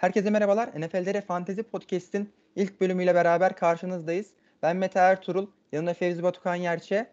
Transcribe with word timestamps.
Herkese 0.00 0.30
merhabalar. 0.30 0.80
NFL'lere 0.80 1.20
Fantezi 1.20 1.62
Podcast'in 1.62 2.32
ilk 2.56 2.80
bölümüyle 2.80 3.14
beraber 3.14 3.56
karşınızdayız. 3.56 4.26
Ben 4.62 4.76
Mete 4.76 4.98
Ertuğrul, 4.98 5.46
yanımda 5.72 5.94
Fevzi 5.94 6.22
Batukan 6.22 6.54
Yerçe. 6.54 7.10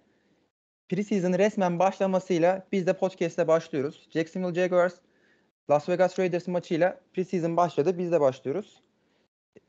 Preseason 0.90 1.34
resmen 1.34 1.80
başlamasıyla 1.80 2.68
biz 2.72 2.88
de 2.88 2.94
podcast'e 2.94 3.48
başlıyoruz. 3.48 4.08
Jacksonville 4.14 4.62
Jaguars, 4.62 4.94
Las 5.70 5.90
Vegas 5.90 6.20
Raiders 6.20 6.48
maçıyla 6.48 7.02
preseason 7.14 7.58
başladı. 7.58 7.98
Biz 7.98 8.12
de 8.12 8.22
başlıyoruz. 8.22 8.82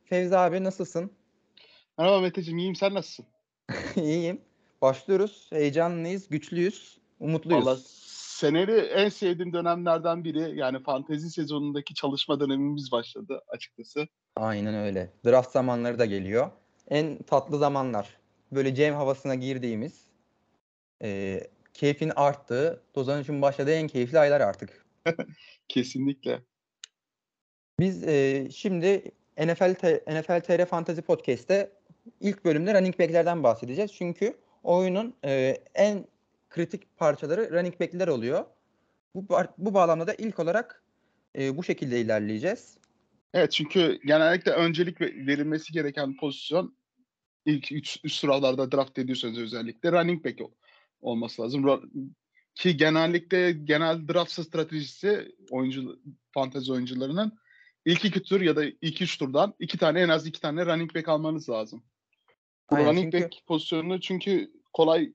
Fevzi 0.05 0.37
abi 0.37 0.64
nasılsın? 0.64 1.11
Merhaba 1.98 2.21
Meteciğim, 2.21 2.59
iyiyim. 2.59 2.77
Sen 2.77 2.95
nasılsın? 2.95 3.27
İyiyim. 3.96 4.41
Başlıyoruz. 4.82 5.46
Heyecanlıyız, 5.53 6.29
güçlüyüz, 6.29 6.98
umutluyuz. 7.21 7.66
Valla 7.66 7.79
seneli 8.39 8.80
en 8.80 9.09
sevdiğim 9.09 9.52
dönemlerden 9.52 10.25
biri. 10.25 10.58
Yani 10.58 10.82
fantezi 10.82 11.31
sezonundaki 11.31 11.94
çalışma 11.94 12.40
dönemimiz 12.40 12.93
başladı 12.93 13.43
açıkçası. 13.49 14.08
Aynen 14.36 14.75
öyle. 14.75 15.13
Draft 15.26 15.50
zamanları 15.50 15.99
da 15.99 16.04
geliyor. 16.04 16.50
En 16.89 17.22
tatlı 17.22 17.58
zamanlar. 17.58 18.08
Böyle 18.53 18.75
Cem 18.75 18.94
havasına 18.94 19.35
girdiğimiz, 19.35 20.04
e, 21.03 21.40
keyfin 21.75 22.13
arttığı, 22.16 22.82
dozanışın 22.94 23.43
başladığı 23.43 23.72
en 23.72 23.89
keyifli 23.89 24.18
aylar 24.18 24.41
artık. 24.41 24.86
Kesinlikle. 25.68 26.43
Biz 27.80 28.08
e, 28.08 28.49
şimdi 28.50 29.02
NFL 29.39 29.75
NFL 30.21 30.41
TR 30.41 30.66
Fantasy 30.66 31.00
Podcast'te 31.00 31.72
ilk 32.20 32.44
bölümde 32.44 32.75
running 32.75 32.98
back'lerden 32.98 33.42
bahsedeceğiz. 33.42 33.92
Çünkü 33.92 34.36
oyunun 34.62 35.14
e, 35.25 35.56
en 35.75 36.05
kritik 36.50 36.97
parçaları 36.97 37.50
running 37.52 37.80
back'ler 37.80 38.08
oluyor. 38.08 38.44
Bu 39.14 39.28
bu 39.58 39.75
bağlamda 39.75 40.06
da 40.06 40.14
ilk 40.14 40.38
olarak 40.38 40.84
e, 41.38 41.56
bu 41.56 41.64
şekilde 41.64 42.00
ilerleyeceğiz. 42.00 42.78
Evet 43.34 43.52
çünkü 43.52 44.00
genellikle 44.05 44.50
öncelik 44.50 45.00
ve- 45.00 45.27
verilmesi 45.27 45.72
gereken 45.72 46.16
pozisyon 46.16 46.77
ilk 47.46 47.72
üç, 47.72 47.98
üst 48.05 48.20
sıralarda 48.20 48.72
draft 48.72 48.98
ediyorsanız 48.98 49.38
özellikle 49.38 49.92
running 49.92 50.24
back 50.24 50.40
ol- 50.40 50.52
olması 51.00 51.42
lazım. 51.42 51.80
Ki 52.55 52.77
genellikle 52.77 53.52
genel 53.52 54.08
draft 54.08 54.33
stratejisi 54.33 55.36
oyuncu 55.50 56.00
fantezi 56.30 56.72
oyuncularının 56.72 57.38
ilk 57.84 58.05
iki 58.05 58.22
tur 58.22 58.40
ya 58.40 58.56
da 58.56 58.64
ilk 58.64 59.02
üç 59.02 59.18
turdan 59.18 59.55
iki 59.58 59.78
tane 59.78 60.00
en 60.00 60.08
az 60.08 60.27
iki 60.27 60.40
tane 60.40 60.66
running 60.66 60.94
back 60.94 61.08
almanız 61.08 61.48
lazım. 61.48 61.83
Aynen, 62.68 62.86
running 62.88 63.12
çünkü- 63.12 63.24
back 63.24 63.46
pozisyonunu 63.46 64.00
çünkü 64.00 64.52
kolay 64.72 65.12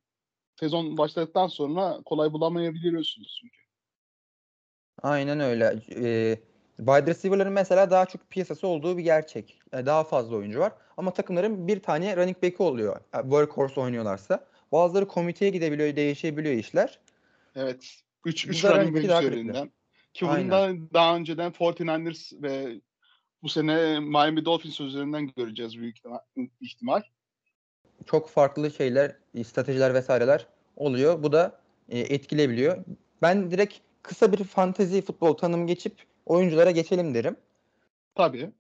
sezon 0.60 0.98
başladıktan 0.98 1.48
sonra 1.48 2.02
kolay 2.06 2.34
bulamayabiliyorsunuz 2.34 3.40
çünkü. 3.42 3.58
Aynen 5.02 5.40
öyle. 5.40 5.66
Ee, 5.90 6.40
wide 6.78 7.06
receiver'ların 7.12 7.54
mesela 7.54 7.92
daha 7.92 8.06
çok 8.06 8.30
piyasası 8.30 8.68
olduğu 8.68 8.98
bir 8.98 9.04
gerçek. 9.04 9.60
Yani 9.72 9.86
daha 9.86 10.04
fazla 10.04 10.36
oyuncu 10.36 10.60
var. 10.60 10.74
Ama 10.98 11.14
takımların 11.14 11.68
bir 11.68 11.80
tane 11.80 12.18
running 12.18 12.44
back'i 12.44 12.64
oluyor. 12.64 13.00
Yani 13.14 13.24
workhorse 13.24 13.82
oynuyorlarsa. 13.82 14.48
Bazıları 14.72 15.08
komiteye 15.08 15.52
gidebiliyor, 15.52 15.96
değişebiliyor 15.96 16.56
işler. 16.56 17.00
Evet. 17.56 17.96
3 18.26 18.48
3 18.48 18.64
Bunlar 18.64 18.78
running 18.78 18.96
back 18.96 19.24
üzerinden. 19.24 19.72
Ki 20.14 20.28
bundan 20.28 20.90
daha 20.94 21.16
önceden 21.16 21.52
49ers 21.52 22.42
ve 22.44 22.82
bu 23.44 23.50
sene 23.50 24.00
Miami 24.00 24.46
Dolphins 24.46 24.82
üzerinden 24.82 25.28
göreceğiz 25.28 25.80
büyük 25.80 25.98
ihtima- 25.98 26.22
ihtimal. 26.62 27.02
Çok 28.06 28.30
farklı 28.30 28.72
şeyler, 28.72 29.16
stratejiler 29.46 29.94
vesaireler 29.94 30.48
oluyor. 30.76 31.24
Bu 31.24 31.32
da 31.32 31.60
e, 31.90 32.00
etkileyebiliyor. 32.00 32.78
Ben 33.22 33.52
direkt 33.52 33.74
kısa 34.02 34.32
bir 34.32 34.44
fantezi 34.44 35.02
futbol 35.02 35.34
tanımı 35.34 35.68
geçip 35.68 35.94
oyunculara 36.26 36.72
geçelim 36.72 37.14
derim. 37.14 37.36
Tabii. 38.16 38.52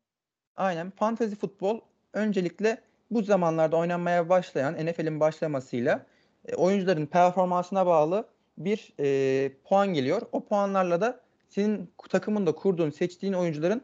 Aynen. 0.58 0.89
Fantasy 0.89 1.36
futbol 1.36 1.80
öncelikle 2.14 2.81
bu 3.11 3.23
zamanlarda 3.23 3.77
oynanmaya 3.77 4.30
başlayan 4.30 4.86
NFL'in 4.86 5.20
başlamasıyla 5.20 6.05
e, 6.48 6.55
oyuncuların 6.55 7.05
performansına 7.05 7.86
bağlı 7.86 8.27
bir 8.58 8.93
e, 8.99 9.52
puan 9.64 9.93
geliyor. 9.93 10.21
O 10.31 10.45
puanlarla 10.45 11.02
da 11.02 11.20
senin 11.49 11.92
takımında 12.10 12.52
kurduğun, 12.52 12.89
seçtiğin 12.89 13.33
oyuncuların 13.33 13.81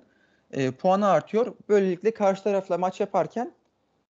e, 0.51 0.71
puanı 0.71 1.07
artıyor. 1.07 1.55
Böylelikle 1.69 2.11
karşı 2.11 2.43
tarafla 2.43 2.77
maç 2.77 2.99
yaparken 2.99 3.53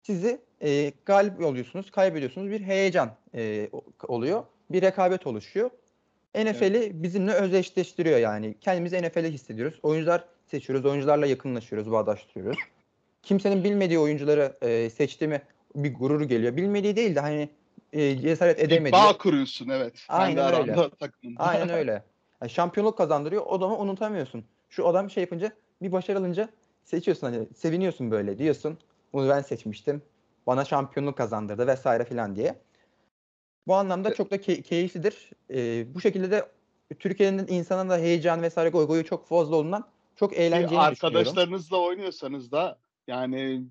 sizi 0.03 0.41
e, 0.63 0.93
galip 1.07 1.41
oluyorsunuz, 1.45 1.91
kaybediyorsunuz. 1.91 2.51
Bir 2.51 2.61
heyecan 2.61 3.11
e, 3.35 3.71
oluyor. 4.09 4.43
Bir 4.71 4.83
rekabet 4.83 5.27
oluşuyor. 5.27 5.71
NFL'i 6.35 7.03
bizimle 7.03 7.33
özdeşleştiriyor 7.33 8.19
yani. 8.19 8.55
Kendimizi 8.61 9.03
NFL'e 9.03 9.31
hissediyoruz. 9.31 9.79
Oyuncular 9.83 10.25
seçiyoruz. 10.47 10.87
Oyuncularla 10.87 11.27
yakınlaşıyoruz, 11.27 11.91
bağdaştırıyoruz. 11.93 12.59
Kimsenin 13.23 13.65
bilmediği 13.65 13.99
oyuncuları 13.99 14.57
e, 14.63 14.91
seçtiğimi 14.91 15.43
bir 15.75 15.95
gurur 15.95 16.21
geliyor. 16.23 16.57
Bilmediği 16.57 16.97
değil 16.97 17.15
de 17.15 17.21
hani 17.21 17.49
e, 17.93 18.19
cesaret 18.19 18.59
Bir 18.59 18.63
edemediği. 18.65 18.93
bağ 18.93 19.19
kuruyorsun 19.19 19.69
evet. 19.69 19.95
Aynen 20.09 20.37
öyle. 20.61 20.73
Aynen 21.37 21.71
öyle. 21.79 22.03
Yani 22.43 22.51
şampiyonluk 22.51 22.99
kazandırıyor. 22.99 23.43
O 23.47 23.55
adamı 23.55 23.79
unutamıyorsun. 23.79 24.45
Şu 24.71 24.89
adam 24.89 25.11
şey 25.11 25.21
yapınca 25.21 25.53
bir 25.83 25.93
başarı 25.93 26.19
alınca 26.19 26.49
seçiyorsun 26.85 27.27
hani 27.27 27.47
seviniyorsun 27.57 28.11
böyle 28.11 28.39
diyorsun. 28.39 28.79
Bunu 29.13 29.29
ben 29.29 29.41
seçmiştim. 29.41 30.03
Bana 30.51 30.65
şampiyonluk 30.65 31.17
kazandırdı 31.17 31.67
vesaire 31.67 32.05
filan 32.05 32.37
diye. 32.37 32.55
Bu 33.67 33.75
anlamda 33.75 34.15
çok 34.15 34.31
da 34.31 34.37
key- 34.37 34.63
keyiflidir. 34.63 35.31
Ee, 35.51 35.95
bu 35.95 36.01
şekilde 36.01 36.31
de 36.31 36.49
Türkiye'nin 36.99 37.47
insanın 37.49 37.91
da 37.91 37.99
heyecan 37.99 38.43
vesaire 38.43 38.69
goy 38.71 38.87
goyu 38.87 39.05
çok 39.05 39.29
fazla 39.29 39.57
olduğundan 39.57 39.89
çok 40.17 40.37
eğlenceli. 40.37 40.79
Arkadaşlarınızla 40.79 41.77
oynuyorsanız 41.77 42.53
da 42.53 42.79
yani 43.07 43.65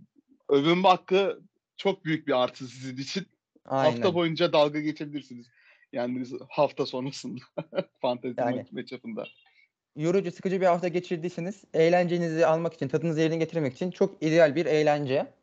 övünme 0.50 0.88
hakkı 0.88 1.42
çok 1.78 2.06
büyük 2.06 2.28
bir 2.28 2.44
artı 2.44 2.68
sizin 2.68 2.98
için. 2.98 3.26
Aynen. 3.66 3.92
Hafta 3.92 4.14
boyunca 4.14 4.54
dalga 4.54 4.80
geçebilirsiniz. 4.80 5.48
Yani 5.94 6.26
hafta 6.50 6.86
sonrasında 6.86 7.42
fantezi 8.02 8.36
Yani- 8.42 8.66
matchup'ında. 8.72 9.28
yorucu, 9.96 10.32
sıkıcı 10.32 10.62
bir 10.62 10.66
hafta 10.66 10.88
geçirdiyseniz 10.88 11.64
eğlencenizi 11.74 12.46
almak 12.46 12.74
için, 12.74 12.88
tadınızı 12.88 13.22
yerine 13.22 13.38
getirmek 13.38 13.74
için 13.74 13.92
çok 13.92 14.24
ideal 14.24 14.56
bir 14.56 14.66
eğlence. 14.66 15.39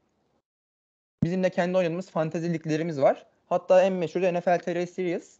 Bizim 1.27 1.43
de 1.43 1.51
kendi 1.51 1.79
oynadığımız 1.79 2.11
fantezi 2.11 2.53
liglerimiz 2.53 3.01
var. 3.01 3.27
Hatta 3.47 3.83
en 3.83 3.93
meşhur 3.93 4.23
da 4.23 4.33
NFL 4.33 4.59
TR 4.59 4.87
Series. 4.87 5.39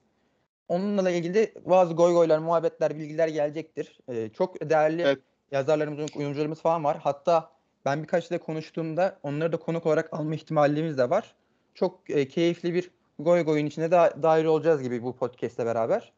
Onunla 0.69 1.05
da 1.05 1.11
ilgili 1.11 1.55
bazı 1.65 1.95
goy 1.95 2.13
goylar, 2.13 2.39
muhabbetler, 2.39 2.99
bilgiler 2.99 3.29
gelecektir. 3.29 3.99
Ee, 4.09 4.29
çok 4.29 4.71
değerli 4.71 5.03
Evet. 5.03 5.19
yazarlarımız, 5.53 6.17
oyuncularımız 6.17 6.61
falan 6.61 6.85
var. 6.85 6.99
Hatta 7.01 7.51
ben 7.85 8.03
birkaç 8.03 8.31
da 8.31 8.39
konuştuğumda 8.39 9.19
onları 9.23 9.53
da 9.53 9.57
konuk 9.57 9.87
olarak 9.87 10.13
alma 10.13 10.35
ihtimalimiz 10.35 10.99
de 10.99 11.11
var. 11.11 11.35
Çok 11.75 12.11
e, 12.11 12.29
keyifli 12.29 12.75
bir 12.75 12.91
goy 13.19 13.45
goyun 13.45 13.67
içine 13.67 13.91
da 13.91 14.15
dahil 14.23 14.45
olacağız 14.45 14.83
gibi 14.83 15.03
bu 15.03 15.17
podcast'le 15.17 15.59
beraber. 15.59 16.13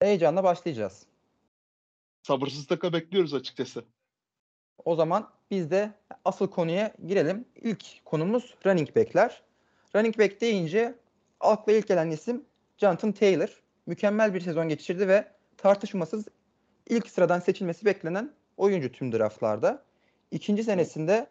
Heyecanla 0.00 0.44
başlayacağız. 0.44 1.06
Sabırsızlıkla 2.22 2.92
bekliyoruz 2.92 3.34
açıkçası. 3.34 3.84
O 4.84 4.96
zaman 4.96 5.35
biz 5.50 5.70
de 5.70 5.90
asıl 6.24 6.50
konuya 6.50 6.92
girelim. 7.06 7.44
İlk 7.56 8.04
konumuz 8.04 8.54
running 8.66 8.96
back'ler. 8.96 9.42
Running 9.96 10.18
back 10.18 10.40
deyince 10.40 10.94
akla 11.40 11.72
ilk 11.72 11.88
gelen 11.88 12.10
isim 12.10 12.44
Jonathan 12.78 13.12
Taylor. 13.12 13.62
Mükemmel 13.86 14.34
bir 14.34 14.40
sezon 14.40 14.68
geçirdi 14.68 15.08
ve 15.08 15.24
tartışmasız 15.56 16.24
ilk 16.88 17.10
sıradan 17.10 17.40
seçilmesi 17.40 17.84
beklenen 17.84 18.30
oyuncu 18.56 18.92
tüm 18.92 19.12
draftlarda. 19.12 19.82
İkinci 20.30 20.64
senesinde 20.64 21.26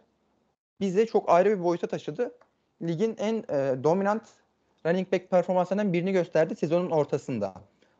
bize 0.80 1.06
çok 1.06 1.30
ayrı 1.30 1.50
bir 1.50 1.64
boyuta 1.64 1.88
taşıdı. 1.88 2.31
Ligin 2.81 3.16
en 3.20 3.36
e, 3.36 3.84
dominant 3.84 4.24
running 4.86 5.12
back 5.12 5.30
performanslarından 5.30 5.94
birini 5.94 6.12
gösterdi 6.12 6.56
sezonun 6.56 6.92
ortasında. 6.92 7.54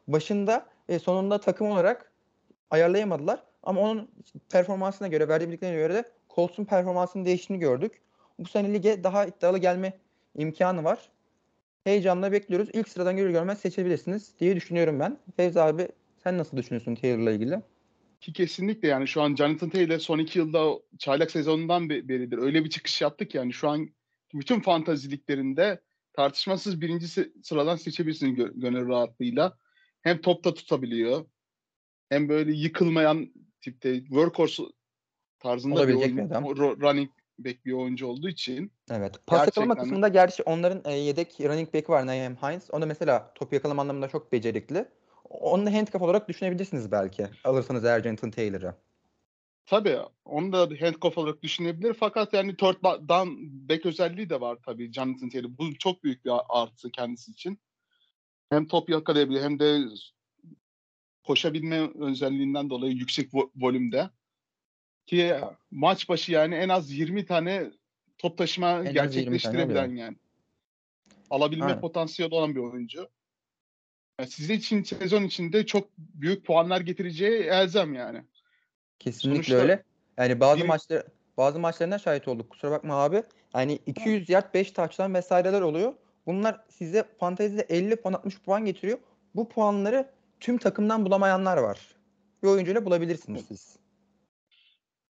Başında 0.08 0.66
ve 0.90 1.00
sonunda 1.00 1.40
takım 1.40 1.72
olarak 1.72 2.12
ayarlayamadılar. 2.72 3.44
Ama 3.64 3.82
onun 3.82 4.12
performansına 4.50 5.08
göre, 5.08 5.28
verdiği 5.28 5.48
bildiklerine 5.48 5.78
göre 5.78 5.94
de 5.94 6.04
Colts'un 6.36 6.66
performansının 6.66 7.26
değiştiğini 7.26 7.60
gördük. 7.60 8.02
Bu 8.40 8.48
sene 8.48 8.74
lige 8.74 9.04
daha 9.04 9.26
iddialı 9.26 9.58
gelme 9.58 9.94
imkanı 10.38 10.84
var. 10.84 11.10
Heyecanla 11.84 12.32
bekliyoruz. 12.32 12.70
İlk 12.74 12.90
sıradan 12.90 13.18
görür 13.18 13.32
görmez 13.32 13.60
seçebilirsiniz 13.60 14.34
diye 14.40 14.56
düşünüyorum 14.56 15.00
ben. 15.00 15.18
Fevzi 15.38 15.62
abi 15.62 15.88
sen 16.24 16.38
nasıl 16.38 16.58
düşünüyorsun 16.58 16.96
Taylor'la 16.96 17.32
ilgili? 17.32 17.62
Ki 18.22 18.34
kesinlikle 18.34 18.88
yani 18.88 19.08
şu 19.08 19.22
an 19.22 19.36
Jonathan 19.36 19.70
Taylor 19.70 20.00
son 20.00 20.20
iki 20.20 20.40
yılda 20.40 20.80
çaylak 20.98 21.32
sezonundan 21.32 21.90
be- 21.90 22.08
beridir. 22.08 22.38
Öyle 22.38 22.64
bir 22.64 22.70
çıkış 22.70 23.02
yaptık 23.02 23.36
yani 23.36 23.54
şu 23.54 23.70
an 23.70 23.90
bütün 24.34 24.60
fantaziliklerinde 24.60 25.82
tartışmasız 26.14 26.82
birinci 26.82 27.08
sı- 27.08 27.34
sıradan 27.44 27.76
seçebilirsiniz 27.76 28.40
gö- 28.40 28.60
gönül 28.60 28.88
rahatlığıyla. 28.88 29.58
Hem 30.02 30.22
topta 30.22 30.54
tutabiliyor 30.54 31.26
hem 32.10 32.30
böyle 32.30 32.52
yıkılmayan 32.52 33.34
tipte 33.62 34.00
workhorse 34.00 34.64
tarzında 35.46 35.76
bir, 35.76 35.80
Olabilecek 35.80 36.18
oyun, 36.18 36.30
bir 36.30 36.36
adam. 36.36 36.44
running 36.82 37.10
back 37.40 37.66
bir 37.66 37.72
oyuncu 37.74 38.08
olduğu 38.08 38.30
için 38.30 38.72
Evet. 38.92 39.16
Pas 39.28 39.46
yakalama 39.46 39.46
Gerçekten 39.46 39.70
de. 39.70 39.80
kısmında 39.80 40.08
gerçi 40.08 40.44
onların 40.44 40.92
e, 40.92 40.98
yedek 40.98 41.40
running 41.40 41.74
back 41.74 41.90
var 41.90 42.08
Naeem 42.08 42.36
Hines. 42.36 42.70
O 42.74 42.82
da 42.82 42.86
mesela 42.86 43.32
top 43.36 43.54
yakalama 43.54 43.82
anlamında 43.82 44.08
çok 44.08 44.32
becerikli. 44.32 44.86
Onu 45.30 45.66
da 45.66 45.74
handcuff 45.74 46.02
olarak 46.02 46.30
düşünebilirsiniz 46.30 46.92
belki. 46.92 47.28
Alırsanız 47.44 47.86
eğer 47.86 48.04
Jonathan 48.04 48.32
Taylor'ı. 48.32 48.76
Tabii 49.66 49.98
onu 50.26 50.52
da 50.52 50.70
handcuff 50.80 51.18
olarak 51.18 51.44
düşünebilir. 51.44 51.94
Fakat 51.94 52.34
yani 52.34 52.58
third 52.58 52.84
down 53.10 53.30
back 53.70 53.86
özelliği 53.86 54.30
de 54.30 54.42
var 54.42 54.58
tabii 54.66 54.92
Jonathan 54.94 55.30
Taylor. 55.30 55.50
Bu 55.58 55.78
çok 55.78 56.04
büyük 56.04 56.26
bir 56.26 56.32
artı 56.50 56.92
kendisi 56.92 57.32
için. 57.32 57.60
Hem 58.50 58.68
top 58.68 58.90
yakalayabilir 58.90 59.42
hem 59.42 59.60
de 59.60 59.80
koşabilme 61.24 61.90
özelliğinden 62.00 62.70
dolayı 62.70 62.94
yüksek 62.94 63.32
vo- 63.34 63.50
volümde. 63.56 64.10
Ki 65.06 65.36
maç 65.72 66.10
başı 66.10 66.32
yani 66.32 66.56
en 66.56 66.70
az 66.70 66.92
20 66.92 67.26
tane 67.26 67.72
top 68.18 68.38
taşıma 68.38 68.68
az 68.68 68.86
20 68.86 68.96
tane 68.98 69.08
gerçekleştirebilen 69.08 69.96
yani. 69.96 70.18
Alabilme 71.30 71.66
Aynen. 71.66 71.80
potansiyeli 71.82 72.34
olan 72.36 72.56
bir 72.56 72.60
oyuncu. 72.60 73.10
Yani 74.20 74.30
sizin 74.30 74.54
için 74.54 74.84
sezon 74.84 75.24
içinde 75.24 75.66
çok 75.66 75.90
büyük 75.98 76.46
puanlar 76.46 76.82
getireceği 76.82 77.44
elzem 77.44 77.94
yani. 77.94 78.24
Kesinlikle 79.00 79.36
Sonuçta 79.36 79.56
öyle. 79.56 79.84
Yani 80.18 80.40
bazı 80.40 80.62
bir- 80.62 80.68
maçlar 80.68 81.04
bazı 81.38 81.60
maçlarına 81.60 82.00
şahit 82.00 82.28
olduk. 82.28 82.50
Kusura 82.50 82.72
bakma 82.72 82.96
abi. 83.04 83.24
Yani 83.56 83.80
200 83.86 84.30
yard 84.30 84.54
5 84.54 84.72
taçtan 84.72 85.14
vesaireler 85.14 85.62
oluyor. 85.62 85.94
Bunlar 86.26 86.64
size 86.70 87.04
fantezide 87.20 87.62
50 87.62 87.96
puan 87.96 88.14
60 88.14 88.42
puan 88.42 88.66
getiriyor. 88.66 88.98
Bu 89.36 89.50
puanları 89.50 90.10
tüm 90.40 90.58
takımdan 90.58 91.06
bulamayanlar 91.06 91.58
var. 91.58 91.80
Bir 92.44 92.48
oyuncuyla 92.48 92.86
bulabilirsiniz 92.86 93.46
siz. 93.48 93.76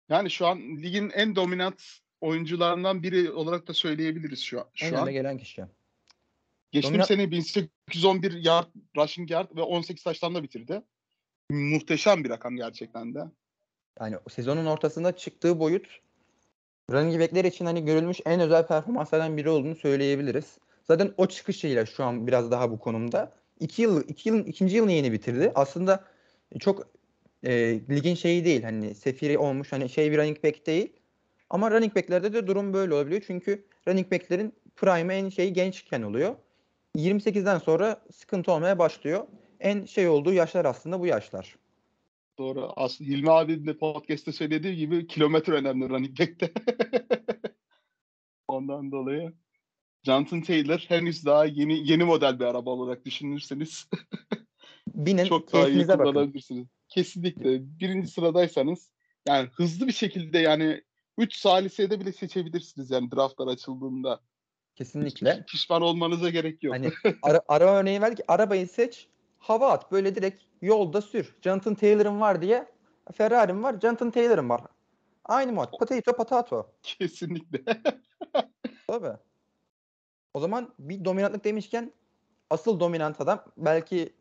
Yani 0.09 0.31
şu 0.31 0.47
an 0.47 0.59
ligin 0.59 1.11
en 1.11 1.37
dominant 1.37 1.83
oyuncularından 2.21 3.03
biri 3.03 3.31
olarak 3.33 3.69
da 3.69 3.75
söyleyebiliriz 3.75 4.41
şu 4.41 4.61
an. 4.61 4.67
En 4.83 4.89
Şu 4.89 4.95
önde 4.95 5.01
an. 5.01 5.13
gelen 5.13 5.39
kişi. 5.39 5.65
Geçtiğim 6.73 6.95
dominant- 7.01 7.07
sene 7.09 7.31
1811 7.31 8.33
yard, 8.33 8.67
rushing 8.97 9.31
yard 9.31 9.57
ve 9.57 9.63
18 9.63 10.03
taştanla 10.05 10.43
bitirdi. 10.43 10.83
Muhteşem 11.51 12.25
bir 12.25 12.31
rakam 12.31 12.57
gerçekten 12.57 13.15
de. 13.15 13.25
Yani 14.01 14.17
sezonun 14.31 14.67
ortasında 14.67 15.17
çıktığı 15.17 15.59
boyut 15.61 16.01
running 16.91 17.21
back'ler 17.21 17.45
için 17.45 17.65
hani 17.67 17.85
görülmüş 17.85 18.21
en 18.27 18.41
özel 18.41 18.67
performanslardan 18.67 19.37
biri 19.37 19.49
olduğunu 19.49 19.77
söyleyebiliriz. 19.77 20.59
Zaten 20.85 21.15
o 21.17 21.27
çıkışıyla 21.29 21.87
şu 21.87 22.05
an 22.05 22.27
biraz 22.27 22.51
daha 22.51 22.71
bu 22.71 22.79
konumda. 22.79 23.33
İki 23.61 23.83
yıl, 23.83 24.09
iki 24.09 24.29
yılın 24.29 24.45
ikinci 24.45 24.77
yılını 24.77 24.93
yeni 24.93 25.13
bitirdi. 25.13 25.53
Aslında 25.55 26.05
çok 26.61 26.87
e, 27.43 27.81
ligin 27.91 28.15
şeyi 28.15 28.45
değil. 28.45 28.63
Hani 28.63 28.95
sefiri 28.95 29.39
olmuş 29.39 29.73
hani 29.73 29.89
şey 29.89 30.13
bir 30.13 30.19
running 30.19 30.45
back 30.45 30.67
değil. 30.67 30.93
Ama 31.51 31.71
running 31.71 31.97
back'lerde 31.97 32.33
de 32.33 32.47
durum 32.47 32.73
böyle 32.73 32.95
olabiliyor. 32.95 33.23
Çünkü 33.27 33.67
running 33.89 34.13
back'lerin 34.13 34.55
prime 34.77 35.17
en 35.17 35.29
şeyi 35.29 35.53
gençken 35.53 36.03
oluyor. 36.03 36.37
28'den 36.97 37.59
sonra 37.59 38.03
sıkıntı 38.13 38.53
olmaya 38.53 38.79
başlıyor. 38.79 39.27
En 39.61 39.85
şey 39.85 40.09
olduğu 40.09 40.33
yaşlar 40.33 40.65
aslında 40.65 41.01
bu 41.01 41.07
yaşlar. 41.07 41.57
Doğru. 42.39 42.73
Aslında 42.77 43.11
Hilmi 43.11 43.31
abi 43.31 43.67
de 43.67 43.77
podcast'te 43.77 44.33
söylediği 44.33 44.77
gibi 44.77 45.07
kilometre 45.07 45.53
önemli 45.53 45.89
running 45.89 46.21
back'te. 46.21 46.53
Ondan 48.49 48.93
dolayı 48.93 49.33
Jonathan 50.03 50.43
Taylor 50.43 50.85
henüz 50.89 51.27
daha 51.27 51.45
yeni 51.45 51.91
yeni 51.91 52.05
model 52.05 52.41
bir 52.41 52.45
araba 52.45 52.71
olarak 52.71 53.05
düşünürseniz 53.05 53.89
Binin 54.95 55.25
çok 55.25 55.53
daha 55.53 55.63
iyi 55.63 55.65
keyfinize 55.65 55.99
bakın. 55.99 56.35
Kesinlikle. 56.89 57.79
Birinci 57.81 58.09
sıradaysanız 58.09 58.91
yani 59.29 59.49
hızlı 59.55 59.87
bir 59.87 59.93
şekilde 59.93 60.39
yani 60.39 60.83
3 61.19 61.37
salisede 61.37 62.01
bile 62.01 62.13
seçebilirsiniz 62.13 62.91
yani 62.91 63.11
draftlar 63.13 63.47
açıldığında. 63.47 64.21
Kesinlikle. 64.75 65.45
Pişman 65.49 65.83
olmanıza 65.83 66.31
gerek 66.31 66.63
yok. 66.63 66.75
Hani 66.75 66.91
ara, 67.23 67.41
araba 67.49 67.73
örneği 67.73 68.01
ver 68.01 68.17
ki 68.17 68.23
arabayı 68.29 68.69
seç, 68.69 69.09
hava 69.39 69.71
at. 69.71 69.93
Böyle 69.93 70.15
direkt 70.15 70.43
yolda 70.63 71.03
sür. 71.03 71.37
Jonathan 71.43 71.75
Taylor'ın 71.75 72.21
var 72.21 72.43
diye 72.43 72.67
Ferrari'm 73.13 73.63
var, 73.63 73.81
Jonathan 73.81 74.11
Taylor'ın 74.11 74.49
var. 74.49 74.61
Aynı 75.25 75.53
mod. 75.53 75.79
Potato 75.79 76.13
potato. 76.13 76.73
Kesinlikle. 76.83 77.63
Tabii. 78.87 79.17
O 80.35 80.41
zaman 80.41 80.75
bir 80.79 81.05
dominantlık 81.05 81.45
demişken 81.45 81.93
asıl 82.51 82.81
dominant 82.81 83.21
adam 83.21 83.45
belki 83.57 84.13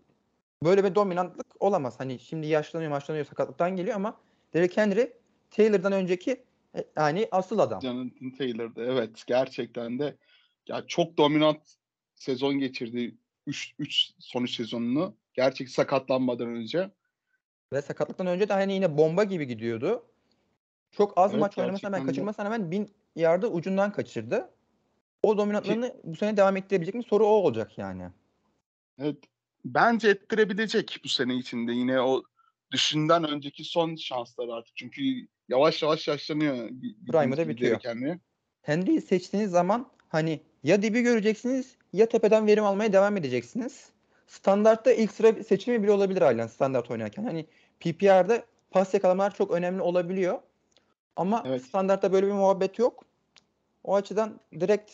böyle 0.63 0.83
bir 0.83 0.95
dominantlık 0.95 1.48
olamaz. 1.59 2.00
Hani 2.00 2.19
şimdi 2.19 2.48
yaşlanıyor 2.48 2.92
yaşlanıyor 2.92 3.25
sakatlıktan 3.25 3.75
geliyor 3.75 3.95
ama 3.95 4.18
Derrick 4.54 4.81
Henry 4.81 5.13
Taylor'dan 5.51 5.92
önceki 5.92 6.44
e, 6.75 6.83
yani 6.98 7.27
asıl 7.31 7.59
adam. 7.59 7.81
Jonathan 7.81 8.31
Taylor'da 8.38 8.83
evet 8.83 9.24
gerçekten 9.27 10.00
de 10.00 10.18
ya 10.68 10.88
çok 10.88 11.18
dominant 11.18 11.62
sezon 12.15 12.59
geçirdi 12.59 13.15
3 13.48 13.75
3 13.80 14.12
son 14.19 14.44
üç 14.44 14.56
sezonunu. 14.56 15.15
Gerçek 15.33 15.69
sakatlanmadan 15.69 16.48
önce. 16.48 16.92
Ve 17.74 17.81
sakatlıktan 17.81 18.27
önce 18.27 18.50
de 18.50 18.53
hani 18.53 18.74
yine 18.74 18.98
bomba 18.98 19.24
gibi 19.24 19.48
gidiyordu. 19.48 20.06
Çok 20.92 21.13
az 21.18 21.31
Evet, 21.31 21.42
maç 21.42 21.57
oynamasına 21.57 21.92
rağmen 21.92 22.06
kaçırmasına 22.06 22.45
rağmen 22.45 22.71
bin 22.71 22.89
yardı 23.15 23.48
ucundan 23.48 23.92
kaçırdı. 23.92 24.50
O 25.24 25.38
dominantlığını 25.38 25.95
bu 26.03 26.15
sene 26.15 26.38
devam 26.38 26.57
ettirebilecek 26.57 26.95
mi? 26.95 27.03
Soru 27.03 27.25
o 27.25 27.30
olacak 27.30 27.77
yani. 27.77 28.03
Evet. 29.00 29.18
Bence 29.74 30.10
ettirebilecek 30.10 31.00
bu 31.04 31.10
sene 31.10 31.36
içinde 31.36 31.72
yine 31.72 32.02
o 32.02 32.24
düşünden 32.72 33.24
önceki 33.24 33.64
son 33.64 33.96
şansları 33.96 34.54
artık. 34.54 34.75
Çünkü 34.75 35.02
yavaş 35.50 35.84
yavaş 35.84 36.08
yaşlanıyor. 36.08 36.69
Prime'ı 37.08 37.38
da 37.38 37.50
bitiyor. 37.50 37.80
Kendini. 37.80 38.19
Henry'i 38.62 39.02
seçtiğiniz 39.02 39.52
zaman 39.52 39.92
hani 40.10 40.42
ya 40.64 40.81
dibi 40.81 41.02
göreceksiniz 41.02 41.75
ya 41.94 42.10
tepeden 42.10 42.48
verim 42.48 42.64
almaya 42.64 42.94
devam 42.94 43.18
edeceksiniz. 43.18 43.90
Standartta 44.28 44.92
ilk 44.92 45.12
sıra 45.12 45.44
seçimi 45.44 45.84
bile 45.84 45.92
olabilir 45.92 46.22
halen 46.22 46.48
standart 46.48 46.92
oynarken. 46.92 47.24
Hani 47.24 47.46
PPR'da 47.80 48.46
pas 48.72 48.94
yakalamalar 48.94 49.36
çok 49.36 49.52
önemli 49.52 49.81
olabiliyor. 49.81 50.40
Ama 51.16 51.44
Evet. 51.48 51.62
standartta 51.62 52.13
böyle 52.13 52.28
bir 52.28 52.31
muhabbet 52.31 52.80
yok. 52.80 53.06
O 53.84 53.96
açıdan 53.96 54.40
direkt 54.60 54.92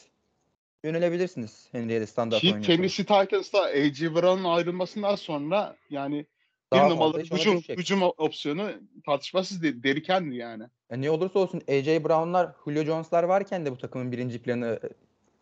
yönelebilirsiniz 0.84 1.68
Henry'e 1.72 2.02
de 2.02 2.08
standart 2.08 2.42
Ki 2.42 2.48
oynarken. 2.48 2.76
Tennessee 2.76 3.06
Titans'ta 3.06 3.64
A.J. 3.64 4.16
Brown'un 4.16 4.44
ayrılmasından 4.44 5.16
sonra 5.16 5.78
yani 5.90 6.26
bir 6.74 6.78
Daha 6.78 6.88
numaralı 6.88 7.22
iş 7.22 7.32
ona 7.32 7.40
hücum, 7.40 7.58
düşecek. 7.58 7.80
hücum 7.80 8.02
opsiyonu 8.02 8.72
tartışmasız 9.06 9.64
değil. 9.64 9.84
Derrick 9.84 10.14
Henry 10.14 10.36
yani. 10.36 10.64
Ya 10.92 10.98
ne 10.98 11.12
olursa 11.12 11.40
olsun 11.40 11.62
AJ 11.70 11.88
Brown'lar, 11.88 12.56
Julio 12.66 12.84
Jones'lar 12.84 13.24
varken 13.24 13.66
de 13.66 13.72
bu 13.72 13.78
takımın 13.78 14.12
birinci 14.12 14.42
planı 14.42 14.80
e, 14.84 14.90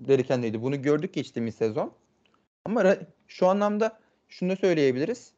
Derrick 0.08 0.34
Henry'ydi. 0.34 0.62
Bunu 0.62 0.82
gördük 0.82 1.14
geçtiğimiz 1.14 1.56
sezon. 1.56 1.94
Ama 2.66 2.96
şu 3.28 3.48
anlamda 3.48 4.00
şunu 4.30 4.52
da 4.52 4.56
söyleyebiliriz. 4.56 5.32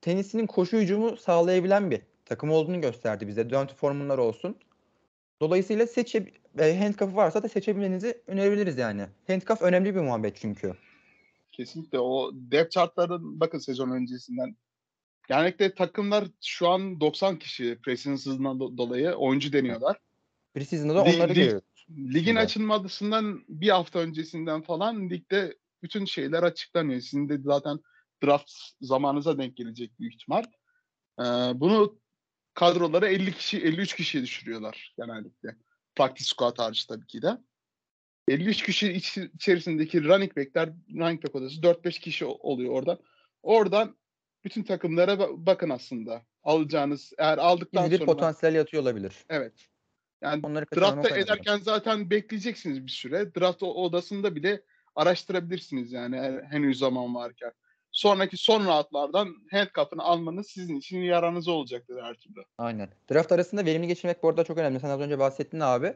Tennessee'nin 0.00 0.46
koşu 0.46 0.76
hücumu 0.76 1.16
sağlayabilen 1.16 1.90
bir 1.90 2.00
takım 2.24 2.50
olduğunu 2.50 2.80
gösterdi 2.80 3.28
bize. 3.28 3.50
Dante 3.50 3.74
Foreman'lar 3.74 4.18
olsun. 4.18 4.56
Dolayısıyla 5.40 5.86
seçe 5.86 6.32
e, 6.58 6.78
handcuff'ı 6.78 7.16
varsa 7.16 7.42
da 7.42 7.48
seçebilmenizi 7.48 8.22
önerebiliriz 8.26 8.78
yani. 8.78 9.06
Handcuff 9.26 9.62
önemli 9.62 9.94
bir 9.94 10.00
muhabbet 10.00 10.36
çünkü. 10.36 10.72
Kesinlikle 11.52 11.98
o 11.98 12.30
depth 12.34 12.70
chartların 12.70 13.40
bakın 13.40 13.58
sezon 13.58 13.90
öncesinden 13.90 14.56
genellikle 15.28 15.74
takımlar 15.74 16.24
şu 16.44 16.68
an 16.68 17.00
90 17.00 17.38
kişi 17.38 17.78
preseason'dan 17.84 18.56
do- 18.56 18.78
dolayı 18.78 19.12
oyuncu 19.12 19.52
deniyorlar. 19.52 19.96
Preseason'da 20.54 20.94
da 20.94 21.02
onları 21.02 21.32
lig- 21.32 21.34
görüyoruz. 21.34 21.86
Ligin 21.90 22.24
Şimdi. 22.24 22.40
açılmasından 22.40 23.44
bir 23.48 23.68
hafta 23.68 23.98
öncesinden 23.98 24.62
falan 24.62 25.10
ligde 25.10 25.56
bütün 25.82 26.04
şeyler 26.04 26.42
açıklanıyor. 26.42 27.00
Sizin 27.00 27.28
de 27.28 27.38
zaten 27.38 27.78
draft 28.24 28.52
zamanınıza 28.80 29.38
denk 29.38 29.56
gelecek 29.56 30.00
büyük 30.00 30.14
ihtimal. 30.14 30.44
Ee, 31.20 31.24
bunu 31.54 31.98
kadrolara 32.60 33.08
50 33.08 33.32
kişi 33.32 33.58
53 33.62 33.94
kişiye 33.96 34.22
düşürüyorlar 34.24 34.94
genellikle. 34.98 35.56
Practice 35.96 36.28
squad 36.28 36.58
hariç 36.58 36.84
tabii 36.84 37.06
ki 37.06 37.22
de. 37.22 37.38
53 38.28 38.62
kişi 38.62 38.92
iç- 38.92 39.18
içerisindeki 39.18 40.04
running 40.04 40.36
back'ler, 40.36 40.68
running 40.94 41.24
back 41.24 41.34
odası 41.34 41.62
4-5 41.62 41.98
kişi 41.98 42.24
oluyor 42.24 42.72
orada. 42.72 42.98
Oradan 43.42 43.96
bütün 44.44 44.62
takımlara 44.62 45.12
ba- 45.12 45.46
bakın 45.46 45.70
aslında. 45.70 46.22
Alacağınız 46.42 47.12
eğer 47.18 47.38
aldıktan 47.38 47.90
Bir 47.90 47.98
sonra 47.98 48.06
potansiyel 48.06 48.54
yatıyor 48.54 48.82
olabilir. 48.82 49.12
evet. 49.28 49.66
Yani 50.22 50.40
Onları 50.46 50.66
draftta 50.76 51.16
ederken 51.18 51.58
zaten 51.58 52.10
bekleyeceksiniz 52.10 52.86
bir 52.86 52.90
süre. 52.90 53.34
Draft 53.34 53.62
odasında 53.62 54.34
bile 54.36 54.62
araştırabilirsiniz 54.94 55.92
yani 55.92 56.40
henüz 56.50 56.78
zaman 56.78 57.14
varken. 57.14 57.52
Sonraki 57.96 58.36
son 58.36 58.66
rahatlardan 58.66 59.34
handcuff'ını 59.50 60.02
almanız 60.02 60.46
sizin 60.46 60.76
için 60.76 60.98
yaranız 60.98 61.48
olacaktır 61.48 62.02
her 62.02 62.14
türlü. 62.14 62.44
Aynen. 62.58 62.88
Draft 63.12 63.32
arasında 63.32 63.64
verimli 63.64 63.86
geçirmek 63.86 64.22
bu 64.22 64.28
arada 64.28 64.44
çok 64.44 64.58
önemli. 64.58 64.80
Sen 64.80 64.88
az 64.88 65.00
önce 65.00 65.18
bahsettin 65.18 65.60
abi. 65.60 65.94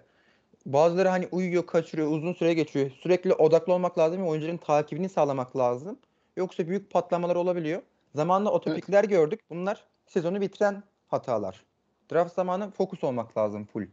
Bazıları 0.67 1.09
hani 1.09 1.29
uyuyor, 1.33 1.67
kaçırıyor, 1.67 2.11
uzun 2.11 2.33
süre 2.33 2.55
geçiyor. 2.55 2.91
Sürekli 3.03 3.35
odaklı 3.35 3.73
olmak 3.73 3.99
lazım 3.99 4.23
ve 4.23 4.27
oyuncuların 4.27 4.57
takibini 4.57 5.09
sağlamak 5.09 5.57
lazım. 5.57 5.99
Yoksa 6.37 6.69
büyük 6.69 6.91
patlamalar 6.91 7.37
olabiliyor. 7.37 7.83
Zamanla 8.15 8.51
otopikler 8.51 9.05
gördük. 9.05 9.41
Bunlar 9.51 9.85
sezonu 10.07 10.41
bitiren 10.41 10.83
hatalar. 11.09 11.65
Draft 12.13 12.35
zamanı 12.35 12.71
fokus 12.71 13.05
olmak 13.05 13.39
lazım 13.39 13.65
full. 13.65 13.87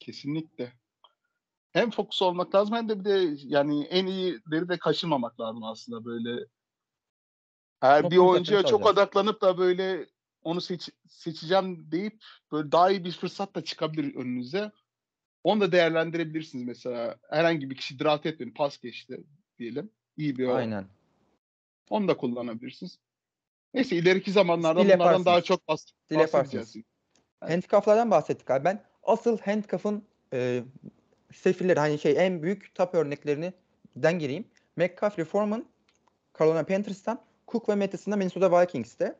Kesinlikle. 0.00 0.72
Hem 1.72 1.90
fokus 1.90 2.22
olmak 2.22 2.54
lazım 2.54 2.76
hem 2.76 2.88
de 2.88 3.00
bir 3.00 3.04
de 3.04 3.36
yani 3.44 3.84
en 3.84 4.06
iyileri 4.06 4.68
de 4.68 4.78
kaçırmamak 4.78 5.40
lazım 5.40 5.64
aslında 5.64 6.04
böyle. 6.04 6.46
Eğer 7.82 8.02
Çok 8.02 8.10
bir 8.10 8.16
oyuncuya 8.16 8.60
çok 8.62 8.70
çalacağız. 8.70 8.92
odaklanıp 8.92 9.40
da 9.40 9.58
böyle 9.58 10.06
onu 10.44 10.60
seç, 10.60 10.90
seçeceğim 11.08 11.90
deyip 11.92 12.24
böyle 12.52 12.72
daha 12.72 12.90
iyi 12.90 13.04
bir 13.04 13.12
fırsat 13.12 13.54
da 13.54 13.64
çıkabilir 13.64 14.14
önünüze. 14.14 14.72
Onu 15.44 15.60
da 15.60 15.72
değerlendirebilirsiniz 15.72 16.64
mesela. 16.64 17.16
Herhangi 17.30 17.70
bir 17.70 17.76
kişi 17.76 17.98
draft 17.98 18.26
etmedi, 18.26 18.54
pas 18.54 18.78
geçti 18.78 19.20
diyelim. 19.58 19.90
İyi 20.16 20.38
bir 20.38 20.46
o. 20.46 20.54
Aynen. 20.54 20.86
Onu 21.90 22.08
da 22.08 22.16
kullanabilirsiniz. 22.16 22.98
Neyse 23.74 23.96
ileriki 23.96 24.32
zamanlarda 24.32 24.80
Dil 24.80 24.84
bunlardan 24.84 24.98
yaparsınız. 25.04 25.26
daha 25.26 25.42
çok 25.42 25.60
bahs- 25.68 25.92
Dil 26.10 26.18
bahsedeceğiz. 26.18 26.76
Handcuff'lardan 27.40 28.10
bahsettik 28.10 28.50
abi. 28.50 28.64
Ben 28.64 28.84
asıl 29.02 29.38
handcuff'ın 29.38 30.04
e, 30.32 30.64
sefirleri 31.34 31.80
hani 31.80 31.98
şey 31.98 32.14
en 32.26 32.42
büyük 32.42 32.74
top 32.74 32.94
örneklerini 32.94 33.52
den 33.96 34.18
gireyim. 34.18 34.44
McCaffrey 34.76 35.24
Foreman 35.24 35.66
Carolina 36.38 36.62
Panthers'tan 36.66 37.20
Cook 37.52 37.68
ve 37.68 37.74
Mattison'da 37.74 38.16
Minnesota 38.16 38.60
Vikings'te. 38.60 39.16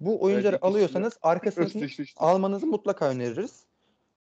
Bu 0.00 0.22
oyuncuları 0.22 0.56
de 0.56 0.60
alıyorsanız 0.60 1.18
arkasını 1.22 1.64
Özdeşleşti. 1.64 2.14
almanızı 2.20 2.66
mutlaka 2.66 3.08
öneririz. 3.08 3.64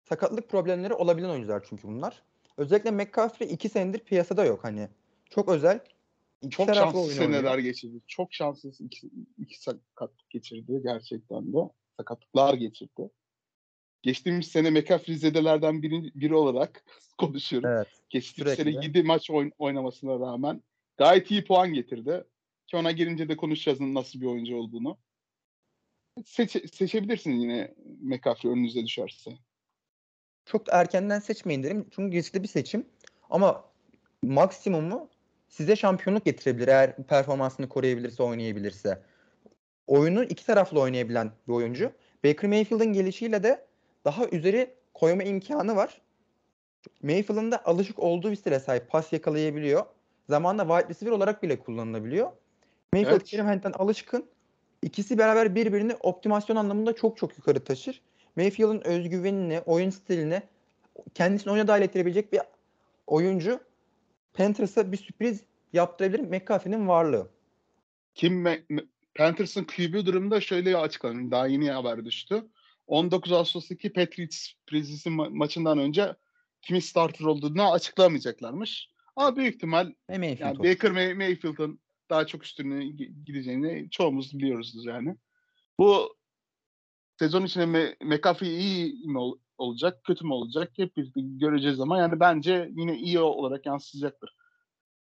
Sakatlık 0.09 0.49
problemleri 0.49 0.93
olabilen 0.93 1.29
oyuncular 1.29 1.63
çünkü 1.69 1.87
bunlar. 1.87 2.21
Özellikle 2.57 2.91
McCaffrey 2.91 3.53
2 3.53 3.69
senedir 3.69 3.99
piyasada 3.99 4.45
yok 4.45 4.63
hani. 4.63 4.89
Çok 5.29 5.49
özel. 5.49 5.79
İki 6.41 6.57
Çok 6.57 6.69
oyun 6.95 7.07
seneler 7.07 7.37
oynuyor. 7.37 7.57
geçirdi. 7.57 7.97
Çok 8.07 8.33
şanssız 8.33 8.81
iki, 8.81 9.09
iki 9.37 9.61
sakatlık 9.61 10.29
geçirdi 10.29 10.81
gerçekten 10.83 11.53
de. 11.53 11.57
Sakatlıklar 11.97 12.53
geçirdi. 12.53 13.09
Geçtiğimiz 14.01 14.47
sene 14.47 14.69
McCaffrey 14.69 15.15
zedelerden 15.15 15.81
biri, 15.81 16.11
biri 16.15 16.35
olarak 16.35 16.83
konuşuyorum. 17.17 17.69
Evet. 17.69 17.87
Geçtiğimiz 18.09 18.53
sürekli. 18.53 18.73
sene 18.73 18.85
7 18.85 19.03
maç 19.03 19.29
oyn- 19.29 19.51
oynamasına 19.59 20.19
rağmen 20.19 20.61
gayet 20.97 21.31
iyi 21.31 21.45
puan 21.45 21.73
getirdi. 21.73 22.23
Ki 22.71 22.77
ona 22.77 22.91
gelince 22.91 23.29
de 23.29 23.37
konuşacağız 23.37 23.79
nasıl 23.81 24.21
bir 24.21 24.25
oyuncu 24.25 24.55
olduğunu. 24.55 24.97
Seçe- 26.25 26.67
seçebilirsiniz 26.67 27.43
yine 27.43 27.73
McCaffrey 28.01 28.51
önünüze 28.51 28.85
düşerse. 28.85 29.31
çok 30.45 30.61
erkenden 30.73 31.19
seçmeyin 31.19 31.63
derim. 31.63 31.87
Çünkü 31.95 32.17
riskli 32.17 32.43
bir 32.43 32.47
seçim. 32.47 32.85
Ama 33.29 33.65
maksimumu 34.21 35.09
size 35.47 35.75
şampiyonluk 35.75 36.25
getirebilir 36.25 36.67
eğer 36.67 36.95
performansını 37.07 37.69
koruyabilirse, 37.69 38.23
oynayabilirse. 38.23 39.03
Oyunu 39.87 40.23
iki 40.23 40.45
taraflı 40.45 40.79
oynayabilen 40.79 41.31
bir 41.47 41.53
oyuncu. 41.53 41.91
Baker 42.25 42.49
Mayfield'ın 42.49 42.93
gelişiyle 42.93 43.43
de 43.43 43.67
daha 44.05 44.27
üzeri 44.27 44.75
koyma 44.93 45.23
imkanı 45.23 45.75
var. 45.75 46.01
Mayfield'ın 47.03 47.51
da 47.51 47.65
alışık 47.65 47.99
olduğu 47.99 48.31
bir 48.31 48.35
stile 48.35 48.59
sahip. 48.59 48.89
Pas 48.89 49.13
yakalayabiliyor. 49.13 49.85
Zamanla 50.29 50.67
wide 50.67 50.89
receiver 50.89 51.11
olarak 51.11 51.43
bile 51.43 51.59
kullanılabiliyor. 51.59 52.31
Mayfield 52.93 53.11
Evet. 53.13 53.23
Kerim 53.23 53.47
Hunt'tan 53.47 53.71
alışkın. 53.71 54.25
İkisi 54.81 55.17
beraber 55.17 55.55
birbirini 55.55 55.95
optimasyon 55.95 56.55
anlamında 56.55 56.95
çok 56.95 57.17
çok 57.17 57.37
yukarı 57.37 57.63
taşır. 57.63 58.01
Mayfield'ın 58.35 58.81
özgüvenini, 58.81 59.59
oyun 59.59 59.89
stilini 59.89 60.41
kendisini 61.13 61.53
oyuna 61.53 61.67
dahil 61.67 61.81
ettirebilecek 61.81 62.33
bir 62.33 62.39
oyuncu 63.07 63.59
Panthers'a 64.33 64.91
bir 64.91 64.97
sürpriz 64.97 65.41
yaptırabilir 65.73 66.19
McCaffrey'nin 66.19 66.87
varlığı. 66.87 67.29
Kim 68.15 68.45
Panthers'ın 69.15 69.63
QB 69.63 70.05
durumunda 70.05 70.41
şöyle 70.41 70.77
açıklanıyor. 70.77 71.31
Daha 71.31 71.47
yeni 71.47 71.71
haber 71.71 72.05
düştü. 72.05 72.43
19 72.87 73.31
Ağustos'taki 73.31 73.93
Patriots 73.93 74.47
preseason 74.67 75.11
ma- 75.11 75.37
maçından 75.37 75.77
önce 75.77 76.15
kimin 76.61 76.79
starter 76.79 77.25
olduğunu 77.25 77.71
açıklamayacaklarmış. 77.71 78.89
Ama 79.15 79.35
büyük 79.35 79.55
ihtimal 79.55 79.93
Ve 80.09 80.17
Mayfield 80.17 80.39
yani. 80.39 80.59
Baker 80.59 80.91
May- 80.91 81.13
Mayfield'ın 81.13 81.79
daha 82.11 82.27
çok 82.27 82.43
üstüne 82.43 82.83
gi- 82.85 83.23
gideceğini 83.25 83.89
çoğumuz 83.91 84.33
biliyoruz 84.39 84.85
yani. 84.85 85.15
Bu 85.79 86.15
sezon 87.19 87.45
içinde 87.45 87.63
Me- 87.65 87.95
McCaffrey 88.05 88.59
iyi 88.59 89.07
mi 89.07 89.17
ol- 89.19 89.39
olacak, 89.57 90.03
kötü 90.03 90.25
mü 90.25 90.33
olacak 90.33 90.71
hep 90.77 90.97
birlikte 90.97 91.21
göreceğiz 91.23 91.79
ama 91.79 91.97
yani 91.97 92.19
bence 92.19 92.69
yine 92.75 92.97
iyi 92.97 93.19
olarak 93.19 93.65
yansıyacaktır. 93.65 94.35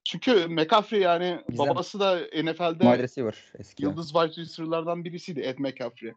Çünkü 0.04 0.46
McCaffrey 0.48 1.00
yani 1.00 1.40
Gizem. 1.48 1.66
babası 1.66 2.00
da 2.00 2.16
NFL'de 2.18 2.84
Wide 2.84 3.02
receiver 3.02 3.44
eski. 3.58 3.82
Yıldız 3.84 4.12
wide 4.12 4.42
receiver'lardan 4.42 5.04
birisiydi 5.04 5.40
Ed 5.40 5.58
McCaffrey. 5.58 6.12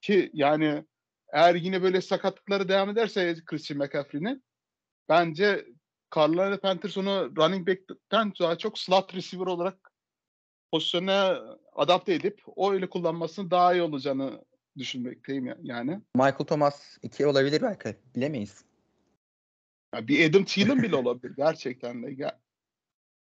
Ki 0.00 0.30
yani 0.34 0.84
eğer 1.32 1.54
yine 1.54 1.82
böyle 1.82 2.00
sakatlıkları 2.00 2.68
devam 2.68 2.90
ederse 2.90 3.36
Christian 3.46 3.78
McCaffrey'nin 3.78 4.44
bence 5.08 5.66
Carolina 6.14 6.56
Panthers 6.56 6.98
onu 6.98 7.32
running 7.36 7.68
back'ten 7.68 8.32
daha 8.40 8.58
çok 8.58 8.78
slot 8.78 9.14
receiver 9.14 9.46
olarak 9.46 9.91
pozisyona 10.72 11.42
adapte 11.72 12.14
edip 12.14 12.42
o 12.46 12.72
öyle 12.72 12.88
kullanmasının 12.90 13.50
daha 13.50 13.72
iyi 13.74 13.82
olacağını 13.82 14.44
düşünmekteyim 14.78 15.46
ya- 15.46 15.58
yani. 15.62 16.00
Michael 16.14 16.46
Thomas 16.46 16.98
2 17.02 17.26
olabilir 17.26 17.62
belki. 17.62 17.96
Bilemeyiz. 18.16 18.64
Ya 19.94 20.08
bir 20.08 20.30
Adam 20.30 20.44
Thielen 20.44 20.82
bile 20.82 20.96
olabilir 20.96 21.36
gerçekten 21.36 22.02
de. 22.02 22.14
Ya, 22.16 22.40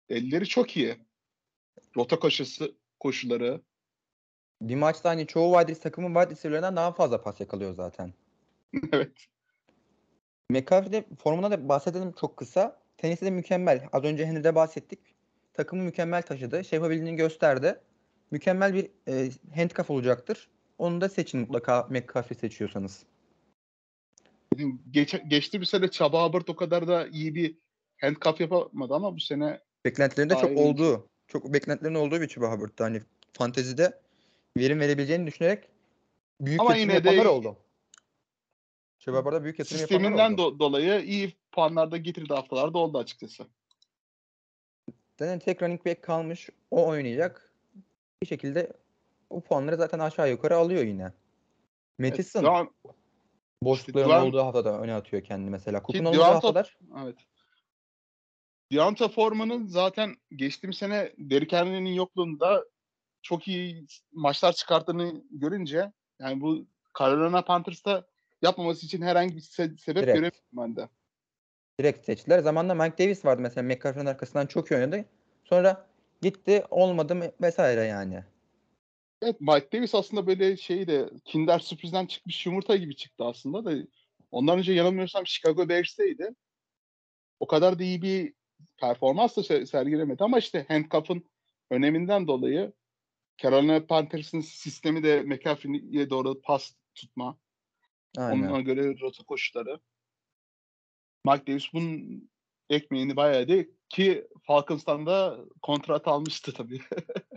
elleri 0.10 0.46
çok 0.48 0.77
iyi. 0.77 0.98
Rota 1.98 2.20
koşusu 2.20 2.75
koşuları. 3.00 3.62
Bir 4.62 4.75
maçta 4.75 5.10
hani 5.10 5.27
çoğu 5.27 5.60
wide 5.60 5.79
takımın 5.79 6.13
wide 6.13 6.32
receiver'larından 6.36 6.75
daha 6.75 6.91
fazla 6.91 7.22
pas 7.22 7.39
yakalıyor 7.39 7.74
zaten. 7.74 8.13
evet. 8.91 9.12
McCaffrey'de 10.50 11.06
formuna 11.24 11.51
da 11.51 11.70
bahsedelim 11.70 12.12
çok 12.12 12.38
kısa. 12.38 12.82
Tenisi 12.98 13.25
de 13.25 13.32
mükemmel. 13.32 13.89
Az 13.91 14.03
önce 14.03 14.25
Henry'de 14.25 14.56
bahsettik. 14.56 15.17
Takımı 15.58 15.84
mükemmel 15.84 16.22
taşıdı. 16.22 16.64
Şey 16.64 16.78
yapabildiğini 16.78 17.16
gösterdi. 17.16 17.80
Mükemmel 18.32 18.74
bir 18.74 18.90
e, 19.08 19.32
handcuff 19.56 19.90
olacaktır. 19.90 20.50
Onu 20.78 21.02
da 21.02 21.10
seçin 21.10 21.40
mutlaka 21.40 21.88
McCaffrey 21.90 22.38
seçiyorsanız. 22.38 23.04
Geç, 24.92 25.16
geçti 25.28 25.62
bir 25.62 25.66
sene 25.66 25.88
Çaba 25.88 26.28
Hubbard 26.28 26.48
o 26.48 26.56
kadar 26.56 26.88
da 26.88 27.08
iyi 27.08 27.36
bir 27.36 27.56
handcuff 28.02 28.42
yapamadı 28.42 28.94
ama 28.94 29.16
bu 29.16 29.20
sene 29.20 29.60
Beklentilerinde 29.86 30.34
çok 30.34 30.44
Aynen. 30.44 30.64
olduğu, 30.64 31.08
çok 31.28 31.54
beklentilerin 31.54 31.96
olduğu 31.96 32.22
bir 32.22 32.28
Chuba 32.28 32.52
Hubbard'da. 32.52 32.84
Hani 32.84 33.02
fantezide 33.34 34.02
verim 34.58 34.80
verebileceğini 34.80 35.28
düşünerek 35.28 35.70
büyük 36.42 36.62
Ama 36.62 36.76
yine 36.76 37.04
de 37.04 37.10
yapanlar 37.10 37.26
oldu. 37.26 37.58
Chuba 39.00 39.20
Hubbard'a 39.20 39.44
büyük 39.44 39.60
yatırım 39.60 39.82
yapanlar 39.82 40.00
sisteminden 40.00 40.34
oldu. 40.34 40.56
do- 40.56 40.60
dolayı 40.60 41.06
iyi 41.06 41.34
puanlarda 41.52 41.98
getirdiği 41.98 42.34
haftalarda 42.34 42.78
oldu 42.78 42.98
açıkçası. 42.98 43.48
Zaten 45.20 45.40
tek 45.40 45.62
running 45.62 45.86
back 45.86 46.02
kalmış. 46.04 46.50
O 46.72 46.88
oynayacak. 46.88 47.54
Bir 48.22 48.28
şekilde 48.28 48.74
o 49.30 49.42
puanları 49.42 49.78
zaten 49.78 50.00
aşağı 50.00 50.30
yukarı 50.30 50.56
alıyor 50.58 50.84
yine. 50.84 51.14
Mattison 52.00 52.44
Devam- 52.44 52.74
boşlukların 53.64 54.10
Duran- 54.10 54.28
olduğu 54.28 54.40
haftada 54.40 54.80
öne 54.82 54.94
atıyor 54.94 55.24
kendini 55.24 55.50
mesela. 55.50 55.78
Cook'un 55.80 55.94
Ki 55.94 56.00
olmadığı 56.00 56.16
Duran 56.18 56.40
top- 56.40 56.56
haftalar 56.56 56.78
Evet. 57.04 57.16
Deonta 58.72 59.08
Foreman'ın 59.08 59.68
zaten 59.68 60.16
geçtiğim 60.36 60.74
sene 60.74 61.14
Derrick 61.18 61.58
Henry'nin 61.58 61.94
yokluğunda 61.94 62.66
çok 63.22 63.48
iyi 63.48 63.86
maçlar 64.12 64.54
çıkarttığını 64.54 65.24
görünce 65.32 65.92
yani 66.20 66.42
bu 66.42 66.66
Carolina 67.00 67.42
Panthers'ta 67.46 68.08
yapmaması 68.42 68.86
için 68.86 69.02
herhangi 69.02 69.36
bir 69.36 69.42
se- 69.42 69.78
sebep 69.78 70.04
Direkt. 70.04 70.06
göremiyorum 70.08 70.40
ben 70.54 70.76
de. 70.76 70.90
Direkt 71.80 72.06
seçtiler. 72.06 72.40
Zamanında 72.40 72.76
Mike 72.76 73.04
Davis 73.04 73.26
vardı 73.26 73.42
mesela 73.42 73.68
McCaffrey'nin 73.68 74.10
arkasından 74.10 74.46
çok 74.46 74.72
iyi 74.72 74.76
oynadı. 74.76 75.06
Sonra 75.44 75.88
gitti 76.22 76.64
olmadı 76.70 77.34
vesaire 77.42 77.84
yani. 77.84 78.24
Evet 79.22 79.42
Mike 79.42 79.68
Davis 79.74 79.96
aslında 79.96 80.28
böyle 80.28 80.58
şey 80.58 80.88
de 80.88 81.10
Kinder 81.26 81.60
sürprizden 81.60 82.06
çıkmış 82.06 82.46
yumurta 82.46 82.76
gibi 82.76 82.96
çıktı 82.96 83.24
aslında 83.26 83.66
da 83.66 83.88
ondan 84.32 84.58
önce 84.58 84.74
yanılmıyorsam 84.74 85.28
Chicago 85.28 85.70
Bears'teydi. 85.70 86.36
O 87.40 87.48
kadar 87.48 87.80
da 87.80 87.84
iyi 87.84 88.02
bir 88.02 88.34
performans 88.78 89.38
da 89.38 89.42
se- 89.42 89.66
sergilemedi 89.66 90.24
ama 90.24 90.40
işte 90.40 90.66
handcuff'ın 90.68 91.24
öneminden 91.70 92.28
dolayı 92.28 92.74
Carolina 93.38 93.86
Panthers'ın 93.86 94.42
sistemi 94.42 95.04
de 95.04 95.22
McCaffrey'e 95.22 96.10
doğru 96.10 96.42
pas 96.42 96.74
tutma. 96.96 97.38
Aynen. 98.18 98.50
Ona 98.50 98.62
göre 98.62 99.00
rota 99.00 99.24
koşuları. 99.24 99.80
Mike 101.28 101.48
Davis 101.48 101.74
bunun 101.74 102.30
ekmeğini 102.70 103.16
bayağı 103.16 103.40
yedi 103.40 103.72
ki 103.90 104.28
Falcons'tan 104.44 105.06
da 105.06 105.38
kontrat 105.62 106.08
almıştı 106.08 106.54
tabii. 106.54 106.82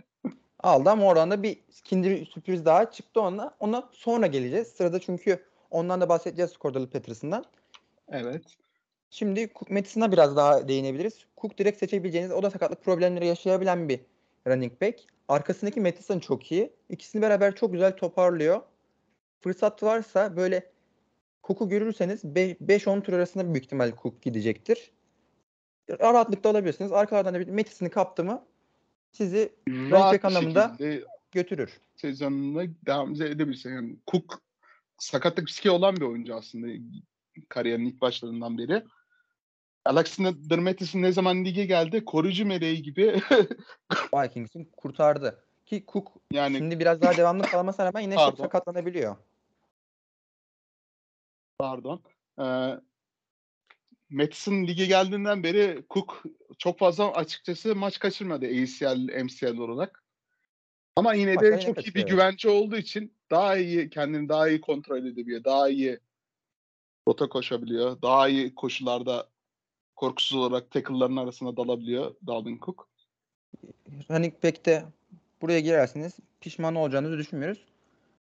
Aldı 0.59 0.89
ama 0.89 1.05
oradan 1.05 1.31
da 1.31 1.43
bir 1.43 1.57
ikinci 1.79 2.09
bir 2.09 2.25
sürpriz 2.25 2.65
daha 2.65 2.91
çıktı 2.91 3.21
ona. 3.21 3.55
Ona 3.59 3.89
sonra 3.91 4.27
geleceğiz. 4.27 4.67
Sırada 4.67 4.99
çünkü 4.99 5.45
ondan 5.71 6.01
da 6.01 6.09
bahsedeceğiz 6.09 6.53
Cordarrelle 6.61 6.89
Patterson'dan. 6.89 7.45
evet. 8.09 8.57
Şimdi 9.09 9.49
Mattison'a 9.69 10.11
biraz 10.11 10.35
daha 10.35 10.67
değinebiliriz. 10.67 11.25
Cook 11.41 11.57
direkt 11.57 11.79
seçebileceğiniz 11.79 12.31
o 12.31 12.43
da 12.43 12.49
sakatlık 12.49 12.83
problemleri 12.83 13.27
yaşayabilen 13.27 13.89
bir 13.89 13.99
running 14.47 14.81
back. 14.81 14.99
Arkasındaki 15.27 15.81
Mattison 15.81 16.19
çok 16.19 16.51
iyi. 16.51 16.73
İkisini 16.89 17.21
beraber 17.21 17.55
çok 17.55 17.73
güzel 17.73 17.97
toparlıyor. 17.97 18.61
Fırsat 19.41 19.83
varsa 19.83 20.35
böyle 20.35 20.71
Cook'u 21.43 21.69
görürseniz 21.69 22.23
5-10 22.23 23.03
tur 23.03 23.13
arasında 23.13 23.53
büyük 23.53 23.65
ihtimal 23.65 23.91
Cook 24.01 24.21
gidecektir. 24.21 24.91
Rahatlıkla 25.89 26.49
alabilirsiniz. 26.49 26.91
Arkalardan 26.91 27.33
da 27.33 27.39
bir 27.39 27.47
Mattison'ı 27.47 27.89
kaptı 27.89 28.23
mı 28.23 28.45
sizi 29.11 29.53
Rahat 29.69 30.25
anlamında 30.25 30.77
götürür. 31.31 31.81
sezonuna 31.95 32.63
devam 32.85 33.11
edebilirsin. 33.13 33.73
Yani 33.73 33.95
Cook 34.11 34.41
sakatlık 34.97 35.49
riski 35.49 35.71
olan 35.71 35.95
bir 35.95 36.01
oyuncu 36.01 36.35
aslında 36.35 36.67
kariyerin 37.49 37.85
ilk 37.85 38.01
başlarından 38.01 38.57
beri. 38.57 38.83
Alexander 39.85 40.59
Mattis'in 40.59 41.01
ne 41.01 41.11
zaman 41.11 41.45
lige 41.45 41.65
geldi? 41.65 42.05
Koruyucu 42.05 42.45
meleği 42.45 42.81
gibi 42.83 43.21
Vikings'in 44.13 44.71
kurtardı. 44.77 45.43
Ki 45.65 45.83
Cook 45.87 46.11
yani 46.31 46.57
şimdi 46.57 46.79
biraz 46.79 47.01
daha 47.01 47.17
devamlı 47.17 47.43
kalmasına 47.43 47.85
rağmen 47.85 48.01
yine 48.01 48.15
Pardon. 48.15 48.43
sakatlanabiliyor. 48.43 49.15
Pardon. 51.61 52.01
Ee, 52.39 52.79
Mattis'in 54.09 54.67
lige 54.67 54.85
geldiğinden 54.85 55.43
beri 55.43 55.83
Cook 55.89 56.23
çok 56.57 56.79
fazla 56.79 57.13
açıkçası 57.13 57.75
maç 57.75 57.99
kaçırmadı 57.99 58.45
ACL, 58.45 59.23
MCL 59.23 59.57
olarak. 59.57 60.03
Ama 60.95 61.13
yine 61.13 61.39
de 61.39 61.45
yine 61.45 61.59
çok 61.59 61.87
iyi 61.87 61.95
bir 61.95 62.05
güvence 62.05 62.49
olduğu 62.49 62.77
için 62.77 63.13
daha 63.31 63.57
iyi 63.57 63.89
kendini 63.89 64.29
daha 64.29 64.49
iyi 64.49 64.61
kontrol 64.61 64.97
edebiliyor. 64.97 65.43
Daha 65.43 65.69
iyi 65.69 65.99
rota 67.07 67.29
koşabiliyor. 67.29 68.01
Daha 68.01 68.29
iyi 68.29 68.55
koşularda 68.55 69.27
korkusuz 69.95 70.37
olarak 70.37 70.71
tackle'ların 70.71 71.17
arasına 71.17 71.57
dalabiliyor 71.57 72.15
Dalvin 72.27 72.59
Cook. 72.59 72.87
Running 74.11 74.33
back'te 74.43 74.85
buraya 75.41 75.59
girerseniz 75.59 76.13
pişman 76.41 76.75
olacağınızı 76.75 77.17
düşünmüyoruz. 77.17 77.65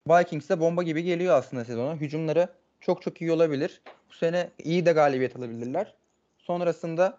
Vikings 0.08 0.50
de 0.50 0.60
bomba 0.60 0.84
gibi 0.84 1.03
geliyor 1.03 1.36
aslında 1.36 1.65
sezona. 1.65 1.96
Hücumları 1.96 2.50
çok 2.81 3.01
çok 3.01 3.21
iyi 3.21 3.31
olabilir. 3.31 3.81
Bu 4.09 4.13
sene 4.13 4.50
iyi 4.63 4.86
de 4.86 4.91
galibiyet 4.91 5.36
alabilirler. 5.36 5.95
Sonrasında 6.38 7.17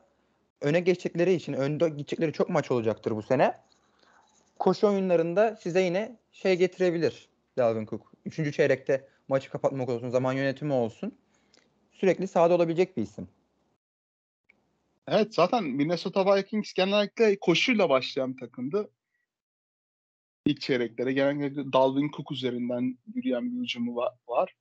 öne 0.60 0.80
geçecekleri 0.80 1.32
için 1.32 1.52
önde 1.52 1.88
gidecekleri 1.88 2.32
çok 2.32 2.48
maç 2.48 2.70
olacaktır 2.70 3.16
bu 3.16 3.22
sene. 3.22 3.60
Koşu 4.58 4.88
oyunlarında 4.88 5.56
size 5.56 5.80
yine 5.80 6.16
şey 6.32 6.56
getirebilir 6.56 7.28
Dalvin 7.58 7.86
Cook. 7.86 8.12
Üçüncü 8.24 8.52
çeyrekte 8.52 9.08
maçı 9.28 9.50
kapatmak 9.50 9.88
olsun, 9.88 10.08
zaman 10.08 10.32
yönetimi 10.32 10.72
olsun. 10.72 11.18
Sürekli 11.92 12.28
sahada 12.28 12.54
olabilecek 12.54 12.96
bir 12.96 13.02
isim. 13.02 13.28
Evet 15.08 15.34
zaten 15.34 15.64
Minnesota 15.64 16.36
Vikings 16.36 16.72
genellikle 16.72 17.38
koşuyla 17.38 17.88
başlayan 17.88 18.36
takımdı. 18.36 18.90
İlk 20.46 20.60
çeyreklere 20.60 21.12
genellikle 21.12 21.72
Dalvin 21.72 22.10
Cook 22.16 22.32
üzerinden 22.32 22.98
yürüyen 23.14 23.52
bir 23.52 23.62
hücumu 23.62 23.92
va- 23.92 24.14
var. 24.28 24.54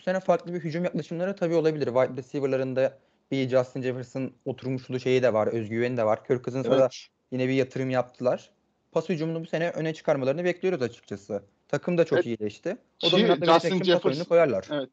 Bu 0.00 0.02
sene 0.02 0.20
farklı 0.20 0.54
bir 0.54 0.60
hücum 0.60 0.84
yaklaşımları 0.84 1.36
tabii 1.36 1.54
olabilir. 1.54 1.86
Wide 1.86 2.16
receiver'larında 2.22 2.98
bir 3.30 3.48
Justin 3.48 3.82
Jefferson 3.82 4.32
oturmuşluğu 4.44 5.00
şeyi 5.00 5.22
de 5.22 5.32
var, 5.34 5.46
özgüveni 5.46 5.96
de 5.96 6.04
var. 6.04 6.24
Kirk 6.26 6.44
Cousins'a 6.44 6.70
da 6.70 6.76
Evet. 6.80 7.06
yine 7.32 7.48
bir 7.48 7.52
yatırım 7.52 7.90
yaptılar. 7.90 8.50
Pas 8.92 9.08
hücumunu 9.08 9.40
bu 9.40 9.46
sene 9.46 9.70
öne 9.70 9.94
çıkarmalarını 9.94 10.44
bekliyoruz 10.44 10.82
açıkçası. 10.82 11.42
Takım 11.68 11.98
da 11.98 12.04
çok 12.04 12.16
Evet. 12.16 12.26
iyileşti. 12.26 12.76
O 13.04 13.10
dominantlığı 13.12 13.46
Justin 13.52 13.82
Jefferson- 13.82 14.24
koyarlar. 14.28 14.66
Evet. 14.70 14.90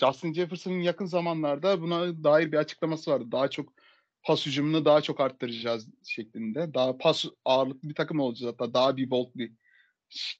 Justin 0.00 0.32
Jefferson'ın 0.34 0.80
yakın 0.80 1.06
zamanlarda 1.06 1.80
buna 1.80 2.24
dair 2.24 2.52
bir 2.52 2.56
açıklaması 2.56 3.10
vardı. 3.10 3.24
Daha 3.32 3.48
çok 3.50 3.72
pas 4.22 4.46
hücumunu 4.46 4.84
daha 4.84 5.00
çok 5.00 5.20
arttıracağız 5.20 5.88
şeklinde. 6.04 6.74
Daha 6.74 6.98
pas 6.98 7.24
ağırlıklı 7.44 7.88
bir 7.88 7.94
takım 7.94 8.20
olacağız. 8.20 8.54
Hatta 8.58 8.74
daha 8.74 8.96
bir 8.96 9.10
bold 9.10 9.28
bir 9.34 9.52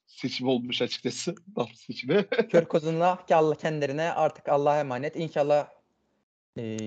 seçim 0.07 0.47
olmuş 0.47 0.81
açıkçası. 0.81 1.35
Draft 1.57 1.77
seçimi. 1.77 2.25
Kirk 2.51 2.71
Cousins'la 2.71 3.25
ki 3.25 3.35
Allah 3.35 3.55
kendilerine 3.55 4.11
artık 4.11 4.49
Allah'a 4.49 4.79
emanet. 4.79 5.15
İnşallah 5.15 5.67
e, 6.57 6.77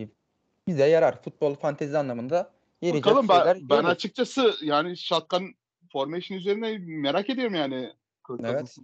bize 0.66 0.86
yarar. 0.86 1.22
Futbol 1.22 1.54
fantezi 1.54 1.98
anlamında 1.98 2.52
yarayacak 2.82 3.06
Bakalım 3.06 3.28
ben, 3.28 3.46
ben 3.46 3.68
görürüz. 3.68 3.90
açıkçası 3.90 4.54
yani 4.62 4.96
shotgun 4.96 5.54
formation 5.92 6.38
üzerine 6.38 6.78
merak 6.78 7.30
ediyorum 7.30 7.54
yani. 7.54 7.92
Kirk 8.26 8.40
Evet. 8.44 8.76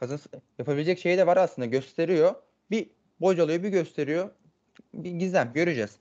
Cousins 0.00 0.26
yapabilecek 0.58 0.98
şey 0.98 1.18
de 1.18 1.26
var 1.26 1.36
aslında. 1.36 1.66
Gösteriyor. 1.66 2.34
Bir 2.70 2.90
bocalıyor, 3.20 3.62
bir 3.62 3.68
gösteriyor. 3.68 4.30
Bir 4.94 5.10
gizem. 5.10 5.52
Göreceğiz. 5.54 5.96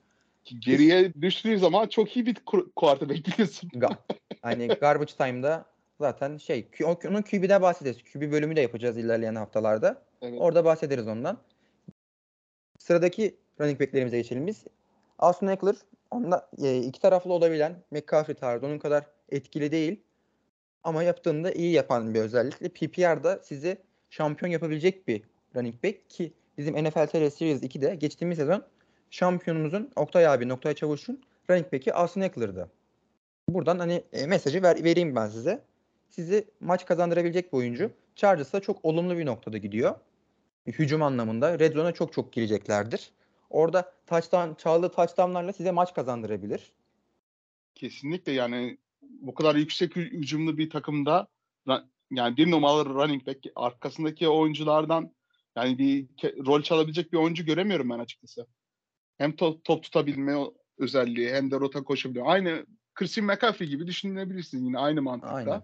Geriye 0.60 1.14
düştüğü 1.14 1.58
zaman 1.58 1.88
çok 1.88 2.18
iyi 2.18 2.26
bir 2.26 2.36
quarterback 2.76 3.28
biliyorsun. 3.28 3.70
Ga- 3.70 3.98
hani 4.42 4.68
garbage 4.68 5.14
time'da 5.14 5.66
zaten 6.02 6.38
şey 6.38 6.68
onun 6.84 7.22
QB'de 7.22 7.62
bahsederiz. 7.62 8.04
QB 8.04 8.32
bölümü 8.32 8.56
de 8.56 8.62
yapacağız 8.62 8.98
ilerleyen 8.98 9.36
haftalarda. 9.36 10.02
Evet. 10.22 10.42
Orada 10.42 10.66
bahsederiz 10.66 11.08
ondan. 11.08 11.38
Sıradaki 12.80 13.36
running 13.62 13.82
back'lerimize 13.82 14.18
geçelim 14.18 14.48
biz. 14.48 14.64
Austin 15.20 15.48
Eckler 15.48 15.76
onda 16.12 16.50
e, 16.64 16.78
iki 16.78 17.02
taraflı 17.02 17.34
olabilen 17.34 17.76
McCaffrey 17.92 18.36
tarzı 18.36 18.66
onun 18.66 18.80
kadar 18.80 19.04
etkili 19.30 19.72
değil. 19.72 20.04
Ama 20.84 21.04
yaptığında 21.04 21.52
iyi 21.52 21.72
yapan 21.72 22.14
bir 22.14 22.20
özellikle. 22.20 22.70
PPR'da 22.70 23.40
sizi 23.44 23.78
şampiyon 24.10 24.52
yapabilecek 24.52 25.08
bir 25.08 25.22
running 25.56 25.84
back 25.84 26.10
ki 26.10 26.34
bizim 26.58 26.76
NFL 26.76 27.08
TR 27.08 27.30
Series 27.30 27.64
2'de 27.64 27.96
geçtiğimiz 27.96 28.38
sezon 28.38 28.64
şampiyonumuzun 29.10 29.92
Oktay 29.96 30.28
abi, 30.28 30.54
Oktay 30.54 30.74
Çavuş'un 30.74 31.22
running 31.50 31.74
back'i 31.74 31.94
Austin 31.94 32.22
Eckler'dı. 32.22 32.72
Buradan 33.50 33.80
hani 33.80 34.04
e, 34.14 34.28
mesajı 34.28 34.64
ver, 34.64 34.84
vereyim 34.84 35.16
ben 35.16 35.28
size. 35.28 35.62
Sizi 36.12 36.48
maç 36.60 36.86
kazandırabilecek 36.86 37.54
bir 37.54 37.58
oyuncu. 37.58 37.92
Chargers'a 38.16 38.60
çok 38.60 38.86
olumlu 38.86 39.18
bir 39.18 39.26
noktada 39.26 39.58
gidiyor. 39.58 39.96
Hücum 40.68 41.02
anlamında. 41.04 41.60
Red 41.60 41.74
Zone'a 41.74 41.92
çok 41.92 42.14
çok 42.14 42.34
gireceklerdir. 42.34 43.12
Orada 43.50 43.94
touchdown, 44.08 44.54
çaldığı 44.54 44.90
touchdownlarla 44.90 45.54
size 45.54 45.72
maç 45.72 45.94
kazandırabilir. 45.94 46.72
Kesinlikle 47.76 48.32
yani 48.32 48.78
bu 49.02 49.34
kadar 49.34 49.56
yüksek 49.56 49.92
hü- 49.92 50.12
hücumlu 50.12 50.58
bir 50.58 50.70
takımda 50.70 51.28
yani 52.12 52.38
bir 52.38 52.52
numaralı 52.52 52.86
running 52.86 53.28
back 53.28 53.40
arkasındaki 53.56 54.30
oyunculardan 54.30 55.12
yani 55.56 55.78
bir 55.78 56.08
rol 56.46 56.62
çalabilecek 56.62 57.14
bir 57.14 57.18
oyuncu 57.18 57.46
göremiyorum 57.46 57.90
ben 57.90 58.00
açıkçası. 58.00 58.48
Hem 59.18 59.36
top, 59.36 59.64
top 59.64 59.84
tutabilme 59.84 60.46
özelliği 60.78 61.34
hem 61.34 61.52
de 61.52 61.56
rota 61.56 61.84
koşabiliyor. 61.84 62.26
Aynı 62.28 62.66
Christian 62.94 63.28
McCaffrey 63.28 63.68
gibi 63.68 63.88
düşünebilirsin 63.88 64.66
yine 64.66 64.80
aynı 64.80 65.02
mantıkta. 65.02 65.36
Aynen. 65.36 65.62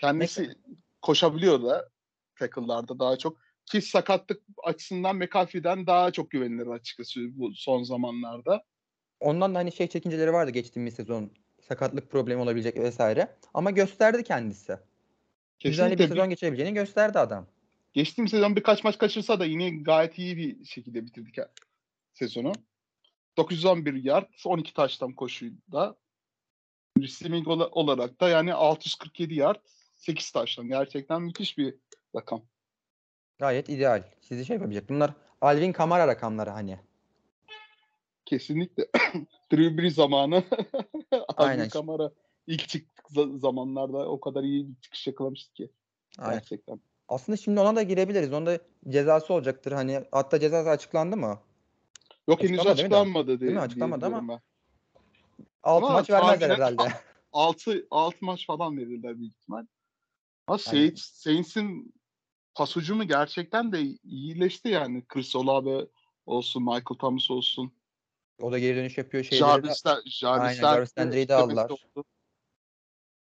Kendisi 0.00 0.54
koşabiliyor 1.02 1.62
da 1.62 1.88
tackle'larda 2.36 2.98
daha 2.98 3.18
çok. 3.18 3.38
Ki 3.66 3.82
sakatlık 3.82 4.42
açısından 4.64 5.16
McCaffrey'den 5.16 5.86
daha 5.86 6.10
çok 6.10 6.30
güvenilir 6.30 6.66
açıkçası 6.66 7.20
bu 7.38 7.54
son 7.54 7.82
zamanlarda. 7.82 8.64
Ondan 9.20 9.54
da 9.54 9.58
hani 9.58 9.72
şey 9.72 9.86
çekinceleri 9.86 10.32
vardı 10.32 10.50
geçtiğimiz 10.50 10.94
sezon. 10.94 11.30
Sakatlık 11.68 12.10
problemi 12.10 12.42
olabilecek 12.42 12.76
vesaire. 12.76 13.36
Ama 13.54 13.70
gösterdi 13.70 14.24
kendisi. 14.24 14.76
Güzel 15.60 15.86
bir 15.90 15.96
Kesinlikle 15.96 16.08
sezon 16.14 16.30
geçirebileceğini 16.30 16.74
gösterdi 16.74 17.18
adam. 17.18 17.46
Geçtiğim 17.92 18.28
sezon 18.28 18.56
birkaç 18.56 18.84
maç 18.84 18.98
kaçırsa 18.98 19.40
da 19.40 19.44
yine 19.44 19.70
gayet 19.70 20.18
iyi 20.18 20.36
bir 20.36 20.64
şekilde 20.64 21.06
bitirdik 21.06 21.36
sezonu. 22.12 22.52
911 23.36 24.04
yard, 24.04 24.26
12 24.46 24.74
taştan 24.74 25.12
koşuyla. 25.12 25.96
Receiving 26.98 27.48
ola- 27.48 27.68
olarak 27.68 28.20
da 28.20 28.28
yani 28.28 28.54
647 28.54 29.34
yard, 29.34 29.64
8 29.98 30.30
taştan. 30.30 30.68
Gerçekten 30.68 31.22
müthiş 31.22 31.58
bir 31.58 31.74
rakam. 32.16 32.42
Gayet 33.38 33.68
ideal. 33.68 34.02
Sizi 34.20 34.46
şey 34.46 34.56
yapabilecek. 34.56 34.88
Bunlar 34.88 35.12
Alvin 35.40 35.72
Kamara 35.72 36.06
rakamları 36.06 36.50
hani. 36.50 36.78
Kesinlikle. 38.24 38.88
Brees 39.52 39.94
zamanı. 39.94 40.44
Aynen. 41.36 41.58
Alvin 41.58 41.68
Kamara 41.68 42.10
ilk 42.46 42.68
çıktık 42.68 43.06
za- 43.06 43.38
zamanlarda 43.38 44.08
o 44.08 44.20
kadar 44.20 44.42
iyi 44.42 44.68
bir 44.68 44.80
çıkış 44.80 45.06
yakalamıştı 45.06 45.54
ki. 45.54 45.70
Aynen. 46.18 46.38
Gerçekten. 46.38 46.80
Aslında 47.08 47.36
şimdi 47.36 47.60
ona 47.60 47.76
da 47.76 47.82
girebiliriz. 47.82 48.32
Onda 48.32 48.58
cezası 48.88 49.34
olacaktır. 49.34 49.72
Hani 49.72 50.04
hatta 50.12 50.40
cezası 50.40 50.70
açıklandı 50.70 51.16
mı? 51.16 51.40
Yok 52.28 52.42
henüz 52.42 52.66
Açıklanmadı 52.66 53.28
değil 53.28 53.36
mi? 53.36 53.40
Değil 53.40 53.52
mi? 53.52 53.60
Açıklanmadı 53.60 54.00
diye 54.00 54.06
ama- 54.08 54.22
biliyorum 54.22 54.42
6 55.62 55.86
Ama 55.86 55.94
maç 55.94 56.10
vermezler 56.10 56.50
herhalde. 56.50 56.82
6 57.32 57.86
6 57.90 58.16
maç 58.20 58.46
falan 58.46 58.76
verirler 58.76 59.18
büyük 59.18 59.32
ihtimal. 59.32 59.66
Ama. 60.48 60.58
Saints, 60.58 61.02
Saints'in 61.02 61.94
pas 62.54 62.76
hücumu 62.76 63.04
gerçekten 63.04 63.72
de 63.72 63.80
iyileşti 64.04 64.68
yani. 64.68 65.04
Chris 65.08 65.36
Olave 65.36 65.86
olsun, 66.26 66.62
Michael 66.62 66.98
Thomas 66.98 67.30
olsun. 67.30 67.72
O 68.40 68.52
da 68.52 68.58
geri 68.58 68.76
dönüş 68.76 68.98
yapıyor. 68.98 69.24
Şeyleri 69.24 69.62
de- 69.62 69.66
Jarvis'ler, 69.66 69.98
Aynen, 70.22 70.54
Jarvis'ler 70.54 70.68
Jarvis 70.70 70.98
Landry'i 70.98 71.28
de 71.28 71.34
aldılar. 71.34 71.70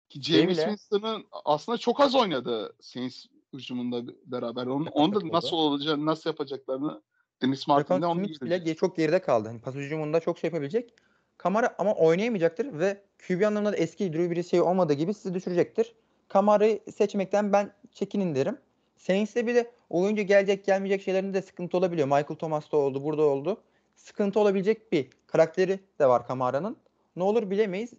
Ki 0.10 0.22
James 0.22 0.58
Winston'ın 0.58 1.26
aslında 1.32 1.78
çok 1.78 2.00
az 2.00 2.16
oynadı 2.16 2.76
Saints 2.82 3.26
hücumunda 3.54 4.14
beraber. 4.26 4.66
Onun, 4.66 4.86
onu 4.86 5.16
da 5.16 5.34
nasıl 5.34 5.58
olacağını, 5.58 6.06
nasıl 6.06 6.30
yapacaklarını 6.30 7.02
Dennis 7.42 7.68
Martin 7.68 7.94
de 7.94 7.98
Stefan 7.98 8.18
onu 8.18 8.24
bile 8.24 8.76
çok 8.76 8.96
geride 8.98 9.22
kaldı. 9.22 9.48
Hani 9.48 9.62
pas 9.62 9.76
hücumunda 9.76 10.20
çok 10.20 10.38
şey 10.40 10.48
yapabilecek. 10.48 10.94
Kamara 11.38 11.76
ama 11.78 11.96
oynayamayacaktır 11.96 12.80
ve 12.80 13.06
QB 13.28 13.42
anlamında 13.48 13.74
da 13.74 13.78
eski 13.78 14.14
Drew 14.14 14.36
Brees 14.36 14.52
şey 14.52 14.62
olmadığı 14.62 14.94
gibi 14.94 15.14
sizi 15.14 15.34
düşürecektir. 15.34 15.96
Kamara'yı 16.28 16.80
seçmekten 16.96 17.54
ben 17.54 17.74
çekinin 17.92 18.36
derim. 18.36 18.58
Saints'te 18.98 19.48
bir 19.48 19.56
de 19.56 19.72
oyuncu 19.90 20.22
gelecek 20.22 20.66
gelmeyecek 20.66 21.02
şeylerinde 21.02 21.34
de 21.34 21.42
sıkıntı 21.42 21.78
olabiliyor. 21.78 22.08
Michael 22.08 22.36
Thomas 22.40 22.72
da 22.72 22.78
oldu, 22.78 23.04
burada 23.04 23.22
oldu. 23.22 23.62
Sıkıntı 23.96 24.40
olabilecek 24.40 24.92
bir 24.92 25.10
karakteri 25.28 25.80
de 26.00 26.08
var 26.08 26.28
Kamara'nın. 26.28 26.78
Ne 27.16 27.24
olur 27.24 27.50
bilemeyiz. 27.50 27.94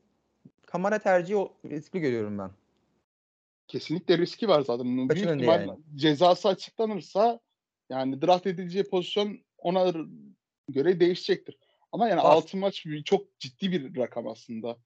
Kamara 0.67 0.99
tercihi 0.99 1.49
riskli 1.65 2.01
görüyorum 2.01 2.39
ben. 2.39 2.51
kesinlikle 3.69 4.19
riski 4.19 4.49
var 4.49 4.61
zaten. 4.61 4.97
Büyük 4.97 5.11
Kaçının 5.11 5.37
ihtimal 5.39 5.61
yani. 5.61 5.79
cezası 5.95 6.49
açıklanırsa 6.49 7.41
yani 7.91 8.23
draft 8.23 8.47
edileceği 8.47 8.85
pozisyon 8.85 9.39
ona 9.59 9.93
göre 10.69 11.01
değişecektir. 11.01 11.59
Ama 11.93 12.09
yani 12.09 12.19
Bas- 12.19 12.25
6 12.25 12.57
maç 12.57 12.87
çok 13.05 13.41
ciddi 13.41 13.73
bir 13.73 13.97
rakam 13.97 14.29
aslında. 14.29 14.77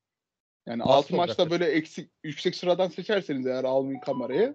Yani 0.67 0.81
Baskı 0.81 0.93
6 0.93 1.17
maçta 1.17 1.51
böyle 1.51 1.65
eksik 1.65 2.11
yüksek 2.25 2.55
sıradan 2.55 2.89
seçerseniz 2.89 3.47
eğer 3.47 3.65
Alvin 3.65 4.01
Kamara'yı 4.01 4.55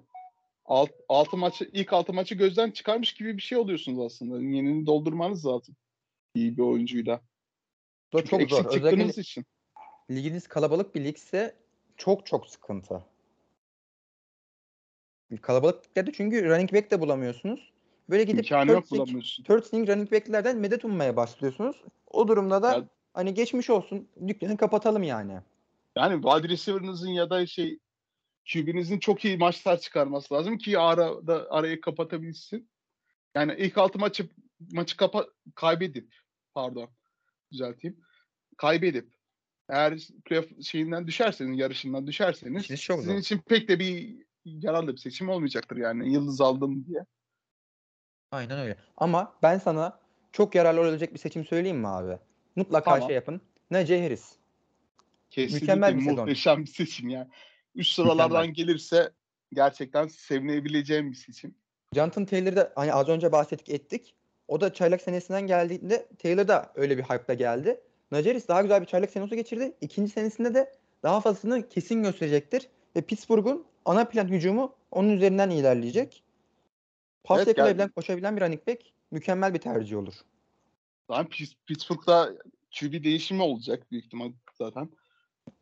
6 1.10 1.38
maçı 1.38 1.70
ilk 1.74 1.94
6 1.94 2.14
maçı 2.14 2.36
gözden 2.36 2.72
çıkarmış 2.72 3.14
gibi 3.14 3.38
bir 3.38 3.42
şey 3.42 3.58
oluyorsunuz 3.58 4.00
aslında. 4.00 4.36
Yenini 4.38 4.86
doldurmanız 4.86 5.46
lazım. 5.46 5.76
İyi 6.36 6.58
bir 6.58 6.62
oyuncuyla. 6.62 7.22
Bu 8.14 8.26
çok 8.26 8.42
eksik 8.42 8.58
zor. 8.64 8.66
Özellikle 8.66 9.22
için. 9.22 9.46
liginiz 10.12 10.48
kalabalık 10.48 10.96
bir 10.96 11.04
ligse 11.04 11.56
çok 11.98 12.26
çok 12.26 12.48
sıkıntı. 12.48 13.04
Kalabalık 15.42 15.96
dedi 15.96 16.12
çünkü 16.14 16.46
running 16.50 16.74
back 16.74 16.92
de 16.92 17.02
bulamıyorsunuz. 17.02 17.72
Böyle 18.10 18.24
gidip 18.24 18.46
İmkanı 18.46 18.66
third 18.66 18.74
yok 18.76 18.86
string- 18.86 18.98
bulamıyorsun. 18.98 19.44
third 19.44 19.64
string 19.64 19.90
running 19.90 20.12
back'lerden 20.12 20.58
medet 20.58 20.86
ummaya 20.86 21.16
başlıyorsunuz. 21.16 21.84
O 22.12 22.28
durumda 22.28 22.64
da 22.64 22.72
Ya- 22.74 22.86
hani 23.14 23.34
geçmiş 23.34 23.70
olsun 23.70 24.08
dükkanı 24.28 24.58
kapatalım 24.58 25.04
yani. 25.04 25.40
Yani 25.98 26.22
wide 26.22 26.50
receiver'ınızın 26.50 27.10
ya 27.10 27.30
da 27.30 27.46
şey 27.46 27.80
QB'nizin 28.54 29.00
çok 29.00 29.26
iyi 29.26 29.38
maçlar 29.38 29.80
çıkarması 29.80 30.34
lazım 30.34 30.58
ki 30.58 30.80
arada 30.80 31.48
arayı 31.50 31.82
kapatabilsin. 31.82 32.70
Yani 33.36 33.56
ilk 33.58 33.78
altı 33.78 34.00
maçı 34.00 34.30
maçı 34.72 34.98
kapa 34.98 35.28
kaybedip 35.56 36.16
pardon 36.54 36.90
düzelteyim. 37.52 38.02
Kaybedip 38.58 39.14
eğer 39.70 40.00
playoff 40.26 40.64
şeyinden 40.64 41.08
düşerseniz, 41.08 41.60
yarışından 41.60 42.08
düşerseniz 42.08 42.64
İşiniz 42.64 42.82
çok 42.82 43.00
sizin 43.00 43.12
zor. 43.12 43.20
için 43.20 43.38
pek 43.38 43.70
de 43.70 43.80
bir 43.80 44.26
yararlı 44.46 44.92
bir 44.94 44.98
seçim 44.98 45.30
olmayacaktır 45.30 45.78
yani. 45.78 46.14
Yıldız 46.14 46.42
aldım 46.42 46.86
diye. 46.88 47.06
Aynen 48.32 48.60
öyle. 48.60 48.78
Ama 48.98 49.36
ben 49.44 49.58
sana 49.58 50.00
çok 50.32 50.56
yararlı 50.56 50.82
olabilecek 50.82 51.14
bir 51.14 51.20
seçim 51.20 51.46
söyleyeyim 51.46 51.78
mi 51.78 51.88
abi? 51.88 52.20
Mutlaka 52.56 52.92
Tamam. 52.92 53.08
şey 53.08 53.16
yapın. 53.16 53.42
Najee 53.72 54.04
Harris. 54.04 54.36
Kesinlikle 55.30 55.66
Mükemmel 55.66 55.96
bir 55.96 56.02
sezon. 56.02 56.20
muhteşem 56.20 56.62
bir 56.62 56.68
seçim 56.68 57.10
yani. 57.10 57.28
Üst 57.76 57.92
sıralardan 57.92 58.54
gelirse 58.54 59.12
gerçekten 59.54 60.08
sevinebileceğim 60.08 61.12
bir 61.12 61.16
seçim. 61.16 61.56
Jonathan 61.94 62.26
Taylor'da 62.26 62.74
hani 62.76 62.94
az 62.94 63.10
önce 63.10 63.32
bahsettik 63.32 63.70
ettik. 63.70 64.16
O 64.48 64.62
da 64.62 64.74
çaylak 64.74 65.02
senesinden 65.02 65.48
geldiğinde 65.48 66.08
Taylor 66.24 66.48
da 66.48 66.72
öyle 66.76 66.98
bir 66.98 67.04
hype'la 67.04 67.34
geldi. 67.34 67.82
Najee 68.12 68.30
Harris 68.30 68.48
daha 68.48 68.62
güzel 68.62 68.82
bir 68.82 68.86
çaylak 68.86 69.10
senesi 69.10 69.36
geçirdi. 69.36 69.74
İkinci 69.82 70.12
senesinde 70.12 70.54
de 70.54 70.74
daha 71.04 71.22
fazlasını 71.22 71.70
kesin 71.70 72.04
gösterecektir. 72.04 72.68
Ve 72.96 73.02
Pittsburgh'un 73.02 73.66
ana 73.86 74.06
plan 74.06 74.28
hücumu 74.28 74.76
onun 74.92 75.10
üzerinden 75.10 75.50
ilerleyecek. 75.50 76.24
Pas 77.24 77.38
Evet, 77.38 77.48
yakalayabilen, 77.48 77.84
yani- 77.84 77.92
koşabilen 77.92 78.36
bir 78.36 78.42
running 78.42 78.68
back 78.68 78.82
mükemmel 79.12 79.54
bir 79.54 79.60
tercih 79.60 79.98
olur. 79.98 80.14
Zaten 81.10 81.26
Pitts- 81.26 81.56
Pittsburgh'da 81.66 82.34
QB 82.80 83.04
değişimi 83.04 83.42
olacak 83.42 83.92
büyük 83.92 84.06
ihtimal 84.06 84.32
zaten. 84.54 84.90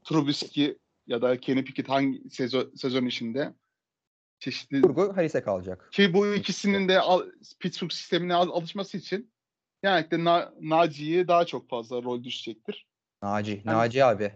Trubisky 0.04 0.78
ya 1.08 1.22
da 1.22 1.40
Kenny 1.40 1.64
Pickett 1.64 1.90
hangi 1.90 2.30
sezon, 2.30 2.72
sezon 2.76 3.06
içinde 3.06 3.54
çeşitli 4.40 4.82
Pittsburgh'u 4.82 5.18
Harris'e 5.18 5.42
kalacak. 5.44 5.90
ki 5.92 6.14
bu 6.14 6.34
ikisinin 6.34 6.88
de 6.88 7.00
al- 7.00 7.30
Pittsburgh 7.60 7.92
sistemine 7.92 8.34
al- 8.36 8.50
alışması 8.50 8.98
için 8.98 9.32
genellikle 9.84 10.24
Na, 10.24 10.54
Naci'ye 10.62 11.28
daha 11.28 11.46
çok 11.46 11.70
fazla 11.70 12.04
rol 12.04 12.24
düşecektir. 12.24 12.88
Naci. 13.22 13.62
Yani- 13.66 13.78
Naci 13.78 14.04
abi. 14.06 14.32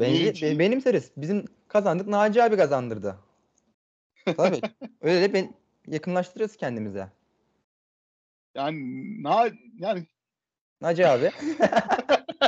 Bence, 0.00 0.28
Naci. 0.28 0.46
be- 0.46 0.58
benimseriz. 0.58 1.10
Bizim 1.16 1.44
kazandık 1.68 2.06
Naci 2.08 2.42
abi 2.42 2.56
kazandırdı. 2.56 3.18
Tabii. 4.36 4.60
Öyle 5.00 5.20
de 5.22 5.32
ben 5.32 5.54
yakınlaştırırız 5.86 6.56
kendimize. 6.56 7.08
yani 8.54 9.22
na, 9.22 9.50
yani 9.78 10.06
Naci 10.80 11.06
abi. 11.06 11.30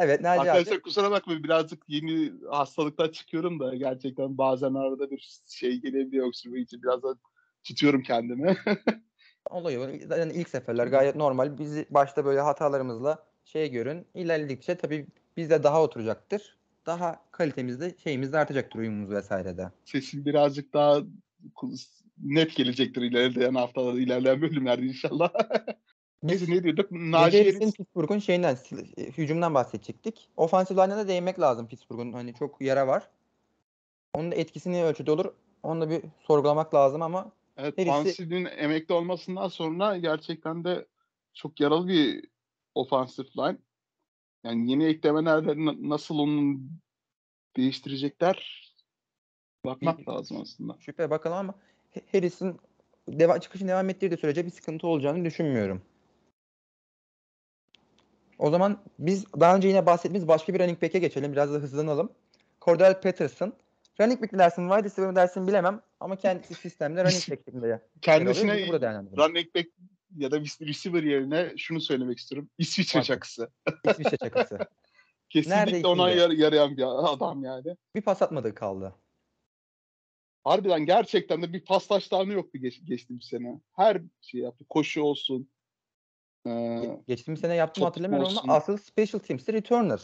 evet 0.00 0.20
Naci 0.20 0.40
arkadaşlar 0.40 0.72
abi. 0.72 0.82
kusura 0.82 1.10
bakmayın 1.10 1.44
birazcık 1.44 1.82
yeni 1.88 2.32
hastalıktan 2.50 3.08
çıkıyorum 3.08 3.60
da 3.60 3.74
gerçekten 3.74 4.38
bazen 4.38 4.74
arada 4.74 5.10
bir 5.10 5.28
şey 5.48 5.80
gelebiliyor 5.80 6.28
öksürme 6.28 6.60
için 6.60 6.82
biraz 6.82 7.02
da 7.02 7.14
tutuyorum 7.64 8.02
kendimi. 8.02 8.56
Oluyor. 9.50 10.00
Zaten 10.08 10.30
ilk 10.30 10.48
seferler 10.48 10.86
gayet 10.86 11.16
normal. 11.16 11.58
Bizi 11.58 11.86
başta 11.90 12.24
böyle 12.24 12.40
hatalarımızla 12.40 13.26
şey 13.44 13.70
görün. 13.70 14.06
İlerledikçe 14.14 14.74
tabii 14.74 15.06
bizde 15.36 15.62
daha 15.62 15.82
oturacaktır. 15.82 16.56
Daha 16.86 17.22
kalitemiz 17.30 17.80
de 17.80 17.94
şeyimiz 18.04 18.32
de 18.32 18.38
artacaktır 18.38 18.78
uyumumuz 18.78 19.10
vesaire 19.10 19.56
de. 19.56 19.70
sesim 19.84 20.24
birazcık 20.24 20.72
daha 20.72 21.00
net 22.22 22.56
gelecektir 22.56 23.02
ilerleyen 23.02 23.54
haftalarda, 23.54 24.00
ilerleyen 24.00 24.42
bölümlerde 24.42 24.82
inşallah. 24.86 25.30
Neyse 26.22 26.44
ne 26.48 26.62
diyorduk? 26.62 26.90
Naci 26.90 27.58
Pittsburgh'un 27.58 28.18
şeyinden 28.18 28.56
e, 28.96 29.04
hücumdan 29.04 29.54
bahsedecektik. 29.54 30.28
Offensive 30.36 30.82
line'a 30.82 30.96
da 30.96 31.08
değinmek 31.08 31.40
lazım 31.40 31.68
Pittsburgh'un. 31.68 32.12
Hani 32.12 32.34
çok 32.34 32.60
yara 32.60 32.86
var. 32.86 33.08
Onun 34.14 34.30
da 34.30 34.34
etkisi 34.34 34.72
ne 34.72 34.84
ölçüde 34.84 35.10
olur? 35.10 35.32
Onu 35.62 35.80
da 35.80 35.90
bir 35.90 36.02
sorgulamak 36.20 36.74
lazım 36.74 37.02
ama 37.02 37.32
evet, 37.56 37.86
Fancy'nin 37.86 38.44
emekli 38.44 38.94
olmasından 38.94 39.48
sonra 39.48 39.96
gerçekten 39.96 40.64
de 40.64 40.86
çok 41.34 41.60
yaralı 41.60 41.88
bir 41.88 42.24
offensive 42.74 43.28
line. 43.38 43.58
Yani 44.44 44.70
yeni 44.70 44.84
eklemelerle 44.84 45.64
na- 45.64 45.88
nasıl 45.88 46.18
onu 46.18 46.60
değiştirecekler 47.56 48.66
bakmak 49.64 49.98
Bir- 49.98 50.06
lazım 50.06 50.40
aslında. 50.40 50.76
şüphe 50.80 51.10
bakalım 51.10 51.36
ama 51.36 51.54
Harris'in 52.12 52.56
deva 53.08 53.40
çıkışın 53.40 53.68
devam 53.68 53.88
ettirdiği 53.90 54.18
sürece 54.18 54.46
bir 54.46 54.50
sıkıntı 54.50 54.86
olacağını 54.86 55.24
düşünmüyorum. 55.24 55.82
O 58.40 58.50
zaman 58.50 58.78
biz 58.98 59.32
daha 59.40 59.56
önce 59.56 59.68
yine 59.68 59.86
bahsettiğimiz 59.86 60.28
başka 60.28 60.54
bir 60.54 60.60
running 60.60 60.82
back'e 60.82 60.98
geçelim. 60.98 61.32
Biraz 61.32 61.54
da 61.54 61.58
hızlanalım. 61.58 62.12
Cordell 62.60 63.00
Patterson. 63.00 63.52
Running 64.00 64.22
back 64.22 64.32
mi 64.32 64.38
dersin, 64.38 64.68
wide 64.68 64.84
receiver 64.84 65.10
mi 65.10 65.16
dersin 65.16 65.46
bilemem. 65.48 65.80
Ama 66.00 66.16
kendisi 66.16 66.54
sistemde 66.54 67.00
running 67.00 67.14
back 67.14 67.24
şeklinde. 67.24 67.82
Kendisine 68.02 68.58
de 68.58 68.68
burada 68.68 69.04
running 69.16 69.54
back 69.54 69.68
ya 70.16 70.30
da 70.30 70.40
receiver 70.40 71.02
yerine 71.02 71.52
şunu 71.56 71.80
söylemek 71.80 72.18
istiyorum. 72.18 72.50
İsviçre 72.58 72.98
Bak. 72.98 73.06
çakısı. 73.06 73.50
İsviçre 73.90 74.16
çakısı. 74.16 74.58
Kesinlikle 75.30 75.60
Neredeyse 75.60 75.86
ona 75.86 76.10
yar- 76.10 76.30
yarayan 76.30 76.76
bir 76.76 77.12
adam 77.12 77.44
yani. 77.44 77.76
Bir 77.96 78.02
pas 78.02 78.22
atmadığı 78.22 78.54
kaldı. 78.54 78.94
Harbiden 80.44 80.86
gerçekten 80.86 81.42
de 81.42 81.52
bir 81.52 81.64
paslaştığını 81.64 82.32
yoktu 82.32 82.58
geç, 82.58 82.80
geçtiğimiz 82.84 83.24
sene. 83.24 83.60
Her 83.76 84.00
şey 84.22 84.40
yaptı. 84.40 84.64
Koşu 84.68 85.02
olsun. 85.02 85.48
Ee, 86.46 86.50
Ge- 86.50 87.00
Geçtiğimiz 87.06 87.40
sene 87.40 87.54
yaptım 87.54 87.84
hatırlamıyorum 87.84 88.26
olsun. 88.26 88.40
ama 88.44 88.54
asıl 88.54 88.76
special 88.76 89.20
teams'te 89.20 89.52
returner. 89.52 90.00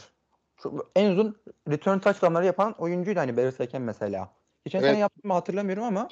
Çok, 0.57 0.91
en 0.95 1.11
uzun 1.11 1.37
return 1.67 1.99
touchdown'ları 1.99 2.45
yapan 2.45 2.73
oyuncuydu 2.81 3.19
hani 3.19 3.37
Bears'tayken 3.37 3.81
mesela. 3.81 4.33
Geçen 4.65 4.79
Evet. 4.79 4.89
sene 4.89 4.99
yaptım 4.99 5.27
mı 5.27 5.33
hatırlamıyorum 5.33 5.83
ama 5.83 6.07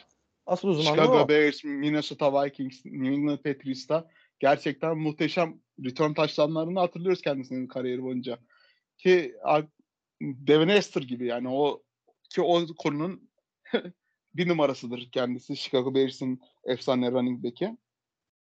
asıl 0.46 0.68
uzmanlığı 0.68 1.02
Chicago 1.02 1.20
o. 1.20 1.28
Bears, 1.28 1.64
Minnesota 1.64 2.44
Vikings, 2.44 2.86
New 2.86 3.14
England 3.16 3.38
Patriots'ta 3.38 4.10
gerçekten 4.40 4.98
muhteşem 4.98 5.60
return 5.86 6.14
touchdown'larını 6.14 6.80
hatırlıyoruz 6.80 7.22
kendisinin 7.22 7.68
kariyeri 7.68 8.04
boyunca. 8.04 8.40
Ki 8.98 9.36
Devin 10.22 10.70
Hester 10.70 11.02
gibi 11.02 11.26
yani 11.26 11.50
o 11.50 11.84
ki 12.30 12.42
o 12.42 12.66
konunun 12.78 13.30
bir 14.36 14.48
numarasıdır 14.48 15.12
kendisi. 15.12 15.58
Chicago 15.58 15.96
Bears'in 15.96 16.42
efsane 16.64 17.12
running 17.12 17.44
back'i. 17.44 17.78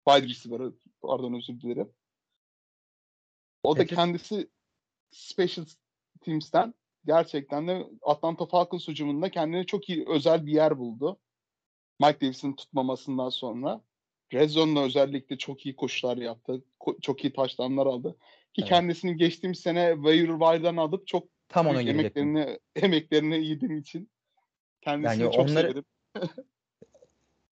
Wide 0.09 0.29
receiver'ı 0.29 0.73
pardon 1.03 1.35
özür 1.35 1.61
dilerim. 1.61 1.93
O 3.63 3.77
da 3.77 3.87
kendisi 3.87 4.51
special 5.11 5.67
teams'ten 6.21 6.75
gerçekten 7.05 7.69
de 7.69 7.87
Atlanta 8.03 8.47
Falcons 8.47 8.89
hücumunda 8.89 9.31
kendine 9.31 9.67
çok 9.67 9.89
iyi 9.89 10.05
özel 10.09 10.47
bir 10.47 10.53
yer 10.53 10.79
buldu. 10.79 11.19
Mike 12.01 12.21
Davis'in 12.21 12.53
tutmamasından 12.53 13.29
sonra. 13.29 13.81
Red 14.33 14.49
Zone'da 14.51 14.85
özellikle 14.85 15.39
çok 15.39 15.67
iyi 15.67 15.77
koşular 15.77 16.17
yaptı. 16.17 16.65
Ko- 16.81 17.01
çok 17.01 17.25
iyi 17.25 17.33
taşlanlar 17.33 17.87
aldı. 17.87 18.17
Ki 18.53 18.61
Evet. 18.61 18.69
kendisini 18.69 19.17
geçtiğimiz 19.17 19.61
sene 19.61 19.95
waiver 19.95 20.77
alıp 20.77 21.07
çok 21.07 21.29
Tam 21.49 21.67
ona 21.67 21.83
emeklerini, 21.83 22.59
emeklerini 22.77 23.47
yediğim 23.47 23.79
için 23.79 24.11
kendisini 24.81 25.23
Yani 25.23 25.33
çok 25.33 25.45
onları- 25.51 25.67
severim. 25.69 25.85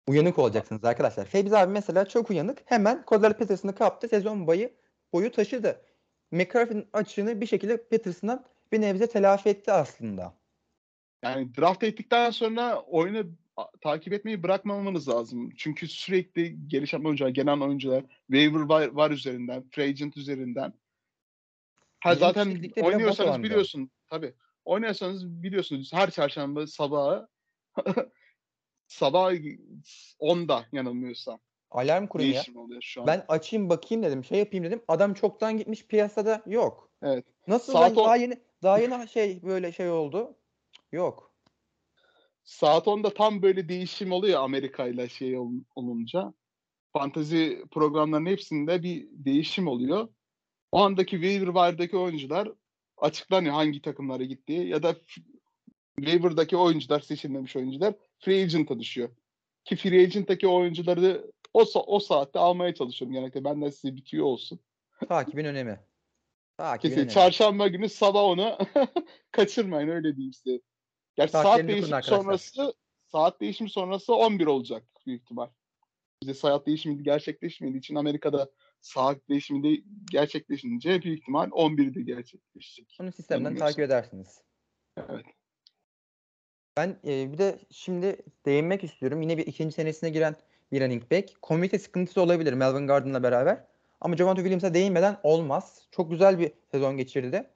Uyanık 0.08 0.38
olacaksınız 0.38 0.84
arkadaşlar. 0.84 1.24
Feyzi 1.24 1.56
abi 1.58 1.72
mesela 1.72 2.08
çok 2.08 2.30
uyanık. 2.30 2.62
Hemen 2.64 3.04
Cordell 3.06 3.32
Patterson'ı 3.38 3.74
kaptı. 3.74 4.08
Sezon 4.08 4.46
boyu 4.46 4.70
boyu 5.12 5.32
taşıdı. 5.32 5.82
McCarthy'nin 6.30 6.88
açığını 6.92 7.40
bir 7.40 7.46
şekilde 7.46 7.88
Patterson'dan 7.88 8.44
bir 8.72 8.80
nebze 8.80 9.06
telafi 9.06 9.48
etti 9.48 9.72
aslında. 9.72 10.34
Yani 11.22 11.56
draft 11.56 11.82
ettikten 11.82 12.30
sonra 12.30 12.80
oyunu 12.82 13.26
takip 13.80 14.12
etmeyi 14.12 14.42
bırakmamanız 14.42 15.08
lazım. 15.08 15.50
Çünkü 15.56 15.88
sürekli 15.88 16.68
gelişen 16.68 17.04
oyuncular, 17.04 17.28
gelen 17.30 17.60
oyuncular 17.60 18.04
waiver 18.26 18.60
var, 18.60 18.86
var 18.86 19.10
üzerinden, 19.10 19.64
free 19.70 19.84
agent 19.84 20.16
üzerinden. 20.16 20.72
Ha 22.00 22.10
Bizim 22.10 22.20
zaten 22.20 22.72
oynuyorsanız 22.82 23.42
biliyorsun 23.42 23.90
tabii. 24.08 24.34
oynuyorsanız 24.64 25.42
biliyorsunuz 25.42 25.92
her 25.92 26.10
çarşamba 26.10 26.66
sabahı 26.66 27.28
sabah 28.88 29.32
10'da 30.20 30.66
yanılmıyorsam 30.72 31.38
Alarm 31.70 32.06
kurun 32.06 32.24
ya. 32.24 32.42
oluyor 32.54 32.82
şu 32.82 33.00
an. 33.00 33.06
Ben 33.06 33.24
açayım 33.28 33.68
bakayım 33.68 34.04
dedim. 34.04 34.24
Şey 34.24 34.38
yapayım 34.38 34.64
dedim. 34.64 34.82
Adam 34.88 35.14
çoktan 35.14 35.56
gitmiş 35.56 35.86
piyasada 35.86 36.42
yok. 36.46 36.90
Evet. 37.02 37.24
Nasıl 37.48 37.72
Saat 37.72 37.90
ben 37.90 37.96
on- 38.00 38.04
daha 38.04 38.16
yeni 38.16 38.40
daha 38.62 38.78
yeni 38.78 39.08
şey 39.08 39.42
böyle 39.42 39.72
şey 39.72 39.90
oldu? 39.90 40.36
Yok. 40.92 41.34
Saat 42.44 42.86
10'da 42.86 43.14
tam 43.14 43.42
böyle 43.42 43.68
değişim 43.68 44.12
oluyor 44.12 44.40
Amerika 44.42 44.86
ile 44.86 45.08
şey 45.08 45.38
ol- 45.38 45.64
olunca. 45.76 46.32
Fantezi 46.92 47.64
programlarının 47.70 48.30
hepsinde 48.30 48.82
bir 48.82 49.08
değişim 49.12 49.68
oluyor. 49.68 50.08
O 50.72 50.78
andaki 50.80 51.10
waiver 51.10 51.46
wire'daki 51.46 51.96
oyuncular 51.96 52.48
açıklanıyor 52.98 53.54
hangi 53.54 53.82
takımlara 53.82 54.24
gittiği 54.24 54.68
ya 54.68 54.82
da 54.82 54.96
waiver'daki 55.96 56.56
oyuncular 56.56 57.00
seçilmemiş 57.00 57.56
oyuncular 57.56 57.94
free 58.18 58.42
agent'a 58.42 58.80
düşüyor. 58.80 59.08
Ki 59.64 59.76
free 59.76 60.02
agent'taki 60.02 60.48
oyuncuları 60.48 61.30
o, 61.54 61.64
o 61.86 62.00
saatte 62.00 62.38
almaya 62.38 62.74
çalışıyorum 62.74 63.14
genellikle. 63.14 63.44
Benden 63.44 63.70
size 63.70 63.96
bitiyor 63.96 64.26
olsun. 64.26 64.60
Takibin 65.08 65.44
önemi. 65.44 65.80
Takibin 66.58 66.88
Kesin 66.88 67.00
önemi. 67.00 67.12
çarşamba 67.12 67.68
günü 67.68 67.88
sabah 67.88 68.22
onu 68.22 68.58
kaçırmayın 69.32 69.88
öyle 69.88 70.16
diyeyim 70.16 70.32
size. 70.32 70.60
Gerçi 71.16 71.32
saat 71.32 71.44
Saatlerini 71.44 71.68
değişimi 71.68 72.02
sonrası 72.02 72.74
saat 73.06 73.40
değişimi 73.40 73.70
sonrası 73.70 74.14
11 74.14 74.46
olacak 74.46 74.84
büyük 75.06 75.22
ihtimal. 75.22 75.48
Bize 76.22 76.34
saat 76.34 76.66
değişimi 76.66 77.02
gerçekleşmediği 77.02 77.78
için 77.78 77.94
Amerika'da 77.94 78.50
saat 78.80 79.28
değişimi 79.28 79.62
de 79.62 79.82
gerçekleşince 80.10 81.02
büyük 81.02 81.20
ihtimal 81.20 81.48
11'de 81.48 82.02
gerçekleşecek. 82.02 82.96
Onu 83.00 83.12
sistemden 83.12 83.56
takip 83.56 83.80
edersiniz. 83.80 84.42
Evet. 84.96 85.26
Ben 86.76 86.96
e, 87.06 87.32
bir 87.32 87.38
de 87.38 87.58
şimdi 87.70 88.16
değinmek 88.46 88.84
istiyorum. 88.84 89.22
Yine 89.22 89.36
bir 89.38 89.46
ikinci 89.46 89.74
senesine 89.74 90.10
giren 90.10 90.36
bir 90.72 90.80
running 90.80 91.12
back. 91.12 91.42
Komite 91.42 91.78
sıkıntısı 91.78 92.20
olabilir 92.20 92.52
Melvin 92.52 92.86
Gordon'la 92.86 93.22
beraber. 93.22 93.64
Ama 94.00 94.16
Javonte 94.16 94.40
Williams'a 94.40 94.74
değinmeden 94.74 95.18
olmaz. 95.22 95.82
Çok 95.90 96.10
güzel 96.10 96.38
bir 96.38 96.52
sezon 96.70 96.96
geçirdi. 96.96 97.46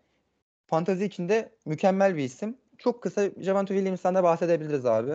Fantazi 0.67 1.05
içinde 1.05 1.53
mükemmel 1.67 2.17
bir 2.17 2.25
isim. 2.25 2.57
Çok 2.79 3.03
kısa 3.03 3.31
Javonte 3.41 3.75
Williams'tan 3.75 4.15
da 4.15 4.23
bahsedebiliriz 4.23 4.87
abi. 4.87 5.13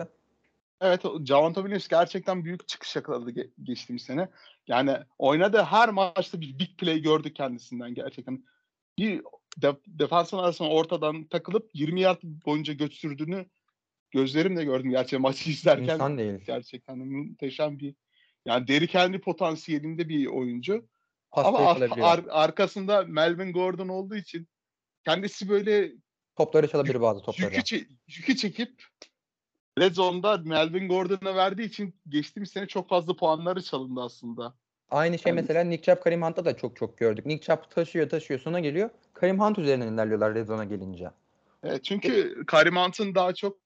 Evet, 0.80 1.04
o 1.04 1.24
Javonte 1.24 1.60
Williams 1.60 1.88
gerçekten 1.88 2.44
büyük 2.44 2.68
çıkış 2.68 2.96
yakaladı 2.96 3.30
ge- 3.30 3.50
geçtiğimiz 3.62 4.02
sene. 4.02 4.28
Yani 4.66 4.96
oynadığı 5.18 5.62
her 5.62 5.88
maçta 5.88 6.40
bir 6.40 6.58
big 6.58 6.78
play 6.78 7.02
gördük 7.02 7.36
kendisinden 7.36 7.94
gerçekten. 7.94 8.44
Bir 8.98 9.22
de, 9.62 9.76
defansın 9.86 10.38
arasına 10.38 10.68
ortadan 10.68 11.24
takılıp 11.24 11.70
20 11.74 12.00
yard 12.00 12.18
boyunca 12.22 12.74
götürdüğünü 12.74 13.46
gözlerimle 14.10 14.64
gördüm 14.64 14.90
gerçekten 14.90 15.20
maçı 15.20 15.50
izlerken. 15.50 15.94
İnsan 15.94 16.18
değil. 16.18 16.38
Gerçekten 16.46 16.98
muhteşem 16.98 17.78
bir 17.78 17.94
yani 18.46 18.68
deri 18.68 18.86
kendi 18.86 19.18
potansiyelinde 19.18 20.08
bir 20.08 20.26
oyuncu. 20.26 20.86
Pasta 21.30 21.48
Ama 21.48 21.70
ar- 22.06 22.24
arkasında 22.30 23.02
Melvin 23.04 23.52
Gordon 23.52 23.88
olduğu 23.88 24.16
için 24.16 24.48
kendisi 25.04 25.48
böyle 25.48 25.92
Topları 26.36 26.68
çalabilir 26.68 27.00
bazı 27.00 27.22
topları. 27.22 27.46
yükü, 27.54 27.60
çe- 27.76 27.86
yükü 28.08 28.36
çekip 28.36 28.82
Red 29.78 29.92
Zone'da 29.94 30.36
Melvin 30.36 30.88
Gordon'a 30.88 31.34
verdiği 31.36 31.64
için 31.64 31.94
geçtiğimiz 32.08 32.50
sene 32.50 32.66
çok 32.66 32.88
fazla 32.88 33.16
puanları 33.16 33.62
çalındı 33.62 34.00
aslında. 34.00 34.54
Aynı 34.90 35.18
şey 35.18 35.30
Yani- 35.30 35.40
mesela 35.40 35.64
Nick 35.64 35.82
Chubb, 35.82 36.02
Karim 36.04 36.22
Hunt'ta 36.22 36.44
da 36.44 36.56
çok 36.56 36.76
çok 36.76 36.98
gördük. 36.98 37.26
Nick 37.26 37.46
Chubb 37.46 37.70
taşıyor 37.70 38.08
taşıyor 38.08 38.40
sona 38.40 38.60
geliyor. 38.60 38.90
Karim 39.14 39.40
Hunt 39.40 39.58
üzerinden 39.58 39.92
ilerliyorlar 39.94 40.34
Red 40.34 40.46
Zone'a 40.46 40.64
gelince. 40.64 41.10
Evet, 41.62 41.84
çünkü 41.84 42.44
Karim 42.46 42.76
Hunt'ın 42.76 43.14
daha 43.14 43.34
çok 43.34 43.58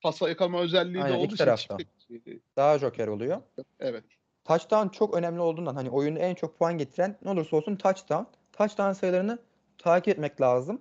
pasa 0.00 0.28
yakalama 0.28 0.60
özelliği 0.60 1.02
Aynen, 1.02 1.16
de 1.16 1.18
olduğu 1.20 1.26
için 1.34 1.36
tarafta. 1.36 1.76
çift- 1.76 2.40
Daha 2.56 2.78
joker 2.78 3.08
oluyor. 3.08 3.42
Evet. 3.80 4.04
Touchdown 4.44 4.88
çok 4.88 5.14
önemli 5.14 5.40
olduğundan 5.40 5.74
hani 5.74 5.90
oyunda 5.90 6.20
en 6.20 6.34
çok 6.34 6.58
puan 6.58 6.78
getiren 6.78 7.18
ne 7.24 7.30
olursa 7.30 7.56
olsun 7.56 7.76
touchdown. 7.76 8.24
Touchdown 8.52 8.92
sayılarını 8.92 9.38
takip 9.78 10.08
etmek 10.08 10.40
lazım. 10.40 10.80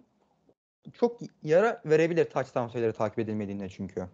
Çok 0.94 1.20
yara 1.44 1.82
verebilir 1.86 2.26
touchdown 2.26 2.68
sayıları 2.68 2.94
takip 2.94 3.20
edilmediğinde 3.20 3.70
çünkü. 3.70 4.08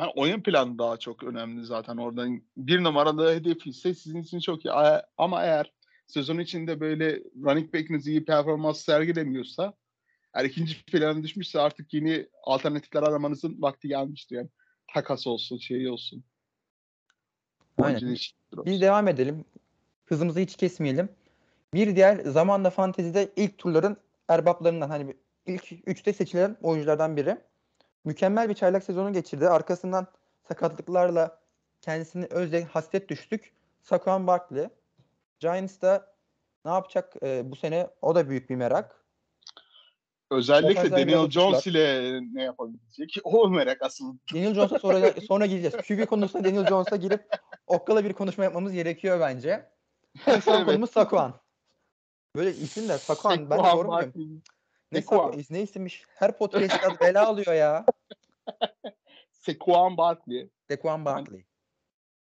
Yani 0.00 0.12
oyun 0.16 0.40
planı 0.40 0.78
daha 0.78 0.96
çok 0.96 1.22
önemli 1.22 1.64
zaten 1.66 1.96
oradan. 1.96 2.42
Bir 2.56 2.84
numaralı 2.84 3.34
hedef 3.34 3.66
ise 3.66 3.94
sizin 3.94 4.22
için 4.22 4.40
çok 4.40 4.64
iyi. 4.64 4.72
Ama 5.18 5.42
eğer 5.44 5.72
sezon 6.06 6.38
içinde 6.38 6.80
böyle 6.80 7.22
running 7.44 7.74
back'iniz 7.74 8.06
iyi 8.06 8.24
performans 8.24 8.80
sergilemiyorsa 8.80 9.72
eğer 10.34 10.44
ikinci 10.44 10.84
plana 10.84 11.22
düşmüşse 11.22 11.60
artık 11.60 11.94
yeni 11.94 12.26
alternatifler 12.44 13.02
aramanızın 13.02 13.62
vakti 13.62 13.88
gelmiştir. 13.88 14.36
Yani 14.36 14.48
takas 14.94 15.26
olsun, 15.26 15.58
şey 15.58 15.88
olsun. 15.88 16.24
Aynen. 17.78 18.16
Biz 18.52 18.80
devam 18.80 19.08
edelim. 19.08 19.44
Hızımızı 20.04 20.40
hiç 20.40 20.56
kesmeyelim. 20.56 21.08
Bir 21.74 21.96
diğer 21.96 22.16
zamanda 22.24 22.70
fantezide 22.70 23.32
ilk 23.36 23.58
turların 23.58 23.96
erbaplarından 24.28 24.88
hani 24.88 25.16
ilk 25.46 25.88
üçte 25.88 26.12
seçilen 26.12 26.56
oyunculardan 26.62 27.16
biri. 27.16 27.38
Mükemmel 28.04 28.48
bir 28.48 28.54
çaylak 28.54 28.84
sezonu 28.84 29.12
geçirdi. 29.12 29.48
Arkasından 29.48 30.06
sakatlıklarla 30.48 31.40
kendisini 31.80 32.24
özle 32.24 32.64
hasret 32.64 33.08
düştük. 33.08 33.52
Saquon 33.82 34.26
Barkley. 34.26 34.68
Giants'da 35.40 36.14
ne 36.64 36.70
yapacak 36.70 37.14
e, 37.22 37.50
bu 37.50 37.56
sene 37.56 37.90
o 38.02 38.14
da 38.14 38.28
büyük 38.28 38.50
bir 38.50 38.56
merak. 38.56 39.04
Özellikle 40.30 40.90
Daniel 40.90 41.30
Jones 41.30 41.66
ile 41.66 42.18
ne 42.34 42.42
yapabilecek? 42.42 43.16
O 43.24 43.48
merak 43.48 43.82
asıl. 43.82 44.16
Daniel 44.34 44.54
Jones'a 44.54 44.78
sonra, 44.78 45.12
sonra 45.28 45.46
gireceğiz. 45.46 45.76
QB 45.76 46.06
konusunda 46.06 46.44
Daniel 46.44 46.66
Jones'a 46.66 46.96
girip 46.96 47.28
okkalı 47.66 48.04
bir 48.04 48.12
konuşma 48.12 48.44
yapmamız 48.44 48.72
gerekiyor 48.72 49.20
bence. 49.20 49.70
Şu 50.24 50.30
an 50.30 50.56
Evet. 50.56 50.66
konumuz 50.66 50.90
Saquon. 50.90 51.34
Böyle 52.36 52.50
isim 52.50 52.88
de 52.88 52.98
Saquon. 52.98 53.50
Ben 53.50 53.58
de 53.58 53.62
Saquon 53.62 53.78
doğru 53.78 54.12
muyum? 54.14 54.42
Ne. 54.92 55.02
Saquon? 55.02 55.44
Ne 55.50 55.62
isimmiş? 55.62 56.02
Her 56.08 56.38
podcast'ta 56.38 57.00
bela 57.00 57.26
alıyor 57.26 57.52
ya. 57.52 57.86
Saquon 59.30 59.96
Barkley. 59.96 60.50
Saquon 60.68 61.04
Barkley. 61.04 61.44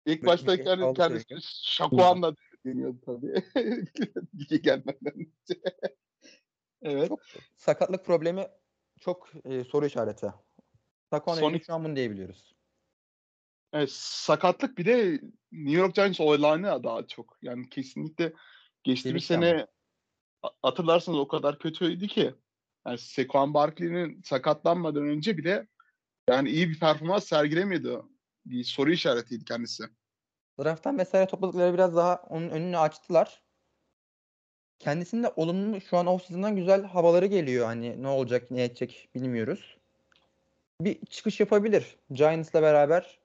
İlk 0.05 0.21
Böyle 0.23 0.31
başta 0.31 0.57
şey 0.57 0.83
oldu 0.83 0.93
kendisi. 0.93 1.25
Şakuan'la 1.63 2.35
deniyordu 2.65 2.97
tabii. 3.05 3.43
Gelmeden 4.61 5.13
önce. 5.15 5.61
Evet. 6.81 7.09
Çok 7.09 7.21
sakatlık 7.57 8.05
problemi 8.05 8.47
çok 8.99 9.29
e, 9.45 9.63
soru 9.63 9.85
işareti. 9.85 10.33
Saquon 11.09 11.35
Son 11.35 11.57
şu 11.57 11.73
an 11.73 11.83
bunu 11.83 11.95
diyebiliyoruz. 11.95 12.55
evet. 13.73 13.91
Sakatlık 13.91 14.77
bir 14.77 14.85
de 14.85 15.21
New 15.51 15.79
York 15.79 15.95
Giants 15.95 16.19
olayını 16.19 16.83
daha 16.83 17.07
çok. 17.07 17.37
Yani 17.41 17.69
kesinlikle 17.69 18.33
geçtiğimiz 18.83 19.23
sene 19.23 19.67
a- 20.41 20.49
hatırlarsanız 20.61 21.19
o 21.19 21.27
kadar 21.27 21.59
kötüydü 21.59 22.07
ki. 22.07 22.35
Yani 22.87 22.97
Saquon 22.97 23.53
Barkley'nin 23.53 24.21
sakatlanmadan 24.21 25.07
önce 25.07 25.37
bile 25.37 25.67
yani 26.29 26.49
iyi 26.49 26.69
bir 26.69 26.79
performans 26.79 27.25
sergilemiyordu. 27.27 28.09
Bir 28.45 28.63
soru 28.63 28.91
işaretiydi 28.91 29.45
kendisi. 29.45 29.83
Draft'tan 30.59 30.97
vesaire 30.97 31.27
topladıkları 31.27 31.73
biraz 31.73 31.95
daha 31.95 32.15
onun 32.29 32.49
önünü 32.49 32.77
açtılar. 32.77 33.43
Kendisinde 34.81 35.33
olumlu 35.35 35.81
şu 35.81 35.97
an 35.97 36.07
offseason'dan 36.07 36.55
güzel 36.55 36.83
havaları 36.83 37.25
geliyor. 37.25 37.65
Hani 37.65 38.03
ne 38.03 38.07
olacak, 38.07 38.51
ne 38.51 38.63
edecek 38.63 39.09
bilmiyoruz. 39.15 39.77
Bir 40.81 41.05
çıkış 41.05 41.39
yapabilir 41.39 41.95
Giants'la 42.11 42.61
beraber. 42.61 43.19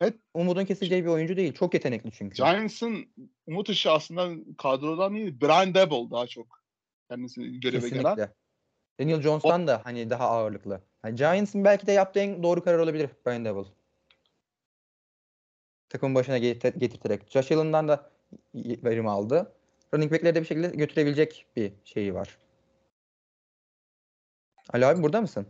Evet. 0.00 0.14
Umudun 0.34 0.64
kesileceği 0.64 1.04
bir 1.04 1.08
oyuncu 1.08 1.36
değil. 1.36 1.54
Çok 1.54 1.74
yetenekli 1.74 2.12
çünkü. 2.12 2.36
Giants'ın 2.36 3.06
umut 3.46 3.68
ışığı 3.68 3.90
aslında 3.90 4.28
kadrodan 4.58 5.14
değil, 5.14 5.40
Brian 5.40 5.74
Dable 5.74 6.10
daha 6.10 6.26
çok 6.26 6.62
kendisi 7.10 7.60
göreve 7.60 7.88
gelen. 7.88 8.02
Kesinlikle. 8.02 8.32
Daniel 9.00 9.22
Jones'tan 9.22 9.66
da 9.66 9.80
hani 9.84 10.10
daha 10.10 10.28
ağırlıklı. 10.28 10.80
Hani 11.02 11.16
Giants'ın 11.16 11.64
belki 11.64 11.86
de 11.86 11.92
yaptığı 11.92 12.20
en 12.20 12.42
doğru 12.42 12.64
karar 12.64 12.78
olabilir 12.78 13.10
Brian 13.26 13.44
Dable. 13.44 13.68
Takımın 15.88 16.14
başına 16.14 16.38
getir- 16.38 16.74
getirterek. 16.74 17.30
Josh 17.30 17.52
Allen'dan 17.52 17.88
da 17.88 18.10
verim 18.54 19.08
aldı. 19.08 19.52
Running 19.94 20.12
back'leri 20.12 20.34
de 20.34 20.40
bir 20.40 20.46
şekilde 20.46 20.68
götürebilecek 20.68 21.46
bir 21.56 21.72
şeyi 21.84 22.14
var. 22.14 22.38
Ali 24.72 24.86
abi 24.86 25.02
burada 25.02 25.20
mısın? 25.20 25.46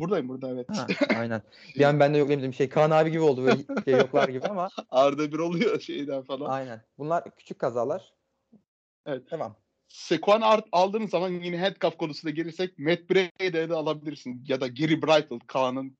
Buradayım 0.00 0.28
burada 0.28 0.50
evet. 0.50 0.66
Ha, 0.70 0.86
aynen. 1.18 1.42
Bir 1.76 1.84
an 1.84 2.00
ben 2.00 2.14
de 2.14 2.18
yoklayayım 2.18 2.54
şey 2.54 2.68
Kaan 2.68 2.90
abi 2.90 3.10
gibi 3.10 3.20
oldu 3.20 3.44
böyle 3.44 3.62
şey 3.84 3.94
yoklar 3.94 4.28
gibi 4.28 4.46
ama 4.46 4.68
Arda 4.90 5.32
bir 5.32 5.38
oluyor 5.38 5.80
şeyden 5.80 6.22
falan. 6.22 6.50
aynen. 6.50 6.82
Bunlar 6.98 7.36
küçük 7.36 7.58
kazalar. 7.58 8.14
Evet. 9.06 9.30
Devam. 9.30 9.56
Sekuan 9.88 10.40
art 10.40 10.64
aldığınız 10.72 11.10
zaman 11.10 11.30
yine 11.30 11.58
handcuff 11.58 11.96
konusuna 11.96 12.30
gelirsek 12.30 12.78
Matt 12.78 13.10
Brady'yi 13.10 13.52
de 13.52 13.74
alabilirsin. 13.74 14.44
Ya 14.48 14.60
da 14.60 14.66
Gary 14.66 15.02
Brytle 15.02 15.38
Kaan'ın 15.46 15.96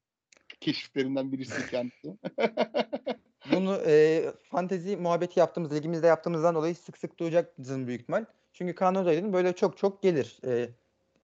keşiflerinden 0.61 1.33
birisi 1.33 1.71
kendisi. 1.71 2.19
Bunu 3.53 3.77
e, 3.87 4.25
fantezi 4.51 4.97
muhabbeti 4.97 5.41
yaptığımız, 5.41 5.75
ligimizde 5.75 6.07
yaptığımızdan 6.07 6.55
dolayı 6.55 6.75
sık 6.75 6.99
sık 6.99 7.19
duyacaksın 7.19 7.87
büyük 7.87 8.01
ihtimal. 8.01 8.25
Çünkü 8.53 8.75
Kaan 8.75 8.97
Özaydın 8.97 9.33
böyle 9.33 9.53
çok 9.53 9.79
çok 9.79 10.03
gelir. 10.03 10.39
E, 10.47 10.69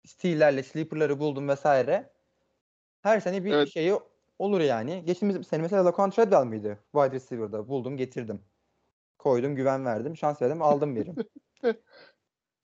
steal'lerle 0.05 0.63
sleeper'ları 0.63 1.19
buldum 1.19 1.47
vesaire. 1.49 2.13
Her 3.01 3.19
sene 3.19 3.45
bir 3.45 3.53
Evet. 3.53 3.69
şeyi 3.73 3.93
olur 4.39 4.61
yani. 4.61 5.03
Geçtiğimiz 5.05 5.47
sene 5.47 5.61
mesela 5.61 5.85
Laquan 5.85 6.09
Treadwell 6.09 6.45
mıydı? 6.45 6.79
Wide 6.91 7.15
receiver'da 7.15 7.67
buldum 7.67 7.97
getirdim. 7.97 8.41
Koydum 9.17 9.55
güven 9.55 9.85
verdim. 9.85 10.17
Şans 10.17 10.41
verdim 10.41 10.61
aldım 10.61 10.95
birim. 10.95 11.15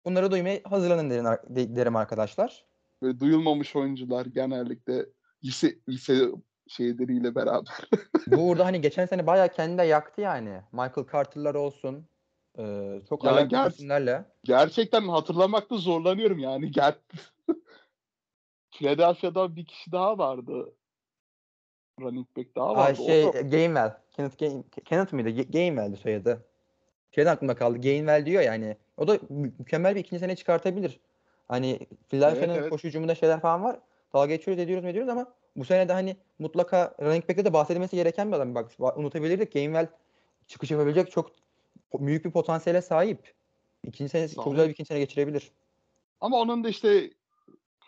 Bunları 0.05 0.31
duymaya 0.31 0.61
hazırlanın 0.64 1.11
derim, 1.11 1.25
de- 1.25 1.77
derim 1.77 1.96
arkadaşlar. 1.96 2.64
Böyle 3.03 3.20
duyulmamış 3.20 3.77
oyuncular 3.77 4.27
genellikle 4.27 5.07
lise, 5.44 5.79
lise 5.88 6.29
şeyleriyle 6.73 7.35
beraber. 7.35 7.75
Bu 8.27 8.37
burada 8.49 8.65
hani 8.65 8.81
geçen 8.81 9.07
sene 9.07 9.27
bayağı 9.27 9.49
kendini 9.49 9.79
de 9.79 9.83
yaktı 9.83 10.21
yani. 10.21 10.61
Michael 10.73 11.07
Carter'lar 11.13 11.55
olsun. 11.55 12.07
Ee, 12.59 13.03
çok 13.09 13.25
Ya 13.25 13.31
alakalı 13.31 13.49
ger- 13.49 13.69
isimlerle. 13.71 14.25
Gerçekten 14.45 15.09
hatırlamakta 15.09 15.77
zorlanıyorum 15.77 16.39
yani. 16.39 16.71
Ger 16.71 16.95
Philadelphia'da 18.71 19.57
bir 19.57 19.65
kişi 19.67 19.93
daha 19.93 20.19
vardı. 20.19 20.75
Running 22.01 22.27
back 22.37 22.57
daha 22.57 22.69
Ay 22.71 22.77
vardı. 22.77 22.99
O 23.03 23.07
şey 23.07 23.25
da- 23.25 23.41
Gainwell. 23.41 23.97
Kenneth, 24.11 24.39
Gain, 24.39 24.63
Kenneth? 24.85 25.13
Ga- 25.15 25.53
Gainwell'di 25.53 25.97
soyadı. 25.97 26.45
Şeyden 27.15 27.33
aklımda 27.33 27.55
kaldı. 27.55 27.81
Gainwell 27.81 28.27
diyor 28.27 28.43
yani. 28.43 28.77
O 28.97 29.09
da 29.09 29.13
mü- 29.29 29.53
mükemmel 29.59 29.95
bir 29.95 30.01
ikinci 30.01 30.21
sene 30.21 30.37
çıkartabilir. 30.37 31.01
Hani 31.49 31.79
Philadelphia'nın 32.09 32.53
Evet, 32.53 32.61
evet. 32.63 32.71
koşu 32.71 32.89
hücumunda 32.89 33.15
şeyler 33.15 33.41
falan 33.41 33.65
var. 33.65 33.79
Dalga 34.15 34.27
geçiyoruz 34.27 34.63
ediyoruz 34.63 34.85
ediyoruz 34.85 35.09
ama 35.11 35.35
bu 35.57 35.65
sene 35.65 35.88
de 35.88 35.93
hani 35.93 36.17
mutlaka 36.38 36.95
running 37.03 37.29
back'te 37.29 37.45
de 37.45 37.53
bahsedilmesi 37.53 37.97
gereken 37.97 38.33
bir 38.33 38.37
adam. 38.37 38.55
Bak 38.55 38.71
ba- 38.81 38.95
unutabilirdik. 38.99 39.53
Gainwell 39.53 39.87
çıkış 40.47 40.71
yapabilecek 40.71 41.11
çok 41.11 41.31
büyük 41.95 42.25
bir 42.25 42.31
potansiyele 42.31 42.83
sahip. 42.83 43.35
İkinci 43.87 44.09
sene 44.11 44.29
çok 44.29 44.45
Sağ 44.45 44.51
güzel 44.51 44.61
olun. 44.61 44.69
bir 44.69 44.73
ikinci 44.75 44.88
sene 44.88 44.99
geçirebilir. 44.99 45.51
Ama 46.21 46.37
onun 46.38 46.65
da 46.65 46.69
işte 46.69 47.11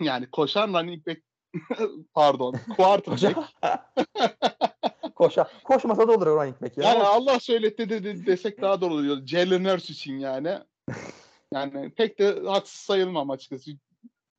yani 0.00 0.30
koşan 0.30 0.68
running 0.68 1.06
back 1.06 1.20
pardon 2.14 2.54
quarterback 2.76 3.38
Koşa, 5.14 5.48
koşmasa 5.64 6.08
da 6.08 6.12
olur 6.12 6.26
running 6.26 6.62
back 6.62 6.78
ya. 6.78 6.84
Yani 6.84 7.02
Allah 7.02 7.40
söyletti 7.40 7.88
de, 7.90 8.04
de- 8.04 8.26
desek 8.26 8.60
daha 8.62 8.80
doğru 8.80 8.94
oluyor. 8.94 9.26
Jalen 9.26 9.64
Hurts 9.64 9.90
için 9.90 10.18
yani. 10.18 10.58
Yani 11.52 11.90
pek 11.90 12.18
de 12.18 12.40
haksız 12.46 12.80
sayılmam 12.80 13.30
açıkçası. 13.30 13.70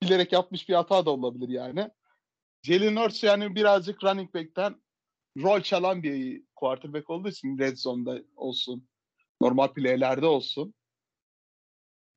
Bilerek 0.03 0.31
yapmış 0.33 0.69
bir 0.69 0.73
hata 0.73 1.05
da 1.05 1.11
olabilir 1.11 1.49
yani. 1.49 1.89
Jalen 2.65 2.95
Hurts 2.95 3.23
yani 3.23 3.55
birazcık 3.55 4.03
running 4.03 4.33
back'ten 4.33 4.75
rol 5.37 5.61
çalan 5.61 6.03
bir 6.03 6.43
quarterback 6.55 7.09
olduğu 7.09 7.29
için 7.29 7.57
red 7.57 7.77
zone'da 7.77 8.21
olsun. 8.35 8.87
Normal 9.41 9.67
play'lerde 9.67 10.25
olsun. 10.25 10.73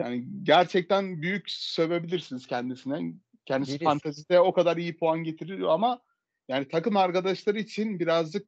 Yani 0.03 0.25
gerçekten 0.43 1.23
büyük 1.23 1.51
sövebilirsiniz 1.51 2.47
kendisine. 2.47 3.13
Kendisi 3.47 3.73
Yeriz. 3.73 3.85
fantezide 3.85 4.41
o 4.41 4.53
kadar 4.53 4.77
iyi 4.77 4.97
puan 4.97 5.25
getiriyor 5.25 5.69
ama 5.69 6.01
yani 6.49 6.69
takım 6.69 6.97
arkadaşları 6.97 7.59
için 7.59 7.99
birazcık 8.01 8.47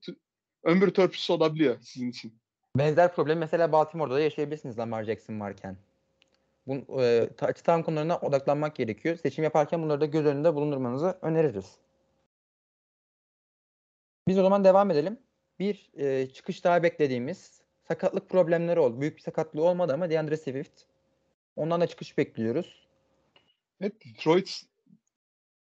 ömür 0.65 0.91
törpüsü 0.91 1.33
olabiliyor 1.33 1.81
sizin 1.81 2.11
için. 2.11 2.39
Benzer 2.77 3.15
problem 3.15 3.39
mesela 3.39 3.73
Baltimore'da 3.73 4.15
da 4.15 4.21
yaşayabilirsiniz 4.21 4.79
Lamar 4.79 5.05
Jackson 5.05 5.41
varken. 5.41 5.77
Bu 6.67 7.03
e, 7.03 7.29
touchdown 7.37 7.83
konularına 7.83 8.19
odaklanmak 8.19 8.77
gerekiyor. 8.77 9.17
Seçim 9.17 9.45
yaparken 9.45 9.83
bunları 9.83 10.01
da 10.01 10.07
göz 10.07 10.27
önünde 10.27 10.55
bulundurmanızı 10.55 11.19
öneririz. 11.23 11.79
Biz 14.31 14.39
o 14.39 14.43
zaman 14.43 14.65
devam 14.65 14.91
edelim. 14.91 15.19
Bir 15.59 15.91
e, 15.97 16.27
çıkış 16.27 16.65
daha 16.65 16.83
beklediğimiz 16.83 17.61
sakatlık 17.89 18.29
problemleri 18.29 18.81
oldu. 18.81 19.01
Büyük 19.01 19.17
bir 19.17 19.23
sakatlığı 19.23 19.63
olmadı 19.63 19.93
ama 19.95 20.11
DeAndre 20.11 20.37
Swift. 20.37 20.83
Ondan 21.57 21.81
da 21.81 21.87
çıkış 21.87 22.19
bekliyoruz. 22.19 22.87
Evet 23.81 23.93
Detroit 24.05 24.63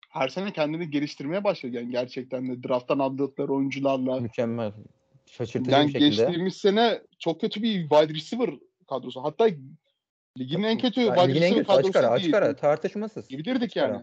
her 0.09 0.29
sene 0.29 0.53
kendini 0.53 0.91
geliştirmeye 0.91 1.45
başladı. 1.45 1.73
Yani 1.73 1.91
gerçekten 1.91 2.49
de 2.49 2.69
drafttan 2.69 2.99
aldıkları 2.99 3.53
oyuncularla. 3.53 4.21
Mükemmel. 4.21 4.73
Şaşırtıcı 5.27 5.71
Yani 5.71 5.89
bir 5.89 5.93
şekilde. 5.93 6.09
geçtiğimiz 6.09 6.57
sene 6.57 7.03
çok 7.19 7.41
kötü 7.41 7.63
bir 7.63 7.81
wide 7.89 8.15
receiver 8.15 8.51
kadrosu. 8.89 9.25
Hatta 9.25 9.49
ligin 10.39 10.63
en 10.63 10.79
kötü 10.79 11.01
wide 11.01 11.29
receiver 11.29 11.59
kötü 11.59 11.73
açık 11.73 11.97
ara, 11.97 12.03
kadrosu 12.03 12.13
açık 12.13 12.25
değil. 12.25 12.37
ara 12.37 12.57
tartışmasız. 12.57 13.31
Ara. 13.77 13.89
yani. 13.89 14.03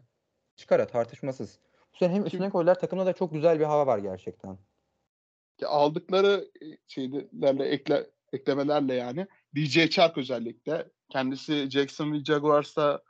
Açık 0.58 0.72
ara 0.72 0.88
tartışmasız. 0.88 1.60
Sene 2.00 2.14
hem 2.14 2.26
üstüne 2.26 2.50
koydular 2.50 2.80
takımda 2.80 3.06
da 3.06 3.14
çok 3.14 3.34
güzel 3.34 3.60
bir 3.60 3.66
hava 3.66 3.88
var 3.88 3.98
gerçekten. 3.98 4.58
Aldıkları 5.66 6.50
e, 6.62 6.66
şeylerle 6.88 7.66
ekle, 7.66 8.10
eklemelerle 8.34 8.94
yani 8.94 9.28
DJ 9.56 9.90
Chark 9.90 10.18
özellikle 10.18 10.90
kendisi 11.10 11.70
Jacksonville 11.70 12.24
Jaguars'ta 12.24 13.02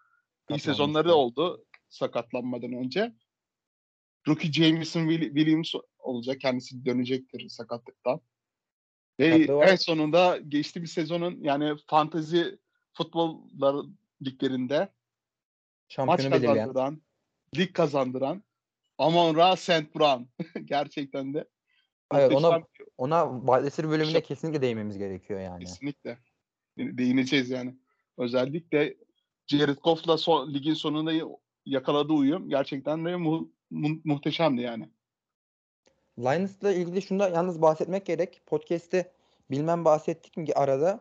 iyi 0.50 0.60
sezonları 0.60 1.13
oldu 1.13 1.65
sakatlanmadan 1.89 2.74
önce. 2.74 3.13
Rookie 4.28 4.52
Jameson 4.52 5.02
Will- 5.02 5.36
Williams 5.36 5.74
olacak. 6.00 6.41
Kendisi 6.41 6.86
dönecektir 6.86 7.50
sakatlıktan. 7.50 8.22
Ve 9.19 9.26
en 9.65 9.76
sonunda 9.76 10.38
geçtiğimiz 10.38 10.91
sezonun 10.91 11.38
yani 11.41 11.74
fantezi 11.88 12.60
futbollar 12.93 13.86
liglerinde 14.26 14.80
maç 14.80 14.89
Şampiyonu 15.88 16.32
belirleyen. 16.34 16.56
kazandıran, 16.56 17.02
lig 17.58 17.74
kazandıran 17.74 18.43
Amon 18.97 19.36
Ra 19.36 19.56
St. 19.56 19.95
Brown. 19.95 20.23
Gerçekten 20.65 21.34
de 21.34 21.45
Evet, 22.13 22.36
ona 22.36 22.62
ona 22.97 23.25
receiver 23.63 23.91
bölümünde 23.91 24.17
Şap- 24.17 24.23
kesinlikle 24.23 24.62
değinmemiz 24.62 24.97
gerekiyor 24.97 25.39
yani. 25.39 25.63
Kesinlikle. 25.63 26.17
De- 26.77 26.97
Değineceğiz 26.97 27.49
yani. 27.49 27.75
Özellikle 28.17 28.95
Jared 29.47 29.77
Goff'la 29.77 30.17
son, 30.17 30.53
ligin 30.53 30.73
sonunda 30.73 31.12
yakaladığı 31.65 32.13
uyum 32.13 32.49
gerçekten 32.49 33.06
de 33.06 33.15
mu- 33.15 33.51
mu- 33.71 34.01
muhteşemdi 34.06 34.62
yani. 34.62 34.89
Lions'la 36.19 36.71
ilgili 36.71 37.01
şunda 37.01 37.29
yalnız 37.29 37.62
bahsetmek 37.62 38.06
gerek. 38.06 38.41
Podcast'te 38.45 39.12
bilmem 39.51 39.86
bahsettik 39.86 40.38
mi 40.38 40.47
arada. 40.56 40.99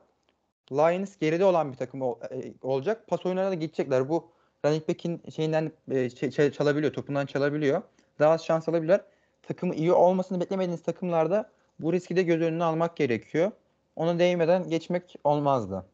Lions 0.73 1.17
geride 1.19 1.45
olan 1.45 1.73
bir 1.73 1.77
takım 1.77 2.03
ol- 2.03 2.21
e, 2.31 2.55
olacak. 2.63 3.09
Pas 3.09 3.27
oyunlarına 3.27 3.51
da 3.51 3.55
gidecekler. 3.55 4.09
Bu 4.09 4.33
running 4.65 4.89
back'in 4.89 5.23
şeyinden 5.35 5.73
e, 5.91 5.95
ç- 5.95 6.53
çalabiliyor, 6.53 6.93
topundan 6.93 7.27
çalabiliyor. 7.27 7.83
Daha 8.19 8.33
az 8.33 8.45
şans 8.45 8.69
alabilirler. 8.69 9.01
Takımı 9.43 9.75
iyi 9.75 9.93
olmasını 9.93 10.41
beklemediğiniz 10.41 10.83
takımlarda 10.83 11.51
bu 11.79 11.93
riski 11.93 12.17
de 12.17 12.23
göz 12.23 12.41
önüne 12.41 12.65
almak 12.65 12.97
gerekiyor. 12.97 13.51
Ona 13.97 14.19
değmeden 14.19 14.69
geçmek 14.69 15.15
olmazdı. 15.25 15.87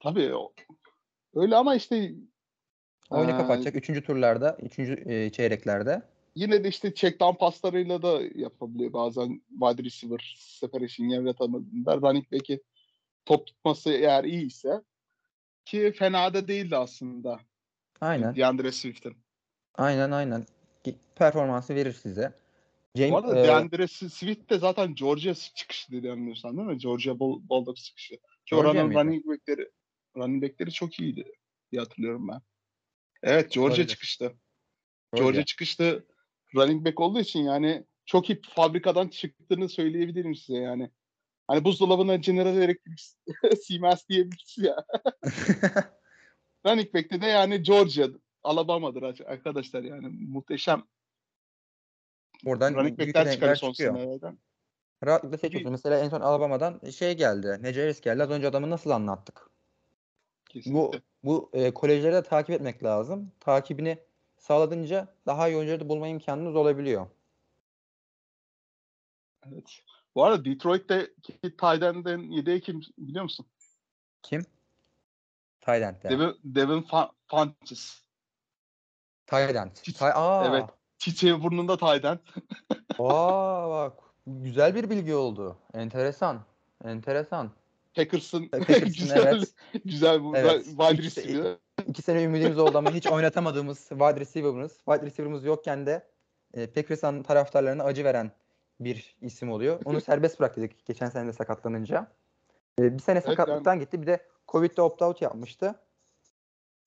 Tabii 0.00 0.32
öyle 1.34 1.56
ama 1.56 1.74
işte 1.74 2.12
Oyunu 3.10 3.30
Ee, 3.30 3.36
kapatacak 3.36 3.76
3. 3.76 4.02
turlarda, 4.04 4.56
3. 4.62 4.78
e, 4.78 5.30
çeyreklerde. 5.30 6.02
yine 6.34 6.64
de 6.64 6.68
işte 6.68 6.94
check 6.94 7.20
down 7.20 7.38
paslarıyla 7.38 8.02
da 8.02 8.20
yapabiliyor 8.34 8.92
bazen 8.92 9.40
wide 9.60 9.84
receiver 9.84 10.36
separation 10.38 11.06
yaratamadığında 11.06 11.96
running 11.96 12.32
back'i 12.32 12.60
top 13.26 13.46
tutması 13.46 13.92
eğer 13.92 14.24
iyi 14.24 14.46
ise 14.46 14.82
ki 15.66 15.92
fena 15.92 16.34
da 16.34 16.48
değildi 16.48 16.76
aslında 16.76 17.40
Aynen. 18.00 18.36
DeAndre 18.36 18.72
Swift'in. 18.72 19.16
Aynen 19.74 20.10
aynen. 20.10 20.46
Performansı 21.14 21.74
verir 21.74 21.92
size. 21.92 22.32
Bu 22.94 22.98
James, 22.98 23.24
arada 23.24 23.40
e, 23.40 23.44
DeAndre 23.44 23.86
Swift 23.86 24.50
de 24.50 24.58
zaten 24.58 24.94
Georgia 24.94 25.34
çıkışı 25.34 25.92
dedi 25.92 26.06
yanılmıyorsam 26.06 26.56
değil 26.56 26.68
mi? 26.68 26.78
Georgia 26.78 27.12
Bull- 27.12 27.48
Bulldogs 27.48 27.82
çıkışı. 27.82 28.14
Ki 28.14 28.20
Georgia 28.46 28.70
oranın 28.70 28.94
running 28.94 29.26
back'leri, 29.26 29.70
running 30.16 30.42
back'leri 30.42 30.70
çok 30.72 31.00
iyiydi 31.00 31.32
diye 31.72 31.82
hatırlıyorum 31.82 32.28
ben. 32.28 32.40
Evet 33.22 33.52
Georgia 33.52 33.70
Olabilir. 33.70 33.86
çıkıştı. 33.86 34.34
Georgia 35.16 35.44
çıkıştı 35.44 36.06
running 36.54 36.86
back 36.86 37.00
olduğu 37.00 37.20
için 37.20 37.42
yani 37.42 37.84
çok 38.06 38.30
iyi 38.30 38.40
fabrikadan 38.42 39.08
çıktığını 39.08 39.68
söyleyebilirim 39.68 40.34
size 40.34 40.58
yani. 40.58 40.90
Hani 41.48 41.64
buzdolabına 41.64 42.16
General 42.16 42.56
Electric 42.56 43.02
Siemens 43.62 44.08
diyebiliriz 44.08 44.58
ya. 44.58 44.84
running 46.66 46.94
back'te 46.94 47.20
de 47.20 47.26
yani 47.26 47.62
Georgia, 47.62 48.08
Alabama'dır 48.42 49.02
arkadaşlar 49.02 49.82
yani 49.82 50.08
muhteşem 50.08 50.82
Buradan 52.44 52.74
running 52.74 52.98
back'ler 52.98 53.32
çıkar 53.32 53.54
son 53.54 53.72
senelerden. 53.72 54.38
Rahatlıkla 55.04 55.38
seçiyorsun. 55.38 55.72
Mesela 55.72 55.98
en 55.98 56.08
son 56.08 56.20
Alabama'dan 56.20 56.90
şey 56.90 57.16
geldi. 57.16 57.48
Harris 57.62 58.00
geldi. 58.00 58.22
Az 58.22 58.30
önce 58.30 58.46
adamı 58.46 58.70
nasıl 58.70 58.90
anlattık? 58.90 59.50
Bu 60.46 60.52
Kesinlikle. 60.52 61.00
bu 61.24 61.50
e, 61.52 61.74
kolejleri 61.74 62.14
de 62.14 62.22
takip 62.22 62.50
etmek 62.50 62.84
lazım. 62.84 63.32
Takibini 63.40 63.98
sağladınca 64.38 65.14
daha 65.26 65.48
iyi 65.48 65.56
oyuncuları 65.56 65.80
da 65.80 65.88
bulma 65.88 66.08
imkanınız 66.08 66.56
olabiliyor. 66.56 67.06
Evet. 69.46 69.82
Bu 70.16 70.24
arada 70.24 70.44
Detroit'teki 70.44 71.32
tight 71.42 71.82
end'in 71.82 72.30
yedeği 72.30 72.60
kim 72.60 72.80
biliyor 72.98 73.22
musun? 73.22 73.46
Kim? 74.22 74.42
Tyrant'te. 75.60 76.10
Devin, 76.10 76.36
Devin 76.44 76.82
Fa- 76.82 77.10
Funches. 77.30 78.02
Tyrant. 79.26 79.82
Hiç- 79.82 79.96
Ty- 79.96 80.12
Aa, 80.14 80.46
evet. 80.48 80.64
Çiçeği 80.98 81.42
burnunda 81.42 81.76
end. 82.04 82.18
Aa 82.98 83.70
bak. 83.70 83.98
Güzel 84.26 84.74
bir 84.74 84.90
bilgi 84.90 85.14
oldu. 85.14 85.58
Enteresan. 85.74 86.44
Enteresan. 86.84 87.50
Packers'ın 87.94 88.48
Packers'ın, 88.48 88.84
güzel, 88.84 89.26
evet. 89.26 89.54
güzel 89.84 90.24
bu 90.24 90.36
Evet. 90.36 90.64
wide 90.64 91.02
receiver. 91.02 91.56
iki 91.86 92.02
sene 92.02 92.22
ümidimiz 92.22 92.58
oldu 92.58 92.78
ama 92.78 92.90
hiç 92.90 93.06
oynatamadığımız 93.06 93.78
wide 93.88 94.20
receiver'ımız. 94.20 94.72
Wide 94.76 95.06
receiver'ımız 95.06 95.44
yokken 95.44 95.86
de 95.86 96.06
e, 96.54 96.66
Packers'ın 96.70 97.22
taraftarlarına 97.22 97.84
acı 97.84 98.04
veren 98.04 98.32
bir 98.80 99.16
isim 99.20 99.50
oluyor. 99.50 99.80
Onu 99.84 100.00
serbest 100.00 100.40
bıraktık 100.40 100.86
geçen 100.86 101.08
sene 101.08 101.26
de 101.26 101.32
sakatlanınca. 101.32 102.12
E, 102.80 102.94
bir 102.94 103.02
sene 103.02 103.20
sakatlıktan 103.20 103.80
gitti. 103.80 104.02
Bir 104.02 104.06
de 104.06 104.26
Covid'de 104.48 104.80
opt-out 104.80 105.24
yapmıştı. 105.24 105.74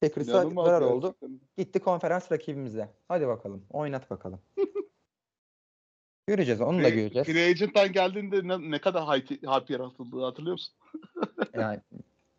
Packers'a 0.01 0.31
zarar 0.31 0.45
gerçekten. 0.45 0.81
oldu. 0.81 1.15
Gitti 1.57 1.79
konferans 1.79 2.31
rakibimize. 2.31 2.89
Hadi 3.07 3.27
bakalım. 3.27 3.65
Oynat 3.69 4.09
bakalım. 4.09 4.39
göreceğiz. 6.27 6.61
Onu 6.61 6.83
da 6.83 6.89
göreceğiz. 6.89 7.27
Free 7.27 7.49
Agent'tan 7.49 7.91
geldiğinde 7.91 8.47
ne, 8.47 8.71
ne 8.71 8.81
kadar 8.81 9.03
hype, 9.03 9.35
hype 9.35 9.77
hatırlıyor 9.77 10.53
musun? 10.53 10.75
Yani 11.53 11.79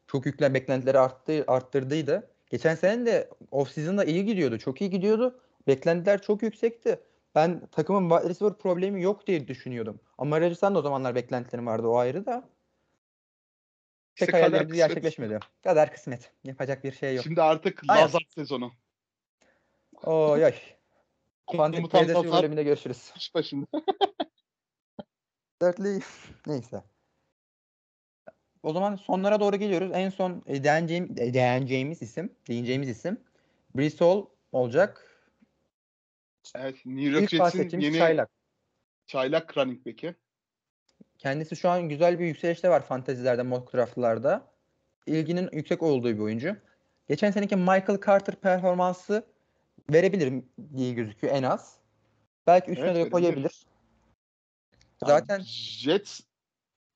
çok 0.07 0.27
yüklen 0.27 0.55
beklentileri 0.55 0.99
arttı, 0.99 1.45
arttırdıydı. 1.47 2.31
Geçen 2.51 2.75
sene 2.75 3.07
de 3.07 3.31
off-season'da 3.51 4.05
iyi 4.05 4.25
gidiyordu. 4.25 4.59
Çok 4.59 4.81
iyi 4.81 4.91
gidiyordu. 4.91 5.41
Beklentiler 5.67 6.23
çok 6.23 6.43
yüksekti. 6.43 7.01
Ben 7.35 7.66
takımın 7.66 8.11
wide 8.11 8.31
receiver 8.31 8.59
problemi 8.59 9.03
yok 9.03 9.26
diye 9.26 9.49
düşünüyordum. 9.49 10.01
Ama 10.18 10.41
Rodgers'tan 10.41 10.74
da 10.74 10.78
o 10.78 10.83
zamanlar 10.83 11.14
beklentilerim 11.14 11.66
vardı. 11.66 11.87
O 11.87 11.97
ayrı 11.97 12.26
da. 12.26 12.49
Pek 14.14 14.28
İşte 14.28 14.43
kısmet. 14.43 14.72
gerçekleşmedi. 14.72 15.39
Kader 15.64 15.93
kısmet. 15.93 16.33
Yapacak 16.45 16.85
bir 16.85 16.93
şey 16.93 17.14
yok. 17.14 17.24
Şimdi 17.24 17.43
artık 17.43 17.83
Aynen. 17.89 18.03
Lazar 18.03 18.22
sezonu. 18.35 18.72
Oy 20.05 20.45
oy. 20.45 20.55
Kuantum 21.47 21.76
Komutan 21.76 22.03
P'de 22.05 22.12
Lazar 22.12 22.33
bölümünde 22.33 22.62
görüşürüz. 22.62 23.12
iş 23.16 23.35
başında. 23.35 23.66
Dertli. 25.62 26.01
Neyse. 26.47 26.83
O 28.62 28.72
zaman 28.72 28.97
sonlara 28.97 29.41
doğru 29.41 29.57
geliyoruz. 29.57 29.91
En 29.95 30.11
son 30.11 30.43
değineceğim, 30.47 31.16
değineceğimiz 31.16 32.03
isim, 32.03 32.33
değineceğimiz 32.49 32.89
isim 32.89 33.20
Brees 33.74 34.01
Hall 34.01 34.26
olacak. 34.53 35.10
Evet, 36.55 36.86
New 36.86 37.11
York 37.11 37.22
İlk 37.22 37.30
Jets'in 37.30 37.38
bahsettiğimiz 37.38 37.84
yeni 37.84 37.99
Çaylak. 37.99 38.30
çaylak 39.07 39.57
running 39.57 39.86
back'i. 39.86 40.14
Kendisi 41.18 41.57
şu 41.57 41.68
an 41.70 41.88
güzel 41.88 42.18
bir 42.18 42.26
yükselişte 42.26 42.68
var 42.70 42.86
fantezilerde, 42.86 43.43
mock 43.43 43.74
draftlarda. 43.74 44.51
İlginin 45.07 45.49
yüksek 45.53 45.82
olduğu 45.82 46.09
bir 46.14 46.18
oyuncu. 46.18 46.57
Geçen 47.09 47.30
seneki 47.30 47.57
Michael 47.57 48.01
Carter 48.07 48.34
performansı 48.36 49.26
verebilir 49.93 50.43
diye 50.76 50.93
gözüküyor 50.93 51.34
en 51.34 51.43
az. 51.43 51.78
Belki 52.47 52.70
üstüne 52.70 52.91
Evet, 52.91 53.07
de 53.07 53.11
koyabilir. 53.11 53.66
Yani 55.03 55.11
Zaten 55.18 55.41
Jets 55.45 56.20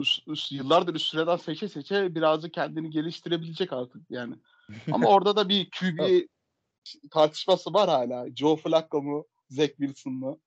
üst- 0.01 0.29
üst- 0.29 0.53
yıllardır 0.53 0.95
üst 0.95 1.07
sıradan 1.11 1.37
seçe 1.37 1.69
seçe 1.69 2.15
birazcık 2.15 2.55
kendini 2.55 2.91
geliştirebilecek 2.91 3.73
artık 3.73 4.03
yani. 4.11 4.35
Ama 4.93 5.09
orada 5.09 5.37
da 5.37 5.49
bir 5.49 5.71
QB 5.71 6.27
tartışması 7.11 7.75
var 7.75 7.89
hala. 7.89 8.27
Joe 8.37 8.57
Flacco 8.57 9.03
mu, 9.03 9.27
Zach 9.51 9.71
Wilson 9.77 10.13
mu? 10.13 10.41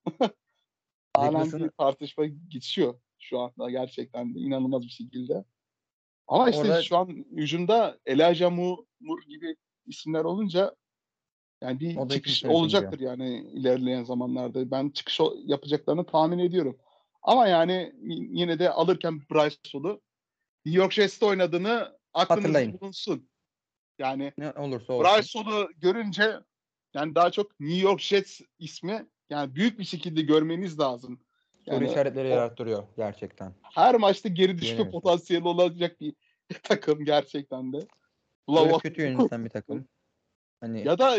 Halen 1.14 1.52
bir 1.52 1.70
tartışma 1.70 2.26
geçiyor 2.26 3.00
şu 3.20 3.40
anda 3.40 3.70
gerçekten 3.70 4.36
de 4.36 4.40
inanılmaz 4.40 4.84
bir 4.84 4.90
şekilde. 4.90 5.46
Ama 6.28 6.50
işte 6.50 6.62
Orada- 6.62 6.84
şu 6.84 6.98
an 6.98 7.08
hücumda 7.32 8.00
Elijah 8.06 8.52
Moore, 8.52 9.26
gibi 9.28 9.56
isimler 9.86 10.24
olunca 10.24 10.76
yani 11.62 11.80
bir 11.80 11.98
O 11.98 12.08
çıkış 12.08 12.38
ikinci 12.38 12.54
olacaktır 12.54 13.00
yani 13.00 13.38
ilerleyen 13.54 14.04
zamanlarda. 14.04 14.72
Ben 14.72 14.90
çıkış 14.90 15.20
yapacaklarını 15.46 16.06
tahmin 16.06 16.40
ediyorum. 16.40 16.78
Ama 17.22 17.48
yani 17.48 17.94
yine 18.32 18.60
de 18.60 18.70
alırken 18.70 19.22
Bryce 19.32 19.58
Hall'u 19.74 20.02
New 20.66 20.82
York 20.82 20.94
Jets'te 20.94 21.26
oynadığını 21.26 21.98
aklınızda 22.14 22.82
bulunsun. 22.82 23.30
Yani 24.00 24.34
ne 24.38 24.52
olursa 24.52 24.94
olsun. 24.94 25.06
Bryce 25.06 25.40
Hall'u 25.40 25.70
görünce 25.78 26.40
yani 26.98 27.16
daha 27.16 27.32
çok 27.32 27.60
New 27.60 27.82
York 27.82 28.00
Jets 28.02 28.42
ismi 28.60 29.06
yani 29.30 29.56
büyük 29.56 29.80
bir 29.80 29.84
şekilde 29.84 30.22
görmeniz 30.22 30.80
lazım. 30.80 31.20
Soru 31.66 31.76
Yani 31.76 31.92
işaretleri 31.92 32.28
o- 32.28 32.32
yarattırıyor 32.32 32.84
gerçekten. 32.98 33.54
her 33.62 33.96
maçta 33.96 34.30
geri 34.30 34.58
düşme 34.58 34.70
Yenemez. 34.70 34.92
potansiyeli 34.92 35.48
olacak 35.48 36.02
bir 36.02 36.14
takım 36.64 37.06
gerçekten 37.06 37.74
de. 37.74 37.88
O- 38.48 38.80
kötü 38.80 39.02
yöneten 39.02 39.46
bir 39.46 39.50
takım. 39.50 39.88
Hani 40.62 40.88
ya 40.88 41.00
da 41.00 41.18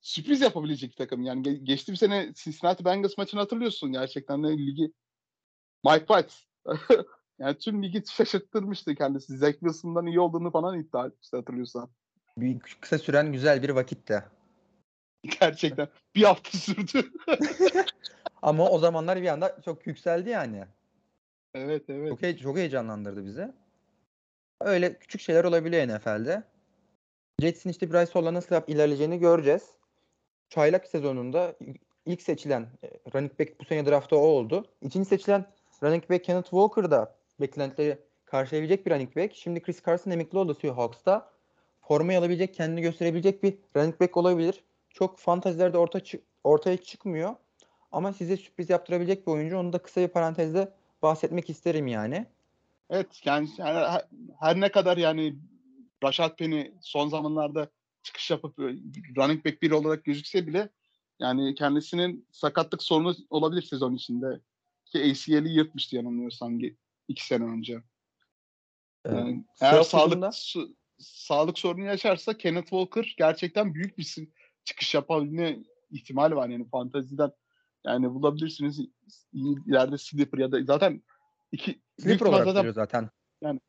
sürpriz 0.00 0.40
yapabilecek 0.40 0.90
bir 0.90 0.96
takım. 0.96 1.22
Yani 1.22 1.42
ge- 1.42 1.64
geçtiğim 1.64 1.96
sene 1.96 2.32
Cincinnati 2.34 2.84
Bengals 2.84 3.18
maçını 3.18 3.40
hatırlıyorsun 3.40 3.92
gerçekten 3.92 4.44
de 4.44 4.48
ligi. 4.58 4.92
Mike 5.84 6.06
White 6.06 6.34
yani 7.38 7.58
tüm 7.58 7.82
ligi 7.82 8.02
şaşırttırmıştı 8.12 8.94
kendisi. 8.94 9.36
Zach 9.38 9.52
Wilson'dan 9.52 10.06
iyi 10.06 10.20
olduğunu 10.20 10.50
falan 10.50 10.78
iddia 10.80 11.06
etmişti 11.06 11.36
hatırlıyorsan. 11.36 11.90
bir 12.36 12.58
kısa 12.58 12.98
süren 12.98 13.32
güzel 13.32 13.62
bir 13.62 13.70
vakitti. 13.70 14.24
Gerçekten 15.40 15.88
bir 16.14 16.22
hafta 16.22 16.58
sürdü. 16.58 17.12
Ama 18.42 18.70
o 18.70 18.78
zamanlar 18.78 19.22
bir 19.22 19.28
anda 19.28 19.56
çok 19.64 19.86
yükseldi 19.86 20.30
yani. 20.30 20.64
evet 21.54 21.82
evet. 21.88 22.08
Çok, 22.08 22.22
hey- 22.22 22.36
çok 22.38 22.56
heyecanlandırdı 22.56 23.24
bizi. 23.26 23.48
Öyle 24.60 24.98
küçük 24.98 25.20
şeyler 25.20 25.44
olabiliyor 25.44 25.88
NFL'de. 25.88 26.42
Jets'in 27.40 27.70
işte 27.70 27.92
Bryce 27.92 28.12
Hall'la 28.12 28.34
nasıl 28.34 28.54
yap- 28.54 28.68
ilerleyeceğini 28.68 29.18
göreceğiz. 29.18 29.62
Çaylak 30.48 30.86
sezonunda 30.86 31.54
ilk 32.06 32.22
seçilen 32.22 32.66
e, 32.84 32.90
running 33.14 33.38
back 33.40 33.60
bu 33.60 33.64
sene 33.64 33.86
draftta 33.86 34.16
o 34.16 34.20
oldu. 34.20 34.66
İkinci 34.82 35.08
seçilen 35.08 35.44
running 35.82 36.10
back 36.10 36.24
Kenneth 36.24 36.50
Walker 36.50 36.90
da 36.90 37.14
beklentileri 37.40 37.98
karşılayabilecek 38.24 38.86
bir 38.86 38.90
running 38.90 39.16
back. 39.16 39.34
Şimdi 39.34 39.62
Chris 39.62 39.86
Carson 39.86 40.10
emekli 40.10 40.38
oldu 40.38 40.54
Seahawks'ta. 40.54 41.30
Formayı 41.80 42.18
alabilecek, 42.18 42.54
kendini 42.54 42.80
gösterebilecek 42.82 43.42
bir 43.42 43.54
running 43.76 44.00
back 44.00 44.16
olabilir. 44.16 44.64
Çok 44.94 45.18
fantazilerde 45.18 45.78
orta 45.78 46.00
ortaya 46.44 46.76
çıkmıyor. 46.76 47.36
Ama 47.92 48.12
size 48.12 48.36
sürpriz 48.36 48.70
yaptırabilecek 48.70 49.26
bir 49.26 49.32
oyuncu. 49.32 49.58
Onu 49.58 49.72
da 49.72 49.78
kısa 49.78 50.00
bir 50.00 50.08
parantezde 50.08 50.72
bahsetmek 51.02 51.50
isterim 51.50 51.86
yani. 51.86 52.26
Evet 52.90 53.20
yani 53.24 53.48
her, 53.58 54.04
her- 54.40 54.60
ne 54.60 54.68
kadar 54.72 54.96
yani 54.96 55.36
Rashad 56.04 56.36
Penny 56.36 56.70
son 56.80 57.08
zamanlarda 57.08 57.68
çıkış 58.02 58.30
yapıp 58.30 58.58
böyle 58.58 58.78
running 59.16 59.44
back 59.44 59.62
biri 59.62 59.74
olarak 59.74 60.04
gözükse 60.04 60.46
bile 60.46 60.68
yani 61.20 61.54
kendisinin 61.54 62.26
sakatlık 62.32 62.82
sorunu 62.82 63.14
olabilir 63.30 63.62
sezon 63.62 63.94
içinde. 63.94 64.40
Ki 64.84 64.98
ACL'i 64.98 65.48
yırtmıştı 65.48 65.96
yanılmıyorsam 65.96 66.58
iki 67.08 67.26
sene 67.26 67.44
önce. 67.44 67.72
Ee, 69.04 69.10
Yani 69.10 69.44
eğer 69.60 69.70
Seahawks 69.70 69.90
sağlık 69.90 70.34
su- 70.34 70.76
sağlık 70.98 71.58
sorunu 71.58 71.84
yaşarsa 71.84 72.36
Kenneth 72.36 72.70
Walker 72.70 73.14
gerçekten 73.18 73.74
büyük 73.74 73.98
bir 73.98 74.02
çıkış 74.64 74.94
yapabilme 74.94 75.58
ihtimali 75.90 76.36
var 76.36 76.48
yani 76.48 76.68
fantaziden 76.68 77.32
yani 77.84 78.10
bulabilirsiniz 78.10 78.80
ileride 79.66 79.98
sleeper 79.98 80.38
ya 80.38 80.52
da 80.52 80.64
zaten 80.64 81.02
iki 81.52 81.82
ihtimal 81.98 82.28
olarak 82.28 82.44
zaten 82.44 83.10
zaten. 83.42 83.60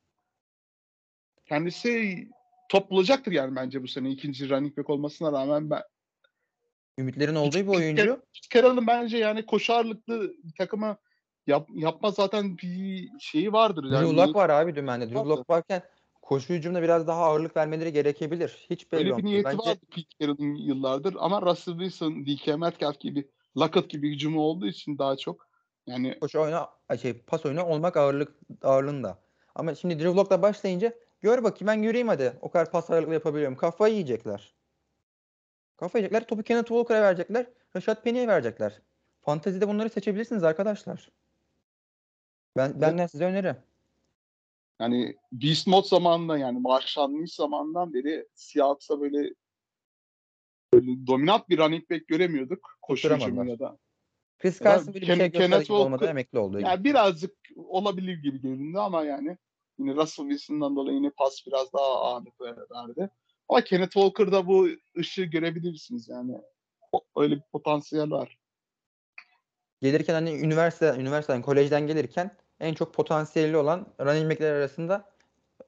kendisi 1.45 2.27
top 2.69 2.89
bulacaktır 2.89 3.31
yani 3.31 3.55
bence 3.55 3.83
bu 3.83 3.87
sene 3.87 4.11
ikinci 4.11 4.49
running 4.49 4.77
back 4.77 4.89
olmasına 4.89 5.31
rağmen 5.31 5.69
ben 5.69 5.83
Ümitlerin 6.97 7.35
olduğu 7.35 7.57
bir 7.57 7.67
oyuncu. 7.67 8.21
Carroll'ın 8.53 8.87
bence 8.87 9.17
yani 9.17 9.45
bir 9.47 10.55
takıma 10.57 10.97
yap, 11.47 11.69
yapma 11.73 12.11
zaten 12.11 12.57
bir 12.57 13.09
şeyi 13.19 13.53
vardır. 13.53 13.83
Drew 13.83 13.95
Yani 13.95 14.15
Lock 14.15 14.35
var 14.35 14.49
abi 14.49 14.75
dümende. 14.75 15.09
Drew. 15.09 15.29
Lock 15.29 15.49
varken 15.49 15.81
koşu 16.26 16.53
hücumuna 16.53 16.82
biraz 16.82 17.07
daha 17.07 17.23
ağırlık 17.23 17.57
vermeleri 17.57 17.93
gerekebilir. 17.93 18.65
Hiç 18.69 18.91
belli 18.91 18.99
Öyle 18.99 19.17
bir 19.17 19.26
niyeti 19.26 19.45
Bence 19.45 19.57
vardı 19.57 19.80
Pete 19.95 20.07
Carroll'ın 20.21 20.55
yıllardır 20.55 21.15
ama 21.19 21.41
Russell 21.41 21.73
Wilson, 21.73 22.26
DK 22.26 22.59
Metcalf 22.59 22.99
gibi 22.99 23.30
Lockett 23.57 23.89
gibi 23.89 24.13
hücumu 24.13 24.41
olduğu 24.41 24.67
için 24.67 24.97
daha 24.97 25.17
çok 25.17 25.47
yani 25.88 26.19
koşu 26.19 26.39
oyunu, 26.39 26.67
ay 26.89 26.97
şey, 26.97 27.13
pas 27.13 27.45
oyunu 27.45 27.63
olmak 27.63 27.97
ağırlık 27.97 28.36
ağırlığında. 28.61 29.19
Ama 29.55 29.76
şimdi 29.76 29.99
Drew 29.99 30.15
Lock'la 30.15 30.41
başlayınca 30.41 30.93
gör 31.21 31.43
bakayım 31.43 31.67
ben 31.67 31.84
yürüyeyim 31.84 32.07
hadi. 32.07 32.34
O 32.41 32.51
kadar 32.51 32.71
pas 32.71 32.89
ağırlıklı 32.89 33.13
yapabiliyorum. 33.13 33.57
Kafayı 33.57 33.93
yiyecekler. 33.93 34.55
Kafayı 35.78 36.03
yiyecekler. 36.03 36.28
Topu 36.28 36.43
Kenneth 36.43 36.67
Walker'a 36.67 37.01
verecekler. 37.01 37.45
Rashad 37.76 38.03
Penny'e 38.03 38.28
verecekler. 38.28 38.82
Fantezide 39.21 39.67
bunları 39.67 39.89
seçebilirsiniz 39.89 40.43
arkadaşlar. 40.43 41.11
Ben 42.57 42.82
benden 42.82 43.07
size 43.07 43.26
öneri. 43.26 43.55
Yani 44.82 45.15
Beast 45.32 45.67
Mode 45.67 45.88
zamanında 45.88 46.38
yani 46.38 46.63
Lynch 47.13 47.32
zamanından 47.34 47.93
beri 47.93 48.28
Seahawks'a 48.36 49.01
böyle 49.01 49.34
böyle 50.73 51.07
dominant 51.07 51.49
bir 51.49 51.57
running 51.57 51.89
back 51.89 52.07
göremiyorduk. 52.07 52.78
Koşu 52.82 53.09
hücumu 53.09 53.19
Tutturamadılar. 53.30 53.53
ya 53.53 53.59
da 53.59 53.78
Chris 54.39 54.61
Carson 54.61 54.93
bir 54.93 55.01
Ken- 55.01 55.17
şey 55.17 55.32
Kenneth 55.32 55.63
gibi 55.63 55.73
olmadan 55.73 56.07
emekli 56.07 56.39
oldu. 56.39 56.59
Yani 56.59 56.84
birazcık 56.84 57.36
olabilir 57.55 58.17
gibi 58.17 58.41
göründü 58.41 58.78
ama 58.78 59.03
yani 59.05 59.38
yine 59.80 59.95
Russell 59.95 60.26
Wilson'dan 60.30 60.76
dolayı 60.76 60.95
yine 60.97 61.09
pas 61.09 61.47
biraz 61.47 61.73
daha 61.73 61.86
ağırlık 61.86 62.41
verdi. 62.41 63.09
Ama 63.49 63.61
Kenneth 63.63 63.93
Walker'da 63.93 64.47
bu 64.47 64.67
ışığı 64.97 65.23
görebilirsiniz 65.23 66.09
yani. 66.09 66.38
O- 66.91 67.05
Öyle 67.21 67.36
bir 67.36 67.43
potansiyel 67.51 68.11
var. 68.11 68.38
gelirken 69.82 70.13
hani 70.13 70.32
üniversite, 70.39 70.95
üniversiteden, 70.99 71.41
kolejden 71.41 71.88
gelirken 71.88 72.38
en 72.59 72.73
çok 72.73 72.93
potansiyeli 72.93 73.57
olan 73.57 73.87
running 73.99 74.31
back'ler 74.31 74.53
arasında 74.53 75.05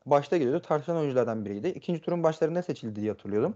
başta 0.06 0.38
geliyordu. 0.38 0.62
Tartışılan 0.62 0.98
oyunculardan 0.98 1.46
biriydi. 1.46 1.68
İkinci 1.68 2.02
turun 2.02 2.24
başlarında 2.24 2.64
seçildi 2.64 3.02
diye 3.02 3.12
hatırlıyordum. 3.12 3.56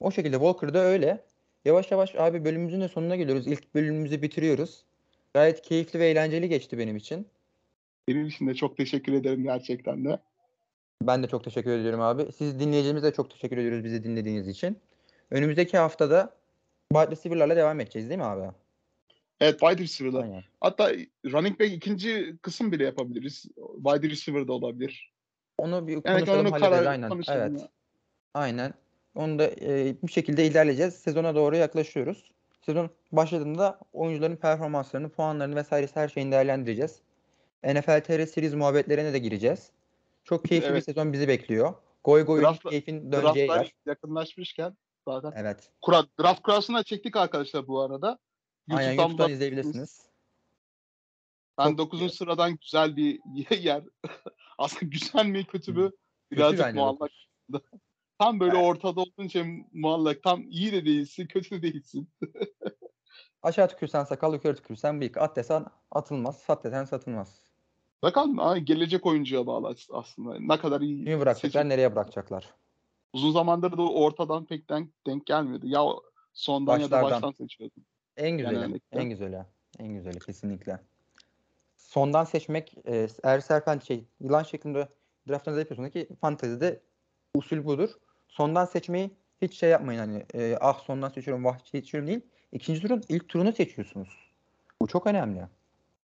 O 0.00 0.10
şekilde 0.10 0.36
Walker'da 0.36 0.78
öyle. 0.78 1.24
Yavaş 1.64 1.90
yavaş 1.90 2.14
abi 2.14 2.44
bölümümüzün 2.44 2.80
de 2.80 2.88
sonuna 2.88 3.16
geliyoruz. 3.16 3.46
İlk 3.46 3.74
bölümümüzü 3.74 4.22
bitiriyoruz. 4.22 4.84
Gayet 5.34 5.62
keyifli 5.62 5.98
ve 5.98 6.08
eğlenceli 6.08 6.48
geçti 6.48 6.78
benim 6.78 6.96
için. 6.96 7.26
Benim 8.08 8.26
için 8.26 8.46
de 8.46 8.54
çok 8.54 8.76
teşekkür 8.76 9.12
ederim 9.12 9.42
gerçekten 9.42 10.04
de. 10.04 10.18
Ben 11.02 11.22
de 11.22 11.28
çok 11.28 11.44
teşekkür 11.44 11.70
ediyorum 11.70 12.00
abi. 12.00 12.32
Siz 12.32 12.60
dinleyicilerimize 12.60 13.06
de 13.06 13.14
çok 13.14 13.30
teşekkür 13.30 13.56
ediyoruz 13.56 13.84
bizi 13.84 14.04
dinlediğiniz 14.04 14.48
için. 14.48 14.78
Önümüzdeki 15.30 15.78
haftada 15.78 16.34
wide 16.92 17.10
receiver'larla 17.10 17.56
devam 17.56 17.80
edeceğiz 17.80 18.08
değil 18.08 18.18
mi 18.18 18.24
abi? 18.24 18.50
Evet 19.40 19.60
wide 19.60 19.82
receiver'da. 19.82 20.20
Aynen. 20.20 20.44
Hatta 20.60 20.92
running 21.32 21.60
back 21.60 21.72
ikinci 21.72 22.36
kısım 22.42 22.72
bile 22.72 22.84
yapabiliriz. 22.84 23.44
Wide 23.84 24.10
receiver 24.10 24.48
da 24.48 24.52
olabilir. 24.52 25.12
Onu 25.58 25.86
bir 25.86 25.92
Yani 25.92 26.02
konuşalım 26.02 26.40
onu 26.46 26.52
hallederiz 26.52 26.76
karar 26.78 26.86
aynen. 26.92 27.08
konuşalım 27.08 27.40
Evet. 27.40 27.60
ya. 27.60 27.68
Aynen. 28.34 28.74
Onu 29.14 29.38
da 29.38 29.46
e, 29.60 29.96
bir 30.02 30.12
şekilde 30.12 30.46
ilerleyeceğiz. 30.46 30.94
Sezona 30.94 31.34
doğru 31.34 31.56
yaklaşıyoruz. 31.56 32.30
Sezon 32.66 32.90
başladığında 33.12 33.78
oyuncuların 33.92 34.36
performanslarını, 34.36 35.08
puanlarını 35.08 35.56
vesairesi 35.56 35.96
her 35.96 36.08
şeyini 36.08 36.32
değerlendireceğiz. 36.32 37.00
NFL 37.64 38.00
TR 38.00 38.26
Series 38.26 38.54
muhabbetlerine 38.54 39.12
de 39.12 39.18
gireceğiz. 39.18 39.70
Çok 40.24 40.44
keyifli 40.44 40.66
bir 40.68 40.72
Evet. 40.72 40.84
sezon 40.84 41.12
bizi 41.12 41.28
bekliyor. 41.28 41.74
Goy 42.04 42.22
goy 42.24 42.42
Draft- 42.42 42.70
keyfin 42.70 43.12
döneceği 43.12 43.48
yer. 43.48 43.72
yakınlaşmışken 43.86 44.76
zaten. 45.08 45.32
Evet. 45.36 45.70
Kura, 45.82 46.04
draft 46.20 46.42
kurasını 46.42 46.76
da 46.76 46.82
çektik 46.82 47.16
arkadaşlar 47.16 47.66
bu 47.66 47.80
arada. 47.80 48.18
Aynen 48.70 48.82
YouTube'dan 48.82 49.02
YouTube'dan 49.02 49.18
bak- 49.26 49.30
izleyebilirsiniz. 49.30 50.06
Ben 51.58 51.68
Çok- 51.68 51.78
9. 51.78 52.14
sıradan 52.14 52.56
güzel 52.56 52.96
bir 52.96 53.20
yer. 53.62 53.84
Aslında 54.58 54.84
güzel 54.86 55.26
mi 55.26 55.44
kötü 55.46 55.72
mü? 55.72 55.90
Birazcık 56.30 56.74
muallak. 56.74 57.10
Tam 58.18 58.40
böyle 58.40 58.56
ortada 58.56 59.00
olunca 59.00 59.44
muallak. 59.72 60.22
Tam 60.22 60.42
iyi 60.48 60.72
de 60.72 60.84
değilsin, 60.84 61.26
kötü 61.26 61.50
de 61.50 61.62
değilsin. 61.62 62.08
Aşağı 63.42 63.68
tükürsen 63.68 64.04
sakal, 64.04 64.32
yukarı 64.34 64.56
tükürsen 64.56 65.00
bıyık. 65.00 65.16
At 65.18 65.36
desen 65.36 65.66
atılmaz, 65.90 66.38
sat 66.38 66.64
desen 66.64 66.84
satılmaz. 66.84 67.40
Bakalım 68.02 68.38
ha, 68.38 68.58
gelecek 68.58 69.06
oyuncuya 69.06 69.46
bağlı 69.46 69.68
as- 69.68 69.88
aslında. 69.90 70.36
Ne 70.40 70.58
kadar 70.60 70.80
iyi 70.80 71.04
Kimi 71.04 71.20
bırakacaklar, 71.20 71.60
seçim- 71.60 71.68
nereye 71.68 71.92
bırakacaklar? 71.94 72.54
Uzun 73.12 73.30
zamandır 73.32 73.76
da 73.76 73.82
ortadan 73.82 74.44
pek 74.46 74.70
denk, 74.70 74.90
denk 75.06 75.26
gelmiyordu. 75.26 75.66
Ya 75.66 75.80
sondan 76.32 76.78
ya 76.78 76.86
da 76.90 76.90
Başlardan. 76.90 77.22
baştan 77.22 77.44
seçiyordum. 77.44 77.84
En 78.16 78.38
güzeli, 78.38 78.54
Genellikle. 78.54 79.00
en 79.00 79.10
güzeli, 79.10 79.44
en 79.78 79.88
güzeli 79.88 80.18
kesinlikle. 80.18 80.80
Sondan 81.76 82.24
seçmek, 82.24 82.74
e, 82.86 83.08
eğer 83.24 83.40
serpent 83.40 83.84
şey, 83.84 84.04
yılan 84.20 84.42
şeklinde 84.42 84.88
draftınızı 85.28 85.60
yapıyorsunuz 85.60 85.90
ki 85.90 86.08
fantezide 86.20 86.80
usul 87.34 87.64
budur. 87.64 87.90
Sondan 88.28 88.64
seçmeyi 88.64 89.10
hiç 89.42 89.54
şey 89.54 89.70
yapmayın 89.70 89.98
hani 89.98 90.24
e, 90.34 90.56
ah 90.60 90.78
sondan 90.84 91.08
seçiyorum 91.08 91.44
vah 91.44 91.58
seçiyorum 91.64 92.08
değil. 92.08 92.20
İkinci 92.52 92.80
turun 92.80 93.02
ilk 93.08 93.28
turunu 93.28 93.52
seçiyorsunuz. 93.52 94.08
Bu 94.80 94.86
çok 94.86 95.06
önemli. 95.06 95.40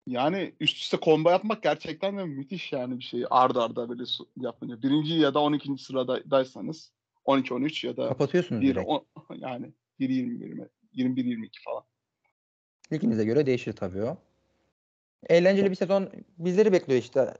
Yani 0.06 0.52
üst 0.60 0.76
üste 0.76 0.98
combo 1.02 1.30
yapmak 1.30 1.62
gerçekten 1.62 2.18
de 2.18 2.24
müthiş 2.24 2.72
yani 2.72 2.98
bir 2.98 3.04
şey. 3.04 3.24
Arda 3.30 3.64
arda 3.64 3.88
böyle 3.88 4.02
yapınca. 4.36 4.82
Birinci 4.82 5.14
ya 5.14 5.34
da 5.34 5.40
12. 5.40 5.78
sıradaysanız 5.78 6.92
12-13 7.26 7.86
ya 7.86 7.96
da 7.96 8.08
Kapatıyorsunuz 8.08 8.60
1, 8.62 8.74
direkt. 8.74 8.90
yani 9.38 9.72
1-20 10.00 10.68
21-22 10.94 11.48
falan. 11.64 11.82
Liginize 12.92 13.24
göre 13.24 13.46
değişir 13.46 13.72
tabii 13.72 14.02
o. 14.02 14.16
Eğlenceli 15.28 15.70
bir 15.70 15.76
sezon 15.76 16.10
bizleri 16.38 16.72
bekliyor 16.72 17.00
işte 17.00 17.34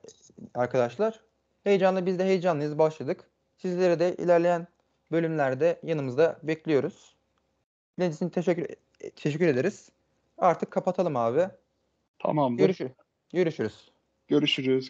arkadaşlar. 0.55 1.21
Heyecanlı 1.65 2.07
biz 2.07 2.19
de 2.19 2.25
heyecanlıyız 2.25 2.79
başladık. 2.79 3.25
Sizlere 3.57 3.99
de 3.99 4.17
ilerleyen 4.17 4.67
bölümlerde 5.13 5.81
yanımızda 5.83 6.39
bekliyoruz. 6.43 7.17
Dinlediğiniz 7.99 8.17
için 8.17 8.29
teşekkür, 8.29 8.67
teşekkür 9.17 9.47
ederiz. 9.47 9.89
Artık 10.39 10.71
kapatalım 10.71 11.17
abi. 11.17 11.49
Tamamdır. 12.19 12.59
Görüşürüz. 12.59 12.93
Görüşürüz. 13.33 13.91
Görüşürüz. 14.29 14.87